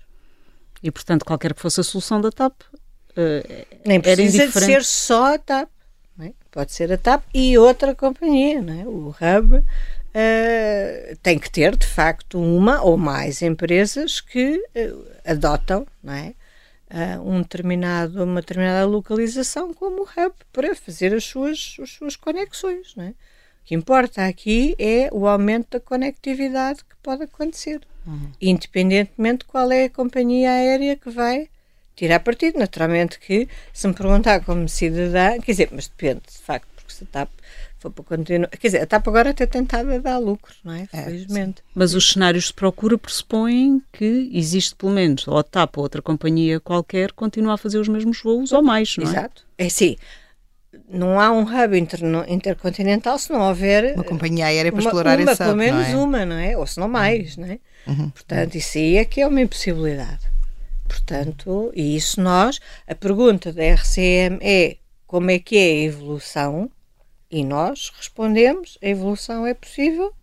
E, 0.82 0.90
portanto, 0.90 1.26
qualquer 1.26 1.54
que 1.54 1.62
fosse 1.62 1.82
a 1.82 1.84
solução 1.84 2.22
da 2.22 2.32
TAP, 2.32 2.62
uh, 2.62 3.66
nem 3.86 4.00
precisa 4.00 4.48
de 4.48 4.54
ser 4.54 4.84
só 4.84 5.34
a 5.34 5.38
TAP. 5.38 5.70
Pode 6.56 6.72
ser 6.72 6.90
a 6.94 6.98
TAP 6.98 7.22
e 7.34 7.58
outra 7.58 7.94
companhia. 7.94 8.62
Não 8.62 8.74
é? 8.74 8.88
O 8.88 9.10
Hub 9.10 9.58
uh, 9.58 11.18
tem 11.22 11.38
que 11.38 11.52
ter, 11.52 11.76
de 11.76 11.86
facto, 11.86 12.40
uma 12.40 12.82
ou 12.82 12.96
mais 12.96 13.42
empresas 13.42 14.22
que 14.22 14.56
uh, 14.56 15.06
adotam 15.26 15.86
não 16.02 16.14
é? 16.14 16.34
uh, 16.90 17.22
um 17.30 17.42
determinado, 17.42 18.24
uma 18.24 18.40
determinada 18.40 18.86
localização 18.86 19.74
como 19.74 20.04
hub 20.04 20.34
para 20.54 20.74
fazer 20.74 21.14
as 21.14 21.26
suas, 21.26 21.76
as 21.82 21.90
suas 21.90 22.16
conexões. 22.16 22.96
Não 22.96 23.04
é? 23.04 23.10
O 23.10 23.14
que 23.66 23.76
importa 23.76 24.26
aqui 24.26 24.78
é 24.80 25.10
o 25.12 25.28
aumento 25.28 25.72
da 25.72 25.80
conectividade 25.82 26.86
que 26.86 26.96
pode 27.04 27.24
acontecer, 27.24 27.82
uhum. 28.08 28.32
independentemente 28.40 29.40
de 29.40 29.46
qual 29.46 29.70
é 29.74 29.84
a 29.84 29.90
companhia 29.90 30.52
aérea 30.52 30.96
que 30.96 31.10
vai 31.10 31.50
tirar 31.96 32.20
partido. 32.20 32.60
Naturalmente 32.60 33.20
que, 33.20 33.48
se 33.74 33.88
me 33.88 33.94
perguntar 33.94 34.42
como 34.42 34.68
cidadã, 34.68 35.40
quer 35.40 35.52
dizer, 35.52 35.70
mas 35.72 35.88
depende, 35.88 36.22
de 36.32 36.38
facto, 36.40 36.68
porque 36.76 36.94
se 36.94 37.04
está 37.04 37.28
for 37.86 37.92
para 37.92 38.04
continuar. 38.04 38.48
Quer 38.50 38.68
dizer, 38.68 38.82
a 38.82 38.86
TAP 38.86 39.08
agora 39.08 39.30
até 39.30 39.46
tentada 39.46 39.96
a 39.96 39.98
dar 39.98 40.18
lucro, 40.18 40.54
não 40.64 40.74
é? 40.74 40.88
é 40.92 41.04
Felizmente. 41.04 41.64
Mas 41.74 41.94
os 41.94 42.12
cenários 42.12 42.46
de 42.46 42.54
procura 42.54 42.98
pressupõem 42.98 43.82
que 43.92 44.30
existe 44.34 44.76
pelo 44.76 44.92
menos, 44.92 45.28
ou 45.28 45.38
a 45.38 45.44
TAP 45.44 45.78
ou 45.78 45.84
outra 45.84 46.02
companhia 46.02 46.60
qualquer, 46.60 47.12
continua 47.12 47.54
a 47.54 47.58
fazer 47.58 47.80
os 47.80 47.88
mesmos 47.88 48.22
voos 48.22 48.52
ou 48.52 48.64
mais, 48.64 48.96
não 48.98 49.06
é? 49.06 49.10
Exato. 49.10 49.46
É 49.58 49.70
sim. 49.70 49.96
Não 50.90 51.20
há 51.20 51.32
um 51.32 51.44
hub 51.44 51.78
inter, 51.78 52.00
intercontinental 52.28 53.18
se 53.18 53.32
não 53.32 53.42
houver 53.42 53.96
uma 53.96 54.04
companhia 54.04 54.48
aérea 54.48 54.72
para 54.72 54.82
uma, 54.82 54.90
explorar 54.90 55.20
uma, 55.20 55.32
esse 55.32 55.42
hub, 55.42 55.50
pelo 55.50 55.58
menos 55.58 55.88
não 55.88 56.00
é? 56.00 56.04
uma, 56.04 56.26
não 56.26 56.36
é? 56.36 56.58
Ou 56.58 56.68
se 56.68 56.80
não 56.80 56.88
mais, 56.88 57.38
não 57.38 57.48
é? 57.48 57.60
Uhum. 57.88 58.10
Portanto, 58.10 58.56
isso 58.56 58.78
aí 58.78 58.98
é 58.98 59.06
que 59.06 59.22
é 59.22 59.28
uma 59.28 59.42
impossibilidade. 59.42 60.35
Portanto, 60.88 61.72
e 61.76 61.96
isso 61.96 62.22
nós, 62.22 62.60
a 62.88 62.96
pergunta 62.96 63.52
da 63.52 63.64
RCM 63.64 64.40
é 64.42 64.78
como 65.08 65.32
é 65.32 65.40
que 65.40 65.58
é 65.58 65.64
a 65.64 65.84
evolução 65.86 66.70
e 67.30 67.44
nós 67.44 67.92
respondemos: 67.98 68.78
a 68.82 68.88
evolução 68.88 69.46
é 69.46 69.54
possível 69.54 70.14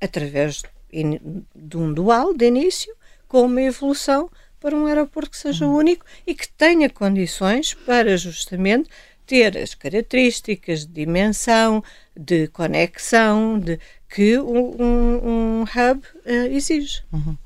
através 0.00 0.62
de 0.92 1.76
um 1.76 1.92
dual 1.92 2.34
de 2.34 2.46
início, 2.46 2.94
com 3.28 3.42
uma 3.42 3.62
evolução 3.62 4.30
para 4.58 4.76
um 4.76 4.86
aeroporto 4.86 5.30
que 5.30 5.36
seja 5.36 5.66
uhum. 5.66 5.76
único 5.76 6.04
e 6.26 6.34
que 6.34 6.48
tenha 6.48 6.90
condições 6.90 7.74
para 7.74 8.16
justamente 8.16 8.88
ter 9.26 9.56
as 9.56 9.74
características 9.74 10.84
de 10.84 10.92
dimensão, 10.92 11.84
de 12.16 12.48
conexão, 12.48 13.58
de 13.58 13.78
que 14.08 14.38
um, 14.38 14.82
um, 14.82 15.60
um 15.60 15.62
hub 15.62 16.02
uh, 16.26 16.52
exige. 16.52 17.02
Uhum. 17.12 17.36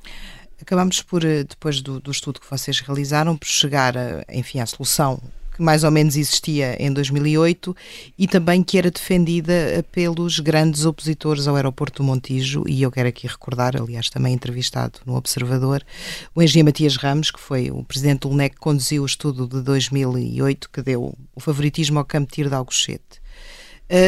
Acabamos 0.65 1.03
por, 1.03 1.23
eh, 1.23 1.45
depois 1.45 1.83
do, 1.83 2.01
do, 2.01 2.11
estudo 2.11 2.41
que 2.41 2.51
vocês 2.51 2.81
realizaram, 2.81 3.37
por 3.37 3.47
chegar, 3.47 3.99
a, 3.99 4.25
enfim, 4.33 4.61
à 4.61 4.67
solução 4.67 5.21
que 5.55 5.63
mais 5.63 5.85
ou 5.85 5.91
menos 5.91 6.17
existia 6.17 6.75
em 6.83 6.91
2008 6.91 7.77
e 8.19 8.27
também 8.27 8.63
que 8.63 8.79
era 8.79 8.91
defendida 8.91 9.85
pelos 9.93 10.41
grandes 10.41 10.87
opositores 10.87 11.47
ao 11.47 11.55
aeroporto 11.55 12.03
do 12.03 12.07
Montijo 12.07 12.65
e 12.67 12.83
eu 12.83 12.91
quero 12.91 13.11
aqui 13.11 13.27
recordar, 13.27 13.77
aliás 13.77 14.09
também 14.09 14.33
entrevistado 14.33 14.99
no 15.05 15.15
Observador, 15.15 15.85
o 16.35 16.43
engenheiro 16.43 16.67
Matias 16.67 16.97
Ramos, 16.97 17.31
que 17.31 17.39
foi 17.39 17.71
o 17.71 17.85
presidente 17.85 18.21
do 18.21 18.31
LNEC 18.31 18.55
que 18.55 18.61
conduziu 18.61 19.03
o 19.03 19.07
estudo 19.07 19.47
de 19.47 19.61
2008 19.61 20.71
que 20.71 20.83
deu 20.83 21.15
o 21.35 21.41
favoritismo 21.41 21.99
ao 21.99 22.07
campo 22.07 22.31
de 22.31 22.35
tiro 22.37 22.49
de 22.49 22.55
Alcochete. 22.57 23.23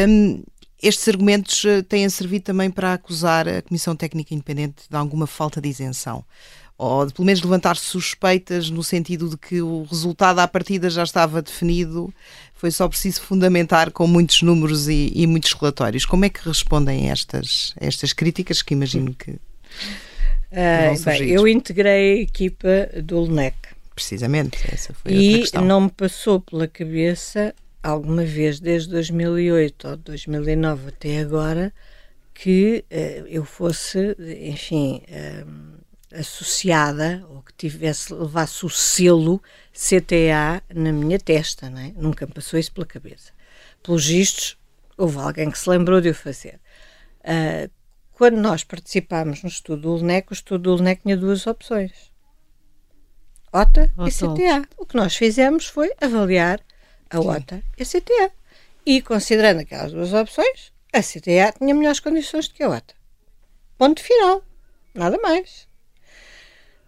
Um, 0.08 0.42
estes 0.82 1.08
argumentos 1.08 1.64
eh, 1.64 1.82
têm 1.82 2.08
servido 2.08 2.44
também 2.44 2.70
para 2.70 2.92
acusar 2.92 3.48
a 3.48 3.62
Comissão 3.62 3.96
Técnica 3.96 4.34
Independente 4.34 4.84
de 4.88 4.96
alguma 4.96 5.26
falta 5.26 5.60
de 5.60 5.68
isenção 5.68 6.24
ou 6.78 7.06
de 7.06 7.14
pelo 7.14 7.24
menos 7.24 7.42
levantar 7.42 7.76
suspeitas 7.76 8.68
no 8.68 8.84
sentido 8.84 9.30
de 9.30 9.36
que 9.36 9.62
o 9.62 9.84
resultado 9.84 10.40
à 10.40 10.48
partida 10.48 10.90
já 10.90 11.02
estava 11.02 11.40
definido, 11.40 12.12
foi 12.54 12.70
só 12.70 12.86
preciso 12.88 13.22
fundamentar 13.22 13.90
com 13.90 14.06
muitos 14.06 14.42
números 14.42 14.88
e, 14.88 15.10
e 15.14 15.26
muitos 15.26 15.52
relatórios. 15.52 16.04
Como 16.04 16.24
é 16.24 16.28
que 16.28 16.46
respondem 16.46 17.08
a 17.08 17.12
estas, 17.12 17.74
a 17.80 17.86
estas 17.86 18.12
críticas 18.12 18.60
que 18.60 18.74
imagino 18.74 19.14
que. 19.14 19.30
Uh, 20.52 21.04
bem, 21.04 21.30
eu 21.30 21.48
integrei 21.48 22.18
a 22.18 22.22
equipa 22.22 22.88
do 23.02 23.20
LNEC. 23.20 23.56
Precisamente, 23.94 24.58
essa 24.70 24.92
foi 24.92 25.12
e 25.12 25.26
outra 25.28 25.40
questão. 25.40 25.64
não 25.64 25.80
me 25.82 25.90
passou 25.90 26.40
pela 26.40 26.68
cabeça 26.68 27.54
alguma 27.86 28.24
vez 28.24 28.58
desde 28.58 28.90
2008 28.90 29.88
ou 29.88 29.96
2009 29.96 30.88
até 30.88 31.20
agora 31.20 31.72
que 32.34 32.84
uh, 32.90 33.26
eu 33.28 33.44
fosse, 33.44 34.16
enfim, 34.18 35.02
uh, 35.08 36.18
associada 36.18 37.24
ou 37.30 37.42
que 37.42 37.52
tivesse 37.54 38.12
levasse 38.12 38.66
o 38.66 38.68
selo 38.68 39.40
CTA 39.72 40.62
na 40.74 40.92
minha 40.92 41.18
testa, 41.18 41.70
não 41.70 41.78
é? 41.78 41.92
Nunca 41.96 42.26
me 42.26 42.32
passou 42.32 42.58
isso 42.58 42.72
pela 42.72 42.86
cabeça. 42.86 43.32
Pelos 43.82 44.06
vistos, 44.06 44.58
houve 44.98 45.18
alguém 45.18 45.50
que 45.50 45.58
se 45.58 45.70
lembrou 45.70 46.00
de 46.00 46.10
o 46.10 46.14
fazer. 46.14 46.60
Uh, 47.20 47.70
quando 48.12 48.36
nós 48.36 48.64
participámos 48.64 49.42
no 49.42 49.48
estudo 49.48 49.82
do 49.82 49.94
LNEC, 49.94 50.32
o 50.32 50.34
estudo 50.34 50.62
do 50.62 50.82
LNEC 50.82 51.02
tinha 51.02 51.16
duas 51.16 51.46
opções. 51.46 52.10
OTA 53.52 53.92
e 54.06 54.10
CTA. 54.10 54.68
O 54.76 54.84
que 54.84 54.96
nós 54.96 55.14
fizemos 55.16 55.66
foi 55.66 55.90
avaliar 56.00 56.60
a 57.10 57.20
OTA 57.20 57.62
e 57.78 57.82
a 57.82 57.86
CTA. 57.86 58.32
E 58.84 59.02
considerando 59.02 59.60
aquelas 59.60 59.92
duas 59.92 60.12
opções, 60.12 60.72
a 60.92 61.00
CTA 61.00 61.52
tinha 61.58 61.74
melhores 61.74 62.00
condições 62.00 62.48
do 62.48 62.54
que 62.54 62.62
a 62.62 62.68
OTA. 62.68 62.94
Ponto 63.76 64.02
final. 64.02 64.42
Nada 64.94 65.18
mais. 65.18 65.66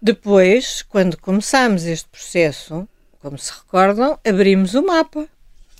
Depois, 0.00 0.82
quando 0.82 1.18
começámos 1.18 1.84
este 1.84 2.08
processo, 2.08 2.88
como 3.20 3.36
se 3.36 3.52
recordam, 3.52 4.18
abrimos 4.24 4.74
o 4.74 4.82
mapa 4.82 5.28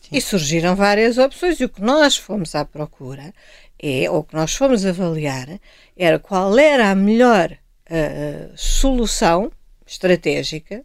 Sim. 0.03 0.16
e 0.16 0.20
surgiram 0.20 0.74
várias 0.74 1.18
opções. 1.18 1.61
E 1.61 1.64
o 1.64 1.68
que 1.68 1.80
nós 1.80 2.16
fomos 2.16 2.55
à 2.55 2.64
procura 2.64 3.32
é, 3.78 4.11
ou 4.11 4.18
o 4.18 4.24
que 4.24 4.34
nós 4.34 4.55
fomos 4.55 4.84
avaliar, 4.84 5.49
era 5.97 6.18
qual 6.18 6.59
era 6.59 6.91
a 6.91 6.95
melhor 6.95 7.53
uh, 7.53 8.53
solução 8.57 9.53
estratégica, 9.86 10.84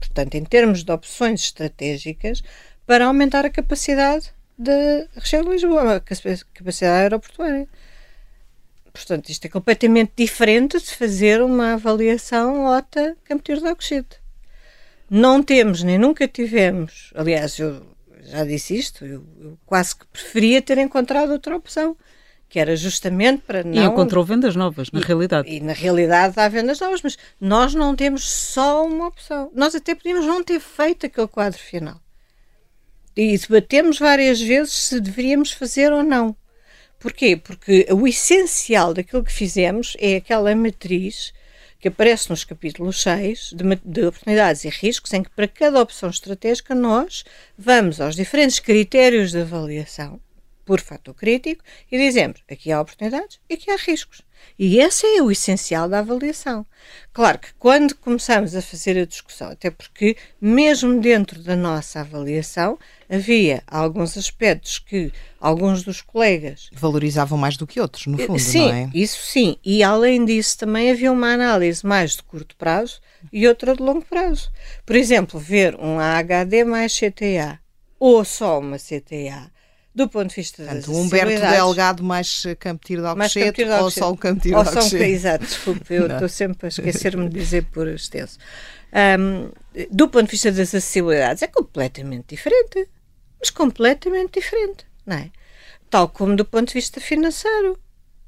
portanto, 0.00 0.34
em 0.34 0.44
termos 0.44 0.82
de 0.82 0.92
opções 0.92 1.44
estratégicas, 1.44 2.42
para 2.86 3.06
aumentar 3.06 3.44
a 3.44 3.50
capacidade 3.50 4.32
da 4.58 5.06
região 5.16 5.42
de 5.42 5.50
Lisboa, 5.50 5.96
a 5.96 6.00
capacidade 6.00 7.02
aeroportuária. 7.02 7.68
Portanto, 8.92 9.28
isto 9.28 9.44
é 9.46 9.48
completamente 9.48 10.12
diferente 10.16 10.78
de 10.78 10.94
fazer 10.94 11.42
uma 11.42 11.74
avaliação 11.74 12.64
OTA 12.66 13.16
Campo 13.24 13.42
Tiro 13.42 13.60
de 13.60 13.66
Alcochete. 13.66 14.20
Não 15.10 15.42
temos, 15.42 15.82
nem 15.82 15.98
nunca 15.98 16.28
tivemos, 16.28 17.12
aliás, 17.14 17.58
eu 17.58 17.82
já 18.22 18.44
disse 18.44 18.76
isto, 18.76 19.04
eu, 19.04 19.24
eu, 19.40 19.58
quase 19.66 19.96
que 19.96 20.06
preferia 20.06 20.62
ter 20.62 20.78
encontrado 20.78 21.32
outra 21.32 21.56
opção, 21.56 21.96
que 22.48 22.58
era 22.58 22.74
justamente 22.76 23.42
para 23.42 23.64
não... 23.64 23.82
E 23.82 23.84
encontrou 23.84 24.24
vendas 24.24 24.54
novas, 24.54 24.90
na 24.92 25.00
e, 25.00 25.02
realidade. 25.02 25.48
E 25.50 25.60
na 25.60 25.72
realidade 25.72 26.38
há 26.38 26.48
vendas 26.48 26.80
novas, 26.80 27.02
mas 27.02 27.18
nós 27.40 27.74
não 27.74 27.94
temos 27.96 28.30
só 28.30 28.86
uma 28.86 29.08
opção. 29.08 29.50
Nós 29.54 29.74
até 29.74 29.94
podíamos 29.94 30.24
não 30.24 30.42
ter 30.42 30.60
feito 30.60 31.06
aquele 31.06 31.28
quadro 31.28 31.58
final. 31.58 32.00
E 33.16 33.38
debatemos 33.38 33.98
várias 33.98 34.40
vezes 34.40 34.72
se 34.72 35.00
deveríamos 35.00 35.52
fazer 35.52 35.92
ou 35.92 36.02
não. 36.02 36.36
Porquê? 36.98 37.36
Porque 37.36 37.86
o 37.90 38.08
essencial 38.08 38.94
daquilo 38.94 39.22
que 39.22 39.32
fizemos 39.32 39.96
é 40.00 40.16
aquela 40.16 40.54
matriz 40.54 41.32
que 41.78 41.88
aparece 41.88 42.30
nos 42.30 42.44
capítulos 42.44 43.02
6 43.02 43.52
de, 43.52 43.64
de, 43.84 44.06
oportunidades 44.06 44.64
e 44.64 44.70
riscos, 44.70 45.12
em 45.12 45.22
que 45.22 45.30
para 45.30 45.46
cada 45.46 45.82
opção 45.82 46.08
estratégica 46.08 46.74
nós 46.74 47.24
vamos 47.58 48.00
aos 48.00 48.16
diferentes 48.16 48.58
critérios 48.58 49.32
de 49.32 49.40
avaliação 49.40 50.18
por 50.64 50.80
fator 50.80 51.14
crítico 51.14 51.62
e 51.90 51.98
dizemos 51.98 52.42
aqui 52.50 52.72
há 52.72 52.80
oportunidades 52.80 53.38
e 53.48 53.54
aqui 53.54 53.70
há 53.70 53.76
riscos. 53.76 54.22
E 54.58 54.78
esse 54.78 55.06
é 55.06 55.22
o 55.22 55.30
essencial 55.30 55.88
da 55.88 56.00
avaliação. 56.00 56.66
Claro 57.12 57.38
que 57.38 57.54
quando 57.58 57.94
começamos 57.96 58.54
a 58.54 58.62
fazer 58.62 58.98
a 58.98 59.06
discussão, 59.06 59.50
até 59.50 59.70
porque 59.70 60.16
mesmo 60.40 61.00
dentro 61.00 61.42
da 61.42 61.56
nossa 61.56 62.00
avaliação 62.00 62.78
havia 63.08 63.62
alguns 63.66 64.16
aspectos 64.16 64.78
que 64.78 65.12
alguns 65.40 65.82
dos 65.82 66.00
colegas 66.00 66.68
valorizavam 66.72 67.38
mais 67.38 67.56
do 67.56 67.66
que 67.66 67.80
outros, 67.80 68.06
no 68.06 68.18
fundo, 68.18 68.38
sim, 68.38 68.66
não 68.66 68.74
é? 68.74 68.90
Isso 68.94 69.22
sim. 69.22 69.56
E 69.64 69.82
além 69.82 70.24
disso 70.24 70.58
também 70.58 70.90
havia 70.90 71.10
uma 71.10 71.32
análise 71.32 71.84
mais 71.84 72.12
de 72.12 72.22
curto 72.22 72.56
prazo 72.56 73.00
e 73.32 73.46
outra 73.48 73.74
de 73.74 73.82
longo 73.82 74.04
prazo. 74.04 74.50
Por 74.84 74.96
exemplo, 74.96 75.40
ver 75.40 75.74
um 75.76 75.98
AHD 75.98 76.64
mais 76.64 76.96
CTA 76.96 77.58
ou 77.98 78.24
só 78.24 78.58
uma 78.58 78.76
CTA 78.78 79.50
do 79.94 80.08
ponto 80.08 80.30
de 80.30 80.36
vista 80.36 80.64
Portanto, 80.64 80.86
das 80.86 80.96
Humberto 80.96 81.40
Delgado 81.40 82.02
mais 82.02 82.44
Campo 82.58 82.84
Tiro 82.84 83.02
de 83.02 83.08
Alcochete 83.08 83.64
ou 83.64 83.90
só 83.90 84.10
o 84.10 84.16
Campo 84.16 84.40
Tiro 84.40 84.60
de 84.62 84.68
Alcochete? 84.68 84.96
Um, 84.96 85.06
exato, 85.06 85.44
desculpe, 85.44 85.94
eu 85.94 86.06
estou 86.12 86.28
sempre 86.28 86.66
a 86.66 86.68
esquecer-me 86.68 87.28
de 87.28 87.38
dizer 87.38 87.64
por 87.66 87.86
extenso. 87.86 88.38
Um, 88.94 89.50
do 89.90 90.08
ponto 90.08 90.26
de 90.26 90.32
vista 90.32 90.50
das 90.50 90.68
acessibilidades, 90.68 91.42
é 91.42 91.46
completamente 91.46 92.26
diferente. 92.28 92.88
Mas 93.40 93.50
completamente 93.50 94.40
diferente, 94.40 94.86
não 95.04 95.16
é? 95.16 95.30
Tal 95.90 96.08
como 96.08 96.34
do 96.34 96.44
ponto 96.44 96.68
de 96.68 96.74
vista 96.74 97.00
financeiro. 97.00 97.78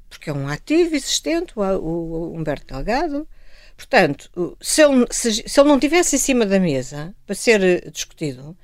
Porque 0.09 0.29
é 0.29 0.33
um 0.33 0.47
ativo 0.47 0.95
existente, 0.95 1.53
o, 1.55 1.61
o, 1.61 2.31
o 2.31 2.35
Humberto 2.35 2.73
Delgado. 2.73 3.27
Portanto, 3.75 4.29
se 4.61 4.81
ele, 4.81 5.05
se, 5.09 5.43
se 5.47 5.59
ele 5.59 5.69
não 5.69 5.79
tivesse 5.79 6.15
em 6.15 6.19
cima 6.19 6.45
da 6.45 6.59
mesa 6.59 7.15
para 7.25 7.35
ser 7.35 7.89
discutido, 7.91 8.57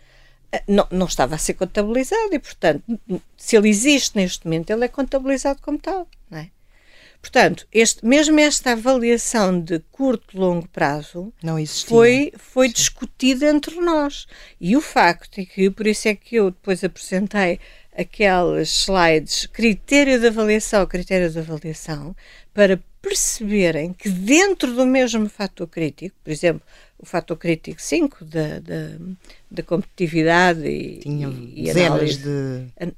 não, 0.67 0.87
não 0.91 1.05
estava 1.05 1.35
a 1.35 1.37
ser 1.37 1.53
contabilizado 1.55 2.33
e, 2.33 2.39
portanto, 2.39 2.83
se 3.37 3.55
ele 3.55 3.69
existe 3.69 4.15
neste 4.15 4.45
momento, 4.45 4.69
ele 4.69 4.85
é 4.85 4.87
contabilizado 4.87 5.61
como 5.61 5.77
tal, 5.77 6.07
não 6.29 6.39
é? 6.39 6.49
Portanto, 7.21 7.65
este, 7.71 8.05
mesmo 8.05 8.37
esta 8.37 8.73
avaliação 8.73 9.57
de 9.57 9.79
curto 9.93 10.35
e 10.35 10.39
longo 10.39 10.67
prazo 10.67 11.33
foi, 11.87 12.33
foi 12.37 12.67
discutida 12.67 13.49
entre 13.49 13.79
nós. 13.79 14.27
E 14.59 14.75
o 14.75 14.81
facto 14.81 15.39
é 15.39 15.45
que, 15.45 15.69
por 15.69 15.87
isso 15.87 16.09
é 16.09 16.15
que 16.15 16.35
eu 16.35 16.51
depois 16.51 16.83
apresentei 16.83 17.61
aquelas 17.97 18.69
slides 18.69 19.45
critério 19.45 20.19
de 20.19 20.27
avaliação, 20.27 20.85
critério 20.85 21.29
de 21.29 21.39
avaliação, 21.39 22.13
para 22.53 22.77
perceberem 23.01 23.93
que 23.93 24.09
dentro 24.09 24.73
do 24.73 24.85
mesmo 24.85 25.29
fator 25.29 25.67
crítico, 25.67 26.15
por 26.23 26.31
exemplo, 26.31 26.61
o 27.03 27.05
fator 27.05 27.35
crítico 27.37 27.81
5 27.81 28.23
da, 28.23 28.59
da, 28.59 28.97
da 29.51 29.61
competitividade 29.61 30.65
e, 30.65 30.99
Tinha 30.99 31.27
e, 31.27 31.63
dezenas 31.65 31.91
análise, 31.91 32.17
de... 32.17 32.93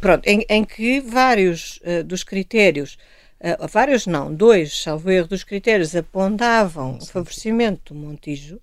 Pronto, 0.00 0.26
em, 0.26 0.46
em 0.48 0.64
que 0.64 0.98
vários 1.00 1.78
uh, 1.84 2.02
dos 2.02 2.24
critérios, 2.24 2.96
uh, 3.38 3.68
vários 3.68 4.06
não, 4.06 4.34
dois, 4.34 4.82
salvo 4.82 5.10
erro, 5.10 5.28
dos 5.28 5.44
critérios 5.44 5.94
apontavam 5.94 6.96
o 6.96 7.04
favorecimento 7.04 7.92
do 7.92 8.00
Montijo, 8.00 8.58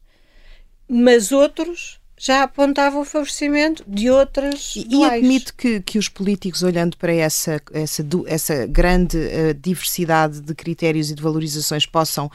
mas 0.90 1.32
outros 1.32 2.02
já 2.18 2.44
apontava 2.44 3.00
o 3.00 3.06
favorecimento 3.06 3.84
de 3.88 4.10
outras. 4.10 4.76
E, 4.76 4.96
e 4.96 5.04
admite 5.04 5.54
que, 5.54 5.80
que 5.82 6.00
os 6.00 6.10
políticos, 6.10 6.64
olhando 6.64 6.98
para 6.98 7.14
essa, 7.14 7.62
essa, 7.72 8.04
essa 8.26 8.66
grande 8.66 9.18
uh, 9.18 9.54
diversidade 9.54 10.42
de 10.42 10.56
critérios 10.56 11.12
e 11.12 11.16
de 11.16 11.22
valorizações, 11.22 11.86
possam 11.86 12.32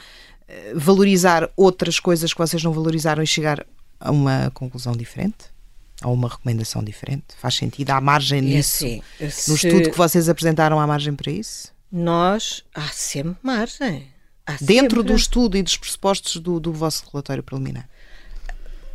valorizar 0.75 1.49
outras 1.55 1.99
coisas 1.99 2.33
que 2.33 2.39
vocês 2.39 2.63
não 2.63 2.71
valorizaram 2.71 3.21
e 3.21 3.27
chegar 3.27 3.65
a 3.99 4.11
uma 4.11 4.51
conclusão 4.53 4.93
diferente? 4.93 5.55
A 6.01 6.09
uma 6.09 6.29
recomendação 6.29 6.83
diferente? 6.83 7.25
Faz 7.39 7.55
sentido? 7.55 7.89
Há 7.89 7.99
margem 7.99 8.41
nisso? 8.41 8.85
Assim, 8.85 9.01
no 9.47 9.55
estudo 9.55 9.91
que 9.91 9.97
vocês 9.97 10.29
apresentaram, 10.29 10.79
há 10.79 10.85
margem 10.85 11.13
para 11.15 11.31
isso? 11.31 11.73
Nós. 11.91 12.63
Há 12.73 12.87
sempre 12.89 13.37
margem. 13.41 14.07
Há 14.45 14.53
Dentro 14.61 14.97
sempre. 14.97 15.03
do 15.03 15.15
estudo 15.15 15.57
e 15.57 15.63
dos 15.63 15.75
pressupostos 15.75 16.37
do, 16.37 16.59
do 16.59 16.71
vosso 16.71 17.03
relatório 17.11 17.43
preliminar? 17.43 17.89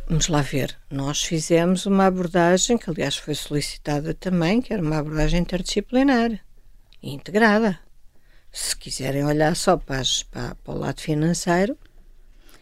Vamos 0.07 0.27
lá 0.27 0.41
ver. 0.41 0.77
Nós 0.89 1.23
fizemos 1.23 1.85
uma 1.85 2.07
abordagem, 2.07 2.77
que 2.77 2.89
aliás 2.89 3.15
foi 3.15 3.35
solicitada 3.35 4.13
também, 4.13 4.61
que 4.61 4.73
era 4.73 4.81
uma 4.81 4.97
abordagem 4.97 5.41
interdisciplinar 5.41 6.39
e 7.01 7.13
integrada. 7.13 7.79
Se 8.53 8.77
quiserem 8.77 9.25
olhar 9.25 9.55
só 9.55 9.75
para, 9.75 9.99
as, 9.99 10.21
para, 10.21 10.53
para 10.53 10.73
o 10.75 10.77
lado 10.77 11.01
financeiro, 11.01 11.75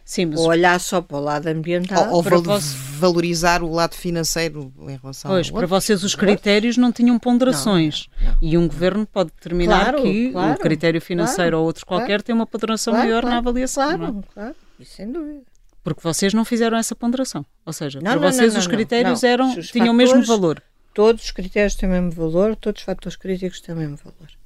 Sim, 0.06 0.26
mas... 0.26 0.40
ou 0.40 0.48
olhar 0.48 0.80
só 0.80 1.02
para 1.02 1.18
o 1.18 1.20
lado 1.20 1.46
ambiental, 1.48 2.08
ou, 2.08 2.16
ou 2.16 2.22
val 2.22 2.42
vos... 2.42 2.72
valorizar 2.72 3.62
o 3.62 3.70
lado 3.70 3.94
financeiro 3.94 4.72
em 4.88 4.96
relação 4.96 5.30
Pois, 5.30 5.48
ao 5.48 5.54
para 5.54 5.66
vocês 5.66 6.02
os 6.02 6.14
critérios 6.14 6.78
não 6.78 6.90
tinham 6.90 7.18
ponderações. 7.18 8.08
Não, 8.18 8.32
não. 8.32 8.38
E 8.40 8.56
um 8.56 8.66
governo 8.66 9.06
pode 9.06 9.32
determinar 9.32 9.92
Claro, 9.92 10.02
que 10.02 10.32
claro, 10.32 10.54
o 10.54 10.58
critério 10.58 11.00
financeiro 11.00 11.50
claro, 11.50 11.58
ou 11.58 11.66
outro 11.66 11.84
qualquer 11.84 12.06
claro, 12.06 12.22
tem 12.22 12.34
uma 12.34 12.46
ponderação 12.46 12.94
claro, 12.94 13.06
maior 13.06 13.20
claro, 13.20 13.34
na 13.34 13.38
avaliação. 13.38 13.98
Claro, 13.98 14.12
não 14.14 14.20
é? 14.20 14.32
claro, 14.32 14.56
isso 14.80 14.96
sem 14.96 15.12
dúvida. 15.12 15.42
Porque 15.84 16.00
vocês 16.02 16.32
não 16.32 16.44
fizeram 16.44 16.78
essa 16.78 16.96
ponderação. 16.96 17.44
Ou 17.66 17.72
seja, 17.72 18.00
Não, 18.00 18.12
para 18.12 18.20
não, 18.20 18.32
vocês 18.32 18.54
não, 18.54 18.60
os 18.60 18.66
critérios 18.66 19.22
não. 19.22 19.28
eram, 19.28 19.58
Os 19.58 19.70
tinham 19.70 19.90
o 19.90 19.94
mesmo 19.94 20.24
valor. 20.24 20.62
Todos 20.94 21.24
os 21.24 21.30
critérios 21.30 21.74
têm 21.74 21.88
o 21.88 21.92
mesmo 21.92 22.10
valor, 22.12 22.56
todos 22.56 22.80
os 22.80 22.84
fatores 22.86 23.16
críticos 23.16 23.60
têm 23.60 23.74
o 23.74 23.78
mesmo 23.78 23.96
valor. 23.96 24.41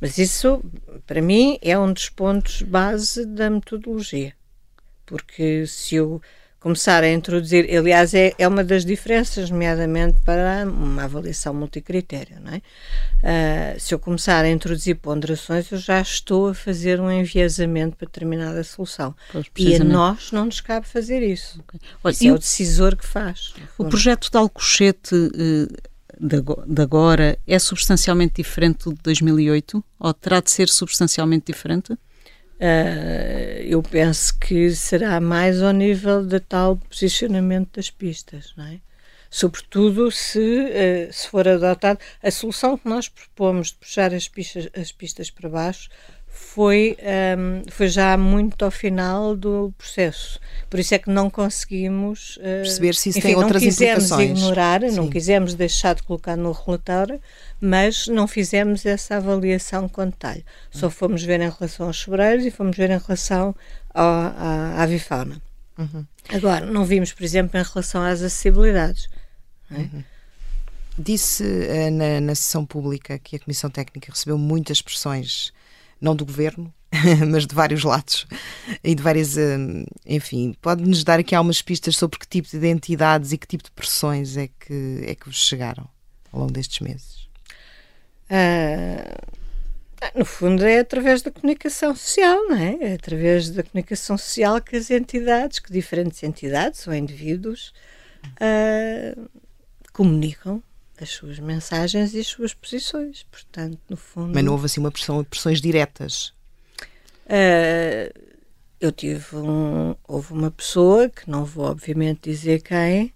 Mas 0.00 0.16
isso, 0.18 0.62
para 1.06 1.20
mim, 1.20 1.58
é 1.62 1.78
um 1.78 1.92
dos 1.92 2.08
pontos 2.08 2.62
base 2.62 3.26
da 3.26 3.50
metodologia. 3.50 4.32
Porque 5.04 5.66
se 5.66 5.96
eu 5.96 6.22
começar 6.58 7.02
a 7.02 7.10
introduzir, 7.10 7.74
aliás, 7.74 8.12
é, 8.12 8.32
é 8.38 8.46
uma 8.46 8.62
das 8.62 8.84
diferenças, 8.84 9.50
nomeadamente 9.50 10.18
para 10.24 10.64
uma 10.66 11.04
avaliação 11.04 11.54
multicritério, 11.54 12.38
não 12.40 12.52
é? 12.52 12.62
Ah, 13.22 13.78
se 13.78 13.94
eu 13.94 13.98
começar 13.98 14.44
a 14.44 14.48
introduzir 14.50 14.96
ponderações, 14.96 15.70
eu 15.72 15.78
já 15.78 16.00
estou 16.00 16.48
a 16.48 16.54
fazer 16.54 17.00
um 17.00 17.10
enviesamento 17.10 17.96
para 17.96 18.06
determinada 18.06 18.62
solução. 18.62 19.14
Pois, 19.32 19.46
E 19.56 19.74
a 19.74 19.84
nós 19.84 20.32
não 20.32 20.44
nos 20.46 20.60
cabe 20.60 20.86
fazer 20.86 21.22
isso. 21.22 21.62
Olha, 22.04 22.12
Isso 22.12 22.24
e 22.24 22.28
é 22.28 22.32
o- 22.32 22.38
decisor 22.38 22.94
que 22.94 23.06
faz. 23.06 23.54
O 23.78 23.86
projeto 23.86 24.30
de 24.30 24.36
Alcochete 24.36 25.14
eh, 25.14 25.89
de 26.20 26.36
ago- 26.36 26.62
de 26.66 26.82
agora 26.82 27.38
é 27.46 27.58
substancialmente 27.58 28.42
diferente 28.42 28.84
do 28.84 28.92
de 28.94 29.00
2008? 29.02 29.82
Ou 29.98 30.14
terá 30.14 30.40
de 30.40 30.50
ser 30.50 30.68
substancialmente 30.68 31.46
diferente? 31.46 31.92
Uh, 31.92 33.62
eu 33.64 33.82
penso 33.82 34.38
que 34.38 34.70
será 34.70 35.18
mais 35.18 35.62
ao 35.62 35.72
nível 35.72 36.24
da 36.24 36.38
tal 36.38 36.76
posicionamento 36.76 37.76
das 37.76 37.90
pistas, 37.90 38.52
não 38.54 38.66
é? 38.66 38.80
Sobretudo 39.30 40.10
se, 40.10 40.38
uh, 40.38 41.12
se 41.12 41.28
for 41.28 41.48
adotado. 41.48 41.98
A 42.22 42.30
solução 42.30 42.76
que 42.76 42.86
nós 42.86 43.08
propomos 43.08 43.68
de 43.68 43.76
puxar 43.76 44.12
as 44.12 44.28
pistas, 44.28 44.68
as 44.76 44.92
pistas 44.92 45.30
para 45.30 45.48
baixo 45.48 45.88
foi, 46.32 46.96
um, 47.38 47.62
foi 47.70 47.88
já 47.88 48.16
muito 48.16 48.64
ao 48.64 48.70
final 48.70 49.36
do 49.36 49.72
processo. 49.76 50.38
Por 50.68 50.78
isso 50.80 50.94
é 50.94 50.98
que 50.98 51.10
não 51.10 51.28
conseguimos 51.28 52.36
uh, 52.38 52.40
Perceber 52.62 52.94
se 52.94 53.08
isso 53.10 53.18
enfim, 53.18 53.28
tem 53.28 53.36
outras 53.36 53.62
não 53.62 53.68
quisemos 53.68 54.04
implicações. 54.04 54.38
ignorar, 54.38 54.80
não 54.80 55.04
Sim. 55.04 55.10
quisemos 55.10 55.54
deixar 55.54 55.94
de 55.94 56.02
colocar 56.02 56.36
no 56.36 56.52
relatório, 56.52 57.20
mas 57.60 58.06
não 58.08 58.26
fizemos 58.26 58.86
essa 58.86 59.16
avaliação 59.16 59.88
com 59.88 60.04
detalhe. 60.06 60.44
Só 60.70 60.88
fomos 60.90 61.22
ver 61.22 61.40
em 61.40 61.50
relação 61.50 61.86
aos 61.86 61.98
sobreiros 61.98 62.44
e 62.44 62.50
fomos 62.50 62.76
ver 62.76 62.90
em 62.90 62.98
relação 62.98 63.54
ao- 63.92 64.04
à, 64.04 64.74
à 64.78 64.82
avifauna. 64.82 65.40
Uhum. 65.78 66.04
Agora, 66.28 66.64
não 66.66 66.84
vimos, 66.84 67.12
por 67.12 67.22
exemplo, 67.24 67.58
em 67.58 67.62
relação 67.62 68.02
às 68.02 68.22
acessibilidades. 68.22 69.08
não 69.70 69.80
é? 69.80 69.88
Disse 70.98 71.44
eh, 71.44 71.88
na, 71.90 72.20
na 72.20 72.34
sessão 72.34 72.64
pública 72.66 73.18
que 73.18 73.36
a 73.36 73.38
Comissão 73.38 73.70
Técnica 73.70 74.10
recebeu 74.12 74.36
muitas 74.36 74.82
pressões, 74.82 75.52
não 76.00 76.16
do 76.16 76.24
governo, 76.24 76.72
mas 77.30 77.46
de 77.46 77.54
vários 77.54 77.84
lados 77.84 78.26
e 78.82 78.94
de 78.94 79.02
várias. 79.02 79.36
eh, 79.36 79.56
Enfim, 80.06 80.54
pode-nos 80.60 81.04
dar 81.04 81.20
aqui 81.20 81.34
algumas 81.34 81.62
pistas 81.62 81.96
sobre 81.96 82.18
que 82.18 82.26
tipo 82.26 82.48
de 82.48 82.56
identidades 82.56 83.32
e 83.32 83.38
que 83.38 83.46
tipo 83.46 83.64
de 83.64 83.70
pressões 83.70 84.36
é 84.36 84.48
que, 84.48 85.04
é 85.06 85.14
que 85.14 85.26
vos 85.26 85.36
chegaram 85.36 85.88
ao 86.32 86.40
longo 86.40 86.52
destes 86.52 86.80
meses? 86.80 87.28
Ah, 88.28 89.18
no 90.14 90.24
fundo, 90.24 90.64
é 90.64 90.78
através 90.78 91.20
da 91.22 91.30
comunicação 91.30 91.94
social, 91.94 92.48
não 92.48 92.56
é? 92.56 92.76
É 92.80 92.94
através 92.94 93.50
da 93.50 93.62
comunicação 93.62 94.16
social 94.16 94.60
que 94.60 94.76
as 94.76 94.90
entidades, 94.90 95.58
que 95.58 95.72
diferentes 95.72 96.22
entidades 96.22 96.86
ou 96.86 96.94
indivíduos 96.94 97.72
ah, 98.40 99.16
comunicam 99.92 100.62
as 101.00 101.10
suas 101.10 101.38
mensagens 101.38 102.14
e 102.14 102.20
as 102.20 102.26
suas 102.26 102.54
posições. 102.54 103.24
Portanto, 103.30 103.78
no 103.88 103.96
fundo. 103.96 104.32
Mas 104.34 104.44
não 104.44 104.52
houve 104.52 104.66
assim 104.66 104.80
uma 104.80 104.90
pressão, 104.90 105.22
pressões 105.24 105.60
diretas. 105.60 106.32
Ah, 107.28 108.12
eu 108.80 108.90
tive 108.90 109.36
um. 109.36 109.94
Houve 110.08 110.32
uma 110.32 110.50
pessoa, 110.50 111.08
que 111.08 111.30
não 111.30 111.44
vou 111.44 111.66
obviamente 111.66 112.30
dizer 112.30 112.62
quem, 112.62 113.12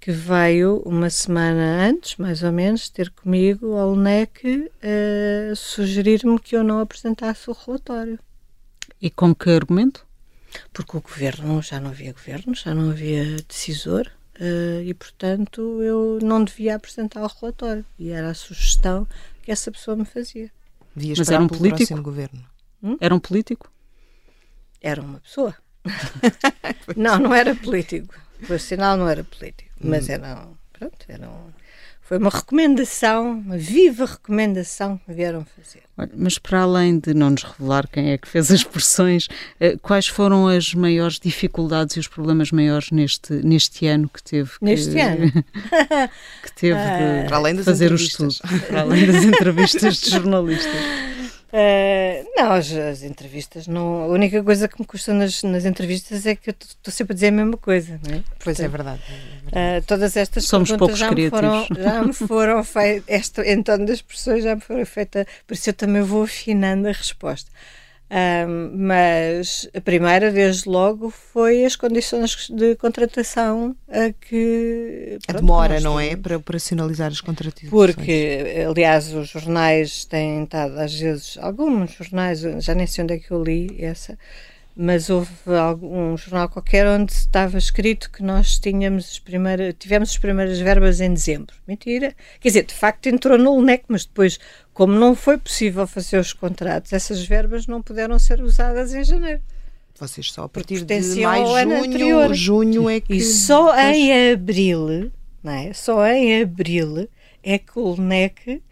que 0.00 0.12
veio 0.12 0.82
uma 0.84 1.08
semana 1.08 1.88
antes, 1.88 2.16
mais 2.16 2.42
ou 2.42 2.52
menos, 2.52 2.88
ter 2.88 3.10
comigo 3.10 3.74
ao 3.76 3.94
LNEC 3.94 4.70
a 4.82 5.54
sugerir-me 5.54 6.38
que 6.38 6.56
eu 6.56 6.64
não 6.64 6.80
apresentasse 6.80 7.48
o 7.48 7.52
relatório. 7.52 8.18
E 9.00 9.08
com 9.08 9.34
que 9.34 9.50
argumento? 9.50 10.06
Porque 10.72 10.96
o 10.96 11.00
governo, 11.00 11.62
já 11.62 11.78
não 11.80 11.90
havia 11.90 12.12
governo, 12.12 12.54
já 12.54 12.74
não 12.74 12.90
havia 12.90 13.36
decisor. 13.46 14.10
Ah, 14.40 14.82
e 14.82 14.92
portanto 14.94 15.82
eu 15.82 16.18
não 16.22 16.44
devia 16.44 16.76
apresentar 16.76 17.22
o 17.22 17.26
relatório 17.26 17.84
e 17.98 18.10
era 18.10 18.30
a 18.30 18.34
sugestão 18.34 19.06
que 19.42 19.50
essa 19.50 19.70
pessoa 19.70 19.96
me 19.96 20.04
fazia. 20.04 20.50
Devia 20.94 21.14
Mas 21.18 21.30
era 21.30 21.42
um 21.42 21.48
político? 21.48 21.76
próximo 21.76 22.02
governo. 22.02 22.44
Era 23.00 23.14
um 23.14 23.18
político? 23.20 23.70
Era 24.80 25.00
uma 25.00 25.18
pessoa. 25.20 25.54
não, 26.96 27.18
não 27.18 27.34
era 27.34 27.54
político. 27.54 28.14
Por 28.46 28.58
sinal, 28.60 28.96
não 28.96 29.08
era 29.08 29.24
político. 29.24 29.70
Mas 29.80 30.08
era, 30.08 30.46
um- 30.46 30.54
pronto, 30.72 30.96
era 31.08 31.28
um- 31.28 31.52
foi 32.08 32.16
uma 32.16 32.30
recomendação, 32.30 33.32
uma 33.32 33.58
viva 33.58 34.06
recomendação 34.06 34.96
que 34.96 35.10
me 35.10 35.14
vieram 35.14 35.44
fazer. 35.44 35.82
Olha, 35.98 36.10
Mas 36.16 36.38
para 36.38 36.62
além 36.62 36.98
de 36.98 37.12
não 37.12 37.28
nos 37.28 37.42
revelar 37.42 37.86
quem 37.86 38.12
é 38.12 38.16
que 38.16 38.26
fez 38.26 38.50
as 38.50 38.64
pressões, 38.64 39.28
eh, 39.60 39.76
quais 39.82 40.06
foram 40.06 40.48
as 40.48 40.72
maiores 40.72 41.20
dificuldades 41.20 41.96
e 41.96 42.00
os 42.00 42.08
problemas 42.08 42.50
maiores 42.50 42.90
neste, 42.90 43.34
neste 43.44 43.86
ano 43.86 44.08
que 44.08 44.22
teve 44.22 44.50
que, 44.58 44.64
Neste 44.64 44.98
ano? 44.98 45.30
que 46.42 46.52
teve 46.56 46.78
de 46.80 47.28
Para 47.28 47.36
além 47.36 47.54
das 47.56 47.66
fazer 47.66 47.92
o 47.92 47.94
entrevistas. 47.96 48.32
estudo, 48.42 48.60
para 48.68 48.80
além 48.80 49.06
das 49.06 49.24
entrevistas 49.24 49.96
de 50.00 50.10
jornalistas. 50.10 50.72
Eh, 51.50 52.26
não, 52.36 52.52
as, 52.52 52.70
as 52.70 53.02
entrevistas 53.02 53.66
não. 53.66 54.02
A 54.02 54.06
única 54.06 54.42
coisa 54.42 54.68
que 54.68 54.78
me 54.78 54.86
custa 54.86 55.14
nas, 55.14 55.42
nas 55.42 55.64
entrevistas 55.64 56.26
é 56.26 56.36
que 56.36 56.50
eu 56.50 56.54
estou 56.58 56.92
sempre 56.92 57.12
a 57.12 57.14
dizer 57.14 57.28
a 57.28 57.32
mesma 57.32 57.56
coisa, 57.56 57.98
não 58.06 58.16
é? 58.16 58.22
Pois 58.42 58.60
é 58.60 58.68
Portanto, 58.68 59.00
verdade. 59.00 59.02
Uh, 59.48 59.82
todas 59.86 60.16
estas 60.16 60.44
Somos 60.44 60.68
perguntas 60.70 60.98
poucos 60.98 60.98
já 60.98 61.10
me, 61.10 61.30
foram, 61.30 61.66
já 61.70 62.02
me 62.02 62.12
foram 62.12 62.62
feitas, 62.62 63.32
em 63.46 63.62
torno 63.62 63.86
das 63.86 64.02
pessoas 64.02 64.44
já 64.44 64.54
me 64.54 64.60
foram 64.60 64.84
feitas, 64.84 65.24
por 65.46 65.54
isso 65.54 65.70
eu 65.70 65.74
também 65.74 66.02
vou 66.02 66.24
afinando 66.24 66.86
a 66.86 66.92
resposta. 66.92 67.50
Um, 68.10 68.86
mas 68.86 69.68
a 69.74 69.80
primeira, 69.82 70.32
desde 70.32 70.66
logo, 70.66 71.10
foi 71.10 71.66
as 71.66 71.76
condições 71.76 72.48
de 72.48 72.74
contratação 72.76 73.76
a 73.86 74.12
que. 74.12 75.18
Pronto, 75.26 75.36
a 75.36 75.40
demora, 75.40 75.80
não 75.80 76.00
é? 76.00 76.16
Para 76.16 76.38
operacionalizar 76.38 77.08
as 77.08 77.20
contratações. 77.20 77.70
Porque, 77.70 78.64
aliás, 78.66 79.12
os 79.12 79.28
jornais 79.28 80.06
têm 80.06 80.44
estado, 80.44 80.78
às 80.78 80.98
vezes, 80.98 81.36
alguns 81.38 81.92
jornais, 81.92 82.40
já 82.40 82.74
nem 82.74 82.86
sei 82.86 83.04
onde 83.04 83.14
é 83.14 83.18
que 83.18 83.30
eu 83.30 83.44
li 83.44 83.76
essa, 83.78 84.18
mas 84.80 85.10
houve 85.10 85.30
algum, 85.60 86.12
um 86.12 86.16
jornal 86.16 86.48
qualquer 86.48 86.86
onde 86.86 87.12
estava 87.12 87.58
escrito 87.58 88.12
que 88.12 88.22
nós 88.22 88.60
tínhamos 88.60 89.20
tivemos 89.76 90.10
as 90.10 90.18
primeiras 90.18 90.60
verbas 90.60 91.00
em 91.00 91.12
dezembro. 91.12 91.54
Mentira. 91.66 92.14
Quer 92.40 92.48
dizer, 92.48 92.62
de 92.64 92.74
facto 92.74 93.06
entrou 93.06 93.36
no 93.36 93.58
LNEC, 93.58 93.84
mas 93.88 94.06
depois, 94.06 94.38
como 94.78 94.92
não 94.92 95.16
foi 95.16 95.36
possível 95.36 95.88
fazer 95.88 96.20
os 96.20 96.32
contratos, 96.32 96.92
essas 96.92 97.24
verbas 97.24 97.66
não 97.66 97.82
puderam 97.82 98.16
ser 98.16 98.40
usadas 98.40 98.94
em 98.94 99.02
janeiro. 99.02 99.40
Vocês 99.98 100.30
só 100.30 100.44
a 100.44 100.48
partir 100.48 100.84
de 100.84 101.20
mais 101.20 101.48
junho, 101.48 101.84
anterior. 101.84 102.32
junho 102.32 102.88
é 102.88 103.00
que... 103.00 103.14
E 103.14 103.20
só 103.20 103.74
depois... 103.74 103.96
em 103.96 104.32
abril, 104.32 105.12
não 105.42 105.52
é? 105.52 105.72
Só 105.72 106.06
em 106.06 106.40
abril 106.40 107.08
é 107.42 107.58
que 107.58 107.76
o 107.76 107.88
LNEC 107.96 108.62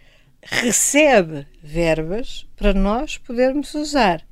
recebe 0.41 1.45
verbas 1.61 2.47
para 2.55 2.73
nós 2.73 3.19
podermos 3.19 3.75
usar. 3.75 4.23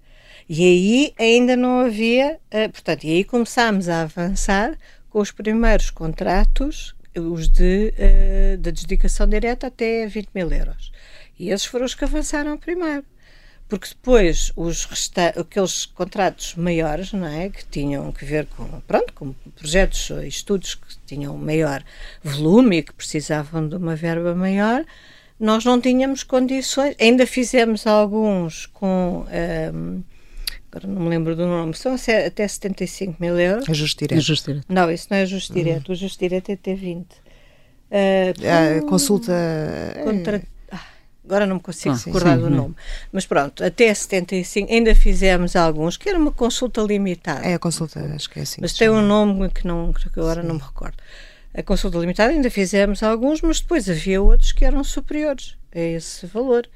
E 0.48 0.62
aí 0.62 1.12
ainda 1.18 1.56
não 1.56 1.80
havia, 1.80 2.38
uh, 2.54 2.70
portanto, 2.70 3.02
e 3.02 3.10
aí 3.10 3.24
começámos 3.24 3.88
a 3.88 4.02
avançar 4.02 4.78
com 5.10 5.18
os 5.18 5.32
primeiros 5.32 5.90
contratos, 5.90 6.94
os 7.16 7.48
de, 7.48 7.92
uh, 7.98 8.58
de 8.58 8.70
dedicação 8.70 9.26
direta 9.26 9.66
até 9.66 10.06
20 10.06 10.28
mil 10.32 10.52
euros. 10.52 10.92
E 11.38 11.50
esses 11.50 11.66
foram 11.66 11.84
os 11.84 11.94
que 11.94 12.04
avançaram 12.04 12.56
primeiro. 12.56 13.04
Porque 13.68 13.88
depois 13.88 14.52
os 14.56 14.86
aqueles 15.36 15.86
contratos 15.86 16.54
maiores, 16.54 17.12
não 17.12 17.26
é, 17.26 17.48
que 17.48 17.64
tinham 17.64 18.12
que 18.12 18.24
ver 18.24 18.46
com, 18.46 18.64
pronto, 18.86 19.12
com 19.14 19.32
projetos 19.56 20.10
ou 20.10 20.22
estudos 20.22 20.74
que 20.74 20.96
tinham 21.06 21.36
maior 21.36 21.82
volume 22.22 22.78
e 22.78 22.82
que 22.82 22.92
precisavam 22.92 23.66
de 23.66 23.76
uma 23.76 23.96
verba 23.96 24.34
maior, 24.34 24.84
nós 25.40 25.64
não 25.64 25.80
tínhamos 25.80 26.22
condições, 26.22 26.94
ainda 27.00 27.26
fizemos 27.26 27.86
alguns 27.86 28.66
com 28.66 29.26
um, 29.26 29.32
ehm, 29.32 30.02
agora 30.70 30.86
não 30.86 31.02
me 31.02 31.08
lembro 31.08 31.34
do 31.34 31.46
nome, 31.46 31.74
são 31.74 31.94
até 31.94 32.46
75 32.46 33.16
mil 33.18 33.38
euros. 33.38 33.68
Ajuste 33.68 34.00
direto. 34.00 34.18
Ajuste 34.18 34.46
direto. 34.52 34.66
Não, 34.68 34.90
isso 34.90 35.08
não 35.10 35.16
é 35.16 35.22
ajuste 35.22 35.52
uhum. 35.52 35.58
direto, 35.58 35.88
o 35.88 35.92
ajuste 35.92 36.18
direto 36.18 36.50
é 36.50 36.52
até 36.52 36.74
20. 36.74 37.06
Uh, 37.06 38.78
a 38.78 38.88
consulta. 38.88 39.32
Contra, 40.04 40.36
ah, 40.38 40.53
agora 41.24 41.46
não 41.46 41.56
me 41.56 41.62
consigo 41.62 41.94
ah, 41.94 41.98
recordar 42.04 42.36
sim, 42.36 42.42
do 42.42 42.50
nome. 42.50 42.74
Mas 43.12 43.26
pronto, 43.26 43.64
até 43.64 43.92
75, 43.92 44.72
ainda 44.72 44.94
fizemos 44.94 45.56
alguns, 45.56 45.96
que 45.96 46.08
era 46.08 46.18
uma 46.18 46.32
consulta 46.32 46.82
limitada. 46.82 47.44
É 47.46 47.54
a 47.54 47.58
consulta, 47.58 48.00
acho 48.14 48.28
que 48.28 48.40
é 48.40 48.42
assim. 48.42 48.60
Mas 48.60 48.72
tem 48.72 48.90
um 48.90 49.02
nome 49.02 49.48
que, 49.50 49.66
não, 49.66 49.92
que 49.92 50.08
agora 50.18 50.42
sim. 50.42 50.48
não 50.48 50.56
me 50.56 50.60
recordo. 50.60 50.96
A 51.56 51.62
consulta 51.62 51.98
limitada 51.98 52.32
ainda 52.32 52.50
fizemos 52.50 53.02
alguns, 53.02 53.40
mas 53.40 53.60
depois 53.60 53.88
havia 53.88 54.20
outros 54.20 54.52
que 54.52 54.64
eram 54.64 54.82
superiores 54.82 55.56
a 55.74 55.78
esse 55.78 56.26
valor. 56.26 56.68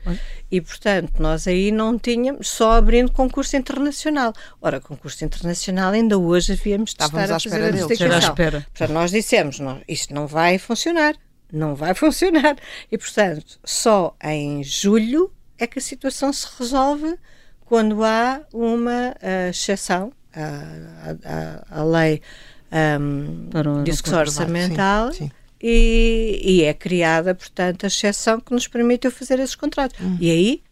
E, 0.50 0.60
portanto, 0.60 1.14
nós 1.20 1.46
aí 1.46 1.70
não 1.70 1.98
tínhamos, 1.98 2.48
só 2.48 2.72
abrindo 2.72 3.10
concurso 3.12 3.56
internacional. 3.56 4.32
Ora, 4.60 4.80
concurso 4.80 5.24
internacional 5.24 5.92
ainda 5.92 6.18
hoje 6.18 6.52
havíamos 6.52 6.90
de 6.90 7.02
Estávamos 7.02 7.22
estar 7.22 7.34
à 7.34 7.36
espera 7.36 7.84
a 7.84 7.88
fazer 7.88 8.12
à 8.12 8.18
espera. 8.18 8.66
Portanto, 8.70 8.92
nós 8.92 9.10
dissemos, 9.10 9.60
não, 9.60 9.80
isto 9.88 10.14
não 10.14 10.26
vai 10.26 10.58
funcionar, 10.58 11.16
não 11.52 11.74
vai 11.74 11.94
funcionar. 11.94 12.56
E, 12.90 12.98
portanto, 12.98 13.58
só 13.64 14.16
em 14.22 14.62
julho 14.62 15.32
é 15.58 15.66
que 15.66 15.78
a 15.78 15.82
situação 15.82 16.32
se 16.32 16.46
resolve 16.58 17.16
quando 17.60 18.02
há 18.02 18.40
uma 18.52 19.10
uh, 19.10 19.50
exceção 19.50 20.12
à, 20.34 21.14
à, 21.24 21.80
à 21.80 21.84
lei 21.84 22.22
um, 23.00 23.48
de 23.82 23.90
discussão 23.90 24.20
orçamental 24.20 25.12
sim, 25.12 25.26
sim 25.26 25.30
e, 25.60 26.40
e, 26.42 26.62
é 26.62 26.72
criada, 26.72 27.34
portanto, 27.34 27.84
a 27.84 27.88
exceção 27.88 28.40
que 28.40 28.52
nos 28.52 28.68
permitiu 28.68 29.10
fazer 29.10 29.40
esses 29.40 29.56
contratos. 29.56 29.98
Hum. 30.00 30.16
E 30.20 30.30
aí 30.30 30.62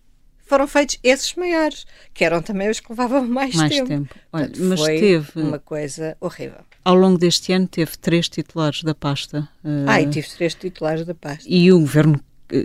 foram 0.47 0.69
feitos 0.69 0.99
esses 1.03 1.35
maiores, 1.35 1.85
que 2.15 2.25
eram 2.25 2.41
também 2.41 2.71
os 2.71 2.79
que 2.79 2.89
levavam 2.91 3.27
mais, 3.27 3.55
mais 3.57 3.73
tempo. 3.73 3.89
tempo. 3.89 4.15
Olha, 4.33 4.47
portanto, 4.47 4.69
mas 4.69 4.81
foi 4.81 5.01
teve 5.01 5.31
uma 5.35 5.59
coisa 5.59 6.17
horrível. 6.21 6.61
Ao 6.87 6.95
longo 6.95 7.19
deste 7.19 7.53
ano 7.53 7.67
teve 7.67 7.99
três 7.99 8.29
titulares 8.29 8.85
da 8.85 8.95
pasta. 8.95 9.49
Ah, 9.89 10.01
e 10.01 10.09
tive 10.09 10.29
três 10.29 10.55
titulares 10.55 11.05
da 11.05 11.17
pasta. 11.17 11.43
E 11.45 11.73
o 11.73 11.81
governo 11.81 12.21
eh, 12.49 12.65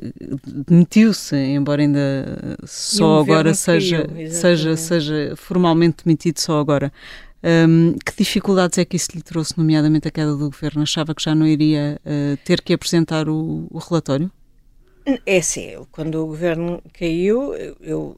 demitiu-se, 0.68 1.36
embora 1.36 1.82
ainda 1.82 2.56
só 2.64 3.20
agora 3.20 3.56
seja, 3.56 4.08
seja, 4.30 4.78
seja 4.78 5.34
formalmente 5.36 6.06
demitido 6.06 6.38
só 6.38 6.60
agora. 6.60 6.94
Um, 7.44 7.94
que 7.94 8.16
dificuldades 8.16 8.78
é 8.78 8.86
que 8.86 8.96
isso 8.96 9.10
lhe 9.16 9.24
trouxe, 9.24 9.58
nomeadamente 9.58 10.08
a 10.08 10.12
queda 10.12 10.34
do 10.34 10.52
governo? 10.52 10.84
Achava 10.84 11.16
que 11.16 11.24
já 11.24 11.34
não 11.34 11.48
iria 11.48 12.00
uh, 12.06 12.38
ter 12.46 12.62
que 12.62 12.74
apresentar 12.74 13.28
o, 13.28 13.66
o, 13.72 13.80
relatório? 13.80 14.30
É 15.26 15.38
assim, 15.38 15.84
quando 15.92 16.24
o 16.24 16.28
governo 16.28 16.80
caiu, 16.94 17.56
eu 17.82 18.16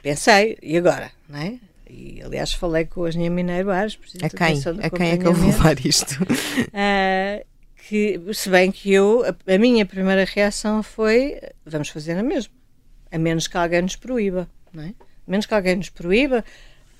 pensei, 0.00 0.56
e 0.62 0.76
agora? 0.76 1.10
Não 1.28 1.40
é? 1.40 1.58
E, 1.88 2.22
aliás, 2.22 2.52
falei 2.52 2.86
com 2.86 3.04
a 3.04 3.08
Engenheiro 3.08 3.34
Mineiro 3.34 3.70
Ares, 3.70 3.98
a 4.22 4.28
quem? 4.28 4.60
A 4.82 4.90
quem 4.90 5.10
é 5.10 5.18
que 5.18 5.26
eu 5.26 5.34
vou 5.34 5.46
levar 5.46 5.78
isto? 5.84 6.22
Uh, 6.22 7.44
que, 7.88 8.20
se 8.32 8.48
bem 8.48 8.72
que 8.72 8.92
eu, 8.92 9.22
a, 9.24 9.54
a, 9.54 9.58
minha 9.58 9.84
primeira 9.84 10.24
reação 10.24 10.82
foi: 10.82 11.40
vamos 11.64 11.88
fazer 11.90 12.16
a 12.16 12.22
mesma, 12.22 12.52
a 13.10 13.18
menos 13.18 13.46
que 13.46 13.56
alguém 13.56 13.82
nos 13.82 13.96
proíba, 13.96 14.48
não 14.72 14.82
é? 14.84 14.88
A 14.88 15.30
menos 15.30 15.46
que 15.46 15.54
alguém 15.54 15.76
nos 15.76 15.90
proíba 15.90 16.44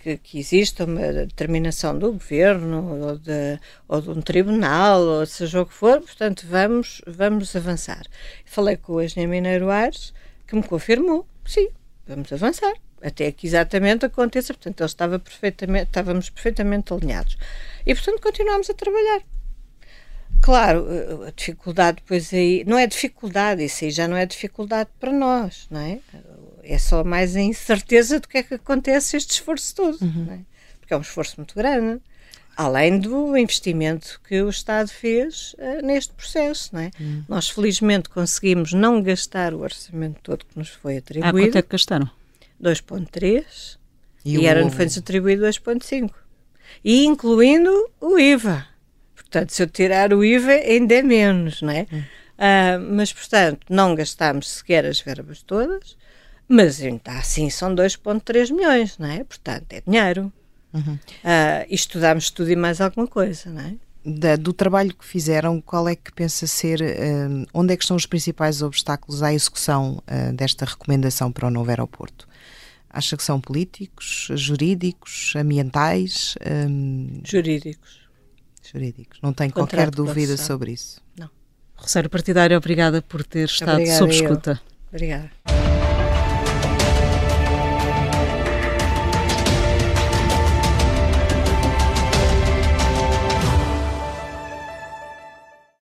que, 0.04 0.18
que 0.18 0.38
exista 0.38 0.84
uma 0.84 1.12
determinação 1.12 1.98
do 1.98 2.12
governo 2.12 3.06
ou 3.06 3.18
de, 3.18 3.58
ou 3.88 4.02
de 4.02 4.10
um 4.10 4.20
tribunal, 4.20 5.00
ou 5.00 5.26
seja 5.26 5.62
o 5.62 5.66
que 5.66 5.72
for, 5.72 6.00
portanto, 6.02 6.46
vamos, 6.46 7.00
vamos 7.06 7.56
avançar. 7.56 8.04
Falei 8.44 8.76
com 8.76 8.94
o 8.94 9.02
engenheiro 9.02 9.30
Mineiro 9.30 9.70
Aires, 9.70 10.12
que 10.46 10.54
me 10.54 10.62
confirmou 10.62 11.26
sim, 11.46 11.68
vamos 12.06 12.30
avançar, 12.32 12.74
até 13.04 13.30
que 13.30 13.46
exatamente 13.46 14.06
aconteça. 14.06 14.54
Portanto, 14.54 14.80
ele 14.80 14.86
estava 14.86 15.18
perfeitamente, 15.18 15.84
estávamos 15.84 16.30
perfeitamente 16.30 16.92
alinhados. 16.92 17.36
E, 17.84 17.94
portanto, 17.94 18.20
continuamos 18.20 18.70
a 18.70 18.74
trabalhar. 18.74 19.20
Claro, 20.40 20.86
a 21.26 21.30
dificuldade 21.30 21.98
depois 22.02 22.32
aí, 22.32 22.64
não 22.66 22.78
é 22.78 22.86
dificuldade, 22.86 23.64
isso 23.64 23.84
aí 23.84 23.90
já 23.90 24.06
não 24.06 24.16
é 24.16 24.26
dificuldade 24.26 24.90
para 25.00 25.10
nós, 25.12 25.66
não 25.70 25.80
é? 25.80 26.00
é 26.62 26.76
só 26.76 27.02
mais 27.02 27.34
a 27.34 27.40
incerteza 27.40 28.20
do 28.20 28.28
que 28.28 28.38
é 28.38 28.42
que 28.42 28.54
acontece 28.54 29.16
este 29.16 29.30
esforço 29.30 29.74
todo, 29.74 29.98
uhum. 30.02 30.28
é? 30.30 30.38
porque 30.80 30.92
é 30.92 30.96
um 30.98 31.00
esforço 31.00 31.36
muito 31.38 31.54
grande, 31.54 31.98
além 32.56 32.98
do 32.98 33.36
investimento 33.38 34.20
que 34.28 34.42
o 34.42 34.50
Estado 34.50 34.88
fez 34.88 35.54
uh, 35.54 35.84
neste 35.84 36.12
processo. 36.12 36.70
Não 36.74 36.80
é? 36.80 36.90
Uhum. 37.00 37.24
Nós, 37.26 37.48
felizmente, 37.48 38.10
conseguimos 38.10 38.72
não 38.74 39.02
gastar 39.02 39.54
o 39.54 39.60
orçamento 39.60 40.20
todo 40.22 40.44
que 40.44 40.58
nos 40.58 40.68
foi 40.68 40.98
atribuído. 40.98 41.36
Ah, 41.36 41.40
quanto 41.40 41.56
é 41.56 41.62
que 41.62 41.68
gastaram? 41.70 42.10
2,3 42.62 43.78
e, 44.24 44.38
e 44.38 44.46
era, 44.46 44.68
foi-nos 44.70 44.98
atribuído 44.98 45.44
2,5. 45.44 46.10
E 46.82 47.04
incluindo 47.04 47.70
o 48.00 48.18
IVA. 48.18 48.66
Portanto, 49.14 49.50
se 49.50 49.62
eu 49.62 49.66
tirar 49.66 50.12
o 50.12 50.24
IVA, 50.24 50.52
ainda 50.52 50.94
é 50.94 51.02
menos, 51.02 51.62
não 51.62 51.70
é? 51.70 51.86
Uhum. 51.90 51.98
Uh, 52.00 52.94
mas, 52.94 53.12
portanto, 53.12 53.66
não 53.70 53.94
gastámos 53.94 54.48
sequer 54.48 54.84
as 54.84 55.00
verbas 55.00 55.42
todas 55.42 55.96
mas 56.48 56.80
ainda 56.80 57.12
assim 57.12 57.48
são 57.50 57.74
2,3 57.74 58.52
milhões, 58.52 58.98
não 58.98 59.08
é? 59.08 59.24
Portanto, 59.24 59.66
é 59.72 59.80
dinheiro. 59.80 60.32
Uhum. 60.72 60.94
Uh, 60.94 61.66
e 61.68 61.74
estudámos 61.74 62.30
tudo 62.30 62.50
e 62.50 62.56
mais 62.56 62.80
alguma 62.80 63.06
coisa, 63.06 63.50
não 63.50 63.62
é? 63.62 63.74
Da, 64.04 64.36
do 64.36 64.52
trabalho 64.52 64.94
que 64.94 65.04
fizeram, 65.04 65.60
qual 65.60 65.88
é 65.88 65.96
que 65.96 66.12
pensa 66.12 66.46
ser, 66.46 66.80
uh, 66.82 67.46
onde 67.54 67.72
é 67.72 67.76
que 67.76 67.82
estão 67.84 67.96
os 67.96 68.06
principais 68.06 68.60
obstáculos 68.60 69.22
à 69.22 69.32
execução 69.32 70.02
uh, 70.02 70.32
desta 70.34 70.64
recomendação 70.64 71.32
para 71.32 71.46
o 71.46 71.50
novo 71.50 71.70
aeroporto? 71.70 72.28
Acha 72.96 73.16
que 73.16 73.24
são 73.24 73.40
políticos, 73.40 74.28
jurídicos, 74.36 75.34
ambientais? 75.34 76.36
Um... 76.46 77.20
Jurídicos. 77.24 77.98
Jurídicos. 78.62 79.18
Não 79.20 79.32
tem 79.32 79.50
qualquer 79.50 79.90
dúvida 79.90 80.36
sobre 80.36 80.70
isso? 80.70 81.02
Não. 81.18 81.28
Rosário 81.74 82.08
Partidário, 82.08 82.56
obrigada 82.56 83.02
por 83.02 83.24
ter 83.24 83.46
estado 83.48 83.72
Obrigada 83.72 83.98
sob 83.98 84.14
escuta. 84.14 84.62
Obrigada. 84.92 85.53